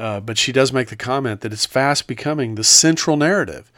uh, 0.00 0.18
but 0.18 0.38
she 0.38 0.50
does 0.50 0.72
make 0.72 0.88
the 0.88 0.96
comment 0.96 1.42
that 1.42 1.52
it's 1.52 1.66
fast 1.66 2.06
becoming 2.06 2.54
the 2.54 2.64
central 2.64 3.18
narrative. 3.18 3.70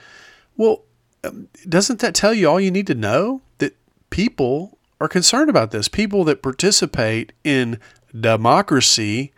Well, 0.56 0.82
um, 1.24 1.48
doesn't 1.68 1.98
that 1.98 2.14
tell 2.14 2.32
you 2.32 2.48
all 2.48 2.60
you 2.60 2.70
need 2.70 2.86
to 2.86 2.94
know? 2.94 3.42
That 3.58 3.76
people 4.10 4.78
are 5.00 5.08
concerned 5.08 5.50
about 5.50 5.72
this. 5.72 5.88
People 5.88 6.22
that 6.24 6.40
participate 6.40 7.32
in 7.42 7.80
democracy 8.18 9.32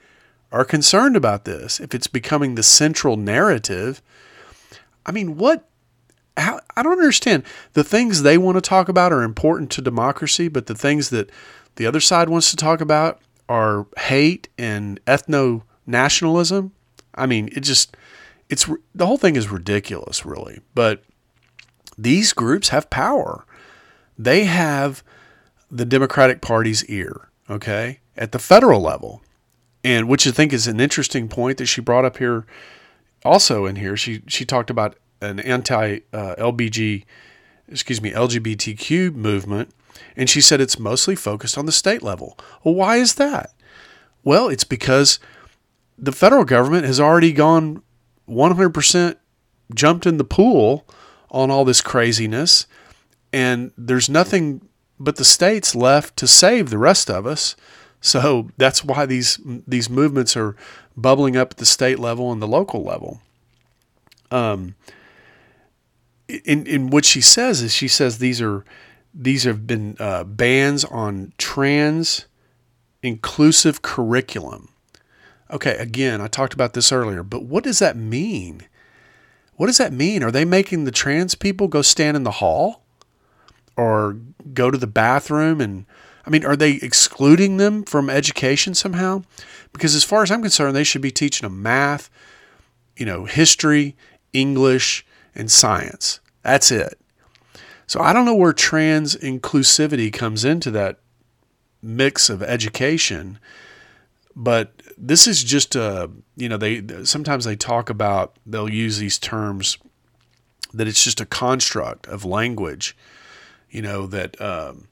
are 0.52 0.64
concerned 0.64 1.16
about 1.16 1.46
this. 1.46 1.80
If 1.80 1.94
it's 1.94 2.06
becoming 2.06 2.54
the 2.54 2.62
central 2.62 3.16
narrative, 3.16 4.02
I 5.06 5.12
mean, 5.12 5.38
what? 5.38 5.66
How, 6.36 6.60
I 6.76 6.82
don't 6.82 6.92
understand. 6.98 7.44
The 7.72 7.84
things 7.84 8.22
they 8.22 8.36
want 8.36 8.56
to 8.56 8.60
talk 8.60 8.90
about 8.90 9.12
are 9.12 9.22
important 9.22 9.70
to 9.72 9.80
democracy, 9.80 10.48
but 10.48 10.66
the 10.66 10.74
things 10.74 11.08
that 11.10 11.30
the 11.76 11.86
other 11.86 12.00
side 12.00 12.28
wants 12.28 12.50
to 12.50 12.56
talk 12.56 12.82
about 12.82 13.20
are 13.48 13.86
hate 13.96 14.48
and 14.58 15.02
ethno 15.06 15.62
nationalism. 15.86 16.72
I 17.14 17.26
mean, 17.26 17.48
it 17.52 17.60
just, 17.60 17.96
it's, 18.48 18.68
the 18.94 19.06
whole 19.06 19.18
thing 19.18 19.36
is 19.36 19.48
ridiculous, 19.48 20.24
really. 20.24 20.60
But 20.74 21.02
these 21.96 22.32
groups 22.32 22.70
have 22.70 22.90
power. 22.90 23.44
They 24.18 24.44
have 24.44 25.02
the 25.70 25.84
Democratic 25.84 26.40
Party's 26.40 26.84
ear, 26.86 27.28
okay? 27.48 28.00
at 28.16 28.32
the 28.32 28.38
federal 28.38 28.80
level. 28.80 29.22
And 29.82 30.08
which 30.08 30.26
I 30.26 30.30
think 30.30 30.52
is 30.52 30.66
an 30.66 30.80
interesting 30.80 31.28
point 31.28 31.58
that 31.58 31.66
she 31.66 31.80
brought 31.80 32.04
up 32.04 32.18
here 32.18 32.46
also 33.24 33.66
in 33.66 33.76
here. 33.76 33.96
She 33.96 34.22
she 34.26 34.44
talked 34.44 34.70
about 34.70 34.96
an 35.20 35.40
anti 35.40 36.00
uh, 36.12 36.34
LBG 36.38 37.04
excuse 37.68 38.00
me 38.00 38.10
LGBTQ 38.10 39.14
movement 39.14 39.70
and 40.16 40.28
she 40.28 40.40
said 40.40 40.60
it's 40.60 40.78
mostly 40.78 41.14
focused 41.14 41.58
on 41.58 41.66
the 41.66 41.72
state 41.72 42.02
level. 42.02 42.38
Well, 42.62 42.74
why 42.74 42.96
is 42.96 43.14
that? 43.16 43.52
Well, 44.22 44.48
it's 44.48 44.64
because 44.64 45.18
the 45.98 46.12
federal 46.12 46.44
government 46.44 46.84
has 46.84 47.00
already 47.00 47.32
gone 47.32 47.82
100% 48.28 49.16
jumped 49.74 50.06
in 50.06 50.16
the 50.16 50.24
pool 50.24 50.86
on 51.30 51.50
all 51.50 51.64
this 51.64 51.80
craziness 51.80 52.66
and 53.34 53.72
there's 53.76 54.08
nothing 54.08 54.68
but 55.00 55.16
the 55.16 55.24
states 55.24 55.74
left 55.74 56.16
to 56.16 56.26
save 56.28 56.70
the 56.70 56.78
rest 56.78 57.10
of 57.10 57.26
us. 57.26 57.56
So 58.00 58.50
that's 58.56 58.84
why 58.84 59.06
these 59.06 59.40
these 59.66 59.90
movements 59.90 60.36
are 60.36 60.54
bubbling 60.96 61.36
up 61.36 61.52
at 61.52 61.56
the 61.56 61.66
state 61.66 61.98
level 61.98 62.30
and 62.30 62.40
the 62.40 62.46
local 62.46 62.84
level. 62.84 63.20
Um, 64.30 64.76
in 66.28 66.64
in 66.66 66.90
what 66.90 67.04
she 67.04 67.20
says 67.20 67.60
is 67.60 67.74
she 67.74 67.88
says 67.88 68.18
these 68.18 68.40
are 68.40 68.64
these 69.12 69.42
have 69.44 69.66
been 69.66 69.96
uh, 69.98 70.22
bans 70.22 70.84
on 70.84 71.32
trans 71.36 72.26
inclusive 73.02 73.82
curriculum. 73.82 74.68
Okay, 75.50 75.76
again, 75.76 76.20
I 76.20 76.26
talked 76.26 76.54
about 76.54 76.72
this 76.72 76.90
earlier, 76.90 77.22
but 77.22 77.44
what 77.44 77.64
does 77.64 77.78
that 77.78 77.96
mean? 77.96 78.62
What 79.56 79.66
does 79.66 79.78
that 79.78 79.92
mean? 79.92 80.22
Are 80.22 80.30
they 80.30 80.44
making 80.44 80.84
the 80.84 80.90
trans 80.90 81.34
people 81.34 81.68
go 81.68 81.82
stand 81.82 82.16
in 82.16 82.24
the 82.24 82.32
hall 82.32 82.82
or 83.76 84.16
go 84.52 84.70
to 84.70 84.78
the 84.78 84.86
bathroom? 84.86 85.60
And 85.60 85.86
I 86.26 86.30
mean, 86.30 86.44
are 86.44 86.56
they 86.56 86.72
excluding 86.72 87.58
them 87.58 87.84
from 87.84 88.10
education 88.10 88.74
somehow? 88.74 89.22
Because 89.72 89.94
as 89.94 90.04
far 90.04 90.22
as 90.22 90.30
I'm 90.30 90.42
concerned, 90.42 90.74
they 90.74 90.84
should 90.84 91.02
be 91.02 91.10
teaching 91.10 91.46
them 91.46 91.62
math, 91.62 92.10
you 92.96 93.04
know, 93.06 93.26
history, 93.26 93.96
English, 94.32 95.06
and 95.34 95.50
science. 95.50 96.20
That's 96.42 96.70
it. 96.70 96.98
So 97.86 98.00
I 98.00 98.12
don't 98.12 98.24
know 98.24 98.34
where 98.34 98.52
trans 98.52 99.14
inclusivity 99.16 100.12
comes 100.12 100.44
into 100.44 100.70
that 100.70 100.98
mix 101.82 102.30
of 102.30 102.42
education, 102.42 103.38
but 104.34 104.72
this 104.96 105.26
is 105.26 105.42
just 105.42 105.74
a 105.74 106.10
you 106.36 106.48
know 106.48 106.56
they 106.56 106.82
sometimes 107.04 107.44
they 107.44 107.56
talk 107.56 107.90
about 107.90 108.36
they'll 108.46 108.70
use 108.70 108.98
these 108.98 109.18
terms 109.18 109.78
that 110.72 110.88
it's 110.88 111.04
just 111.04 111.20
a 111.20 111.26
construct 111.26 112.06
of 112.06 112.24
language, 112.24 112.96
you 113.70 113.82
know 113.82 114.06
that 114.06 114.40
um, 114.40 114.88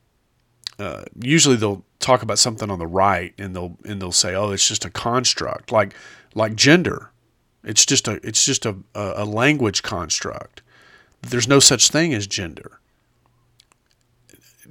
uh, 0.78 1.05
usually 1.20 1.57
they'll 1.57 1.84
talk 1.98 2.22
about 2.22 2.38
something 2.38 2.70
on 2.70 2.78
the 2.78 2.86
right 2.86 3.34
and 3.38 3.55
they'll 3.55 3.76
and 3.84 4.00
they'll 4.00 4.12
say 4.12 4.34
oh 4.34 4.50
it's 4.50 4.66
just 4.66 4.84
a 4.84 4.90
construct 4.90 5.72
like 5.72 5.94
like 6.34 6.55
gender, 6.55 7.11
it's 7.64 7.84
just 7.84 8.09
a 8.09 8.20
it's 8.26 8.44
just 8.44 8.66
a, 8.66 8.76
a 8.94 9.24
language 9.24 9.82
construct. 9.82 10.62
There's 11.22 11.46
no 11.46 11.61
such 11.61 11.88
thing 11.88 12.12
as 12.14 12.26
gender 12.26 12.80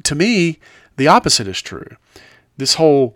to 0.03 0.15
me, 0.15 0.59
the 0.97 1.07
opposite 1.07 1.47
is 1.47 1.61
true. 1.61 1.95
This 2.57 2.75
whole 2.75 3.15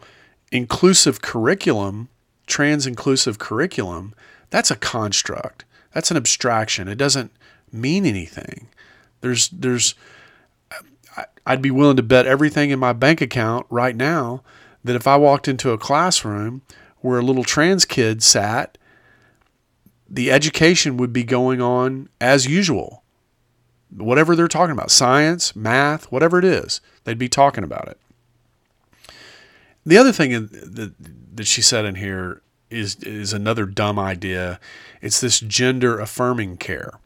inclusive 0.56 1.22
curriculum, 1.22 2.10
trans 2.48 2.88
inclusive 2.88 3.40
curriculum, 3.40 4.14
that's 4.50 4.72
a 4.72 4.76
construct. 4.76 5.66
That's 5.94 6.12
an 6.12 6.18
abstraction. 6.18 6.88
It 6.88 6.98
doesn't 6.98 7.32
mean 7.72 8.06
anything. 8.06 8.68
There's 9.22 9.50
there's 9.50 9.96
I'd 11.46 11.62
be 11.62 11.72
willing 11.72 11.98
to 11.98 12.04
bet 12.04 12.26
everything 12.26 12.72
in 12.72 12.80
my 12.80 12.94
bank 12.94 13.22
account 13.22 13.68
right 13.70 13.96
now 13.96 14.44
that 14.84 14.96
if 14.96 15.08
I 15.08 15.16
walked 15.16 15.48
into 15.48 15.72
a 15.72 15.78
classroom 15.78 16.62
where 17.00 17.20
a 17.20 17.24
little 17.24 17.44
trans 17.44 17.86
kid 17.86 18.24
sat, 18.24 18.78
the 20.10 20.32
education 20.32 20.98
would 20.98 21.14
be 21.14 21.24
going 21.24 21.62
on 21.62 22.10
as 22.20 22.46
usual 22.46 23.04
whatever 23.96 24.36
they're 24.36 24.48
talking 24.48 24.74
about 24.74 24.92
science, 24.92 25.56
math, 25.56 26.12
whatever 26.12 26.40
it 26.40 26.46
is 26.46 26.82
they'd 27.04 27.18
be 27.18 27.30
talking 27.30 27.64
about 27.64 27.88
it. 27.88 28.00
The 29.86 29.98
other 29.98 30.12
thing 30.12 30.32
that, 30.32 30.94
that 31.36 31.48
she 31.48 31.62
said 31.62 31.86
in 31.86 31.96
here 31.96 32.42
is, 32.70 32.96
is 33.04 33.34
another 33.34 33.66
dumb 33.66 34.00
idea. 34.00 34.60
It's 35.02 35.22
this 35.22 35.40
gender 35.40 36.00
affirming 36.00 36.58
care. 36.58 37.00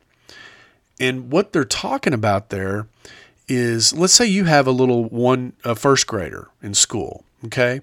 And 1.00 1.32
what 1.32 1.54
they're 1.54 1.66
talking 1.66 2.14
about 2.14 2.50
there 2.50 2.88
is 3.48 3.94
let's 3.94 4.14
say 4.14 4.26
you 4.26 4.46
have 4.46 4.68
a 4.68 4.72
little 4.72 5.06
one 5.06 5.54
a 5.64 5.76
first 5.76 6.08
grader 6.08 6.50
in 6.62 6.74
school, 6.74 7.24
okay? 7.46 7.82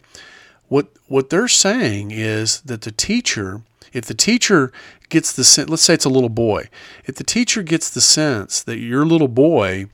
What 0.69 0.89
what 1.09 1.31
they're 1.31 1.49
saying 1.49 2.13
is 2.13 2.61
that 2.63 2.83
the 2.83 2.93
teacher 2.93 3.63
if 3.93 4.05
the 4.05 4.15
teacher 4.15 4.73
gets 5.09 5.33
the 5.33 5.45
sense, 5.45 5.71
let's 5.71 5.83
say 5.83 5.95
it's 5.95 6.05
a 6.05 6.11
little 6.11 6.29
boy, 6.29 6.69
if 7.07 7.17
the 7.17 7.25
teacher 7.25 7.63
gets 7.63 7.89
the 7.91 8.01
sense 8.01 8.63
that 8.63 8.79
your 8.79 9.07
little 9.07 9.29
boy 9.29 9.87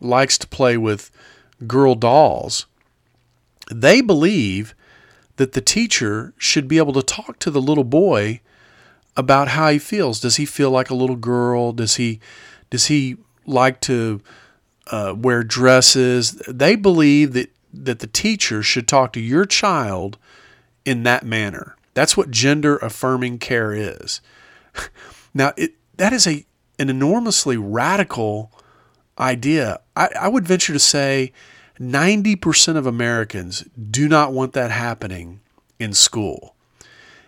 likes 0.00 0.36
to 0.38 0.46
play 0.46 0.76
with 0.76 1.10
girl 1.66 1.94
dolls, 1.94 2.66
they 3.70 4.00
believe 4.00 4.74
that 5.36 5.52
the 5.52 5.60
teacher 5.60 6.32
should 6.38 6.68
be 6.68 6.78
able 6.78 6.92
to 6.94 7.02
talk 7.02 7.38
to 7.40 7.50
the 7.50 7.60
little 7.60 7.84
boy 7.84 8.40
about 9.16 9.48
how 9.48 9.70
he 9.70 9.78
feels. 9.78 10.20
Does 10.20 10.36
he 10.36 10.46
feel 10.46 10.70
like 10.70 10.90
a 10.90 10.94
little 10.94 11.16
girl? 11.16 11.72
Does 11.72 11.96
he 11.96 12.20
does 12.70 12.86
he 12.86 13.16
like 13.46 13.80
to 13.82 14.20
uh, 14.90 15.14
wear 15.16 15.42
dresses? 15.42 16.32
They 16.48 16.76
believe 16.76 17.32
that 17.32 17.50
that 17.72 17.98
the 17.98 18.06
teacher 18.06 18.62
should 18.62 18.88
talk 18.88 19.12
to 19.12 19.20
your 19.20 19.44
child 19.44 20.18
in 20.84 21.02
that 21.02 21.24
manner. 21.24 21.76
That's 21.94 22.16
what 22.16 22.30
gender 22.30 22.76
affirming 22.78 23.38
care 23.38 23.72
is. 23.72 24.20
Now, 25.34 25.52
it, 25.58 25.74
that 25.98 26.14
is 26.14 26.26
a 26.26 26.46
an 26.78 26.88
enormously 26.88 27.58
radical 27.58 28.50
idea. 29.18 29.80
I, 29.94 30.08
I 30.18 30.28
would 30.28 30.48
venture 30.48 30.72
to 30.72 30.78
say 30.78 31.32
90% 31.78 32.76
of 32.76 32.86
Americans 32.86 33.64
do 33.90 34.08
not 34.08 34.32
want 34.32 34.52
that 34.54 34.70
happening 34.70 35.40
in 35.78 35.92
school. 35.92 36.54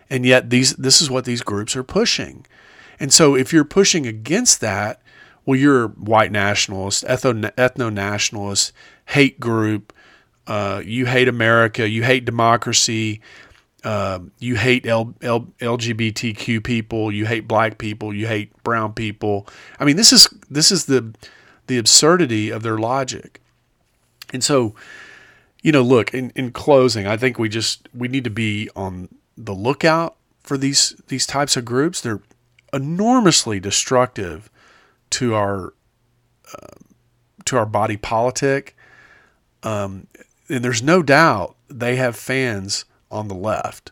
And 0.09 0.25
yet 0.25 0.49
these 0.49 0.75
this 0.75 1.01
is 1.01 1.09
what 1.09 1.25
these 1.25 1.41
groups 1.41 1.75
are 1.75 1.83
pushing. 1.83 2.45
And 2.99 3.13
so 3.13 3.35
if 3.35 3.53
you're 3.53 3.63
pushing 3.63 4.07
against 4.07 4.59
that, 4.61 5.01
well, 5.45 5.59
you're 5.59 5.89
white 5.89 6.31
nationalist, 6.31 7.03
ethno 7.05 7.93
nationalist, 7.93 8.73
hate 9.07 9.39
group. 9.39 9.93
Uh, 10.47 10.81
you 10.83 11.05
hate 11.05 11.27
America. 11.27 11.87
You 11.87 12.03
hate 12.03 12.25
democracy 12.25 13.21
uh, 13.83 14.19
you 14.39 14.55
hate 14.55 14.85
L- 14.85 15.13
L- 15.21 15.47
LGBTQ 15.59 16.63
people, 16.63 17.11
you 17.11 17.25
hate 17.25 17.47
black 17.47 17.77
people, 17.77 18.13
you 18.13 18.27
hate 18.27 18.51
brown 18.63 18.93
people. 18.93 19.47
I 19.79 19.85
mean, 19.85 19.95
this 19.95 20.11
is 20.11 20.27
this 20.49 20.71
is 20.71 20.85
the 20.85 21.13
the 21.67 21.77
absurdity 21.77 22.49
of 22.49 22.63
their 22.63 22.77
logic. 22.77 23.41
And 24.33 24.43
so, 24.43 24.75
you 25.61 25.71
know, 25.71 25.81
look, 25.81 26.13
in, 26.13 26.31
in 26.35 26.51
closing, 26.51 27.07
I 27.07 27.17
think 27.17 27.39
we 27.39 27.49
just 27.49 27.89
we 27.93 28.07
need 28.07 28.23
to 28.23 28.29
be 28.29 28.69
on 28.75 29.09
the 29.37 29.53
lookout 29.53 30.15
for 30.43 30.57
these 30.57 30.95
these 31.07 31.25
types 31.25 31.57
of 31.57 31.65
groups. 31.65 32.01
They're 32.01 32.21
enormously 32.73 33.59
destructive 33.59 34.49
to 35.11 35.35
our 35.35 35.73
uh, 36.53 36.77
to 37.45 37.57
our 37.57 37.65
body 37.65 37.97
politic. 37.97 38.75
Um, 39.63 40.07
and 40.47 40.63
there's 40.63 40.81
no 40.81 41.03
doubt 41.03 41.55
they 41.69 41.95
have 41.97 42.15
fans 42.15 42.85
on 43.11 43.27
the 43.27 43.35
left. 43.35 43.91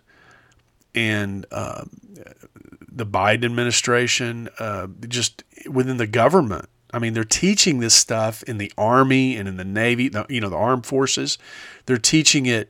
And 0.96 1.46
uh, 1.52 1.86
the 2.92 3.06
Biden 3.06 3.46
administration, 3.46 4.50
uh, 4.60 4.88
just 5.08 5.44
within 5.70 5.98
the 5.98 6.08
government, 6.08 6.70
I 6.94 7.00
mean, 7.00 7.14
they're 7.14 7.24
teaching 7.24 7.80
this 7.80 7.94
stuff 7.94 8.44
in 8.44 8.58
the 8.58 8.72
Army 8.78 9.36
and 9.36 9.48
in 9.48 9.58
the 9.58 9.66
Navy, 9.66 10.10
you 10.30 10.40
know, 10.40 10.50
the 10.50 10.56
armed 10.56 10.86
forces. 10.86 11.38
They're 11.86 11.98
teaching 11.98 12.46
it 12.46 12.70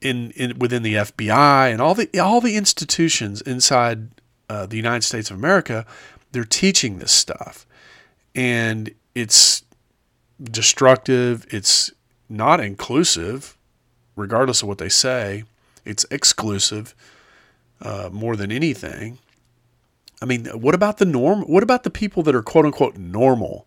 in, 0.00 0.30
in 0.32 0.58
within 0.58 0.82
the 0.82 0.94
FBI 0.94 1.70
and 1.70 1.80
all 1.80 1.94
the 1.94 2.08
all 2.18 2.40
the 2.40 2.56
institutions 2.56 3.40
inside 3.42 4.08
uh, 4.48 4.66
the 4.66 4.76
United 4.76 5.04
States 5.04 5.30
of 5.30 5.36
America. 5.36 5.84
They're 6.32 6.44
teaching 6.44 6.98
this 6.98 7.12
stuff, 7.12 7.66
and 8.34 8.90
it's 9.14 9.62
destructive. 10.42 11.46
It's 11.50 11.90
not 12.28 12.60
inclusive 12.60 13.56
regardless 14.16 14.62
of 14.62 14.68
what 14.68 14.78
they 14.78 14.88
say. 14.88 15.44
It's 15.84 16.04
exclusive 16.10 16.94
uh, 17.80 18.10
more 18.12 18.36
than 18.36 18.52
anything. 18.52 19.18
I 20.20 20.24
mean, 20.24 20.46
what 20.46 20.74
about 20.74 20.98
the 20.98 21.04
norm? 21.04 21.42
What 21.42 21.62
about 21.62 21.84
the 21.84 21.90
people 21.90 22.22
that 22.24 22.34
are 22.34 22.42
quote 22.42 22.64
unquote 22.64 22.96
normal? 22.96 23.66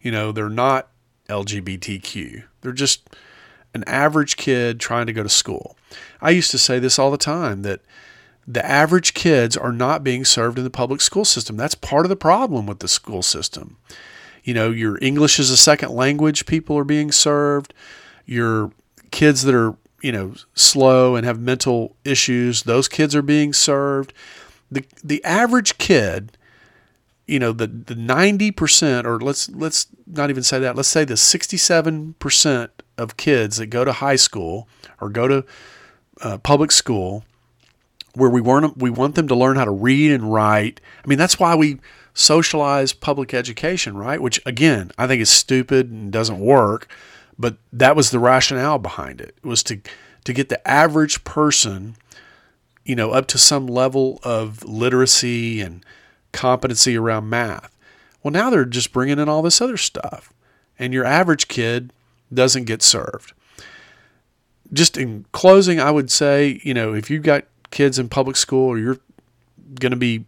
You 0.00 0.10
know, 0.12 0.32
they're 0.32 0.48
not 0.48 0.88
LGBTQ. 1.28 2.44
They're 2.60 2.72
just 2.72 3.10
an 3.74 3.84
average 3.86 4.36
kid 4.36 4.80
trying 4.80 5.06
to 5.06 5.12
go 5.12 5.22
to 5.22 5.28
school. 5.28 5.76
I 6.20 6.30
used 6.30 6.50
to 6.52 6.58
say 6.58 6.78
this 6.78 6.98
all 6.98 7.10
the 7.10 7.18
time 7.18 7.62
that 7.62 7.80
the 8.46 8.64
average 8.64 9.12
kids 9.12 9.56
are 9.56 9.72
not 9.72 10.02
being 10.02 10.24
served 10.24 10.56
in 10.56 10.64
the 10.64 10.70
public 10.70 11.00
school 11.00 11.24
system. 11.24 11.56
That's 11.56 11.74
part 11.74 12.06
of 12.06 12.08
the 12.08 12.16
problem 12.16 12.66
with 12.66 12.78
the 12.78 12.88
school 12.88 13.22
system. 13.22 13.76
You 14.42 14.54
know, 14.54 14.70
your 14.70 14.98
English 15.02 15.38
as 15.38 15.50
a 15.50 15.56
second 15.56 15.90
language 15.90 16.46
people 16.46 16.78
are 16.78 16.84
being 16.84 17.12
served. 17.12 17.74
Your 18.24 18.72
kids 19.10 19.42
that 19.42 19.54
are 19.54 19.76
you 20.00 20.12
know 20.12 20.34
slow 20.54 21.16
and 21.16 21.26
have 21.26 21.40
mental 21.40 21.96
issues 22.04 22.62
those 22.62 22.88
kids 22.88 23.16
are 23.16 23.22
being 23.22 23.52
served 23.52 24.12
the 24.70 24.84
the 25.02 25.22
average 25.24 25.78
kid 25.78 26.36
you 27.26 27.38
know 27.38 27.52
the 27.52 27.66
the 27.66 27.94
90% 27.94 29.04
or 29.04 29.20
let's 29.20 29.48
let's 29.50 29.86
not 30.06 30.30
even 30.30 30.42
say 30.42 30.58
that 30.58 30.76
let's 30.76 30.88
say 30.88 31.04
the 31.04 31.14
67% 31.14 32.68
of 32.96 33.16
kids 33.16 33.56
that 33.58 33.66
go 33.66 33.84
to 33.84 33.92
high 33.92 34.16
school 34.16 34.68
or 35.00 35.08
go 35.08 35.28
to 35.28 35.44
uh, 36.22 36.38
public 36.38 36.72
school 36.72 37.24
where 38.14 38.30
we 38.30 38.40
want 38.40 38.78
we 38.78 38.90
want 38.90 39.14
them 39.14 39.28
to 39.28 39.34
learn 39.34 39.56
how 39.56 39.64
to 39.64 39.70
read 39.70 40.10
and 40.10 40.32
write 40.32 40.80
i 41.04 41.06
mean 41.06 41.18
that's 41.18 41.38
why 41.38 41.54
we 41.54 41.78
socialize 42.14 42.92
public 42.92 43.32
education 43.32 43.96
right 43.96 44.20
which 44.20 44.40
again 44.44 44.90
i 44.98 45.06
think 45.06 45.22
is 45.22 45.30
stupid 45.30 45.90
and 45.90 46.10
doesn't 46.10 46.40
work 46.40 46.88
but 47.38 47.56
that 47.72 47.94
was 47.94 48.10
the 48.10 48.18
rationale 48.18 48.78
behind 48.78 49.20
it. 49.20 49.36
It 49.36 49.46
was 49.46 49.62
to 49.64 49.80
to 50.24 50.32
get 50.32 50.48
the 50.48 50.68
average 50.68 51.24
person, 51.24 51.96
you 52.88 52.96
know, 52.96 53.10
up 53.10 53.26
to 53.26 53.36
some 53.38 53.66
level 53.66 54.18
of 54.24 54.64
literacy 54.64 55.60
and 55.60 55.84
competency 56.32 56.96
around 56.96 57.28
math. 57.28 57.76
Well, 58.22 58.32
now 58.32 58.48
they're 58.48 58.64
just 58.64 58.94
bringing 58.94 59.18
in 59.18 59.28
all 59.28 59.42
this 59.42 59.60
other 59.60 59.76
stuff, 59.76 60.32
and 60.78 60.94
your 60.94 61.04
average 61.04 61.48
kid 61.48 61.92
doesn't 62.32 62.64
get 62.64 62.82
served. 62.82 63.34
just 64.72 64.96
in 64.96 65.24
closing, 65.32 65.80
I 65.80 65.90
would 65.90 66.10
say, 66.10 66.60
you 66.62 66.74
know, 66.74 66.94
if 66.94 67.10
you've 67.10 67.22
got 67.22 67.44
kids 67.70 67.98
in 67.98 68.08
public 68.08 68.36
school 68.36 68.68
or 68.68 68.78
you're 68.78 68.98
going 69.80 69.92
to 69.92 69.96
be 69.96 70.24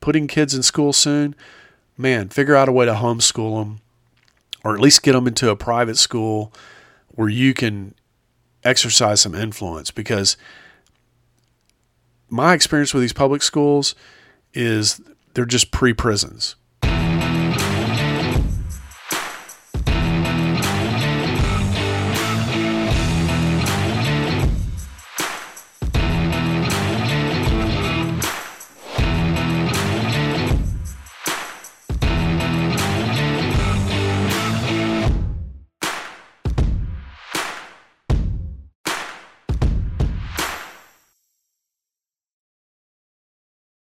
putting 0.00 0.26
kids 0.26 0.54
in 0.54 0.62
school 0.62 0.92
soon, 0.92 1.34
man, 1.96 2.28
figure 2.28 2.56
out 2.56 2.68
a 2.68 2.72
way 2.72 2.86
to 2.86 2.92
homeschool 2.94 3.60
them 3.60 3.80
or 4.64 4.74
at 4.74 4.80
least 4.80 5.02
get 5.02 5.12
them 5.12 5.26
into 5.26 5.50
a 5.50 5.56
private 5.56 5.96
school 5.96 6.52
where 7.08 7.28
you 7.28 7.54
can 7.54 7.94
exercise 8.64 9.20
some 9.20 9.34
influence 9.34 9.90
because 9.90 10.36
my 12.30 12.54
experience 12.54 12.92
with 12.94 13.02
these 13.02 13.12
public 13.12 13.42
schools 13.42 13.94
is 14.54 15.00
they're 15.34 15.44
just 15.44 15.70
pre 15.70 15.92
prisons. 15.92 16.56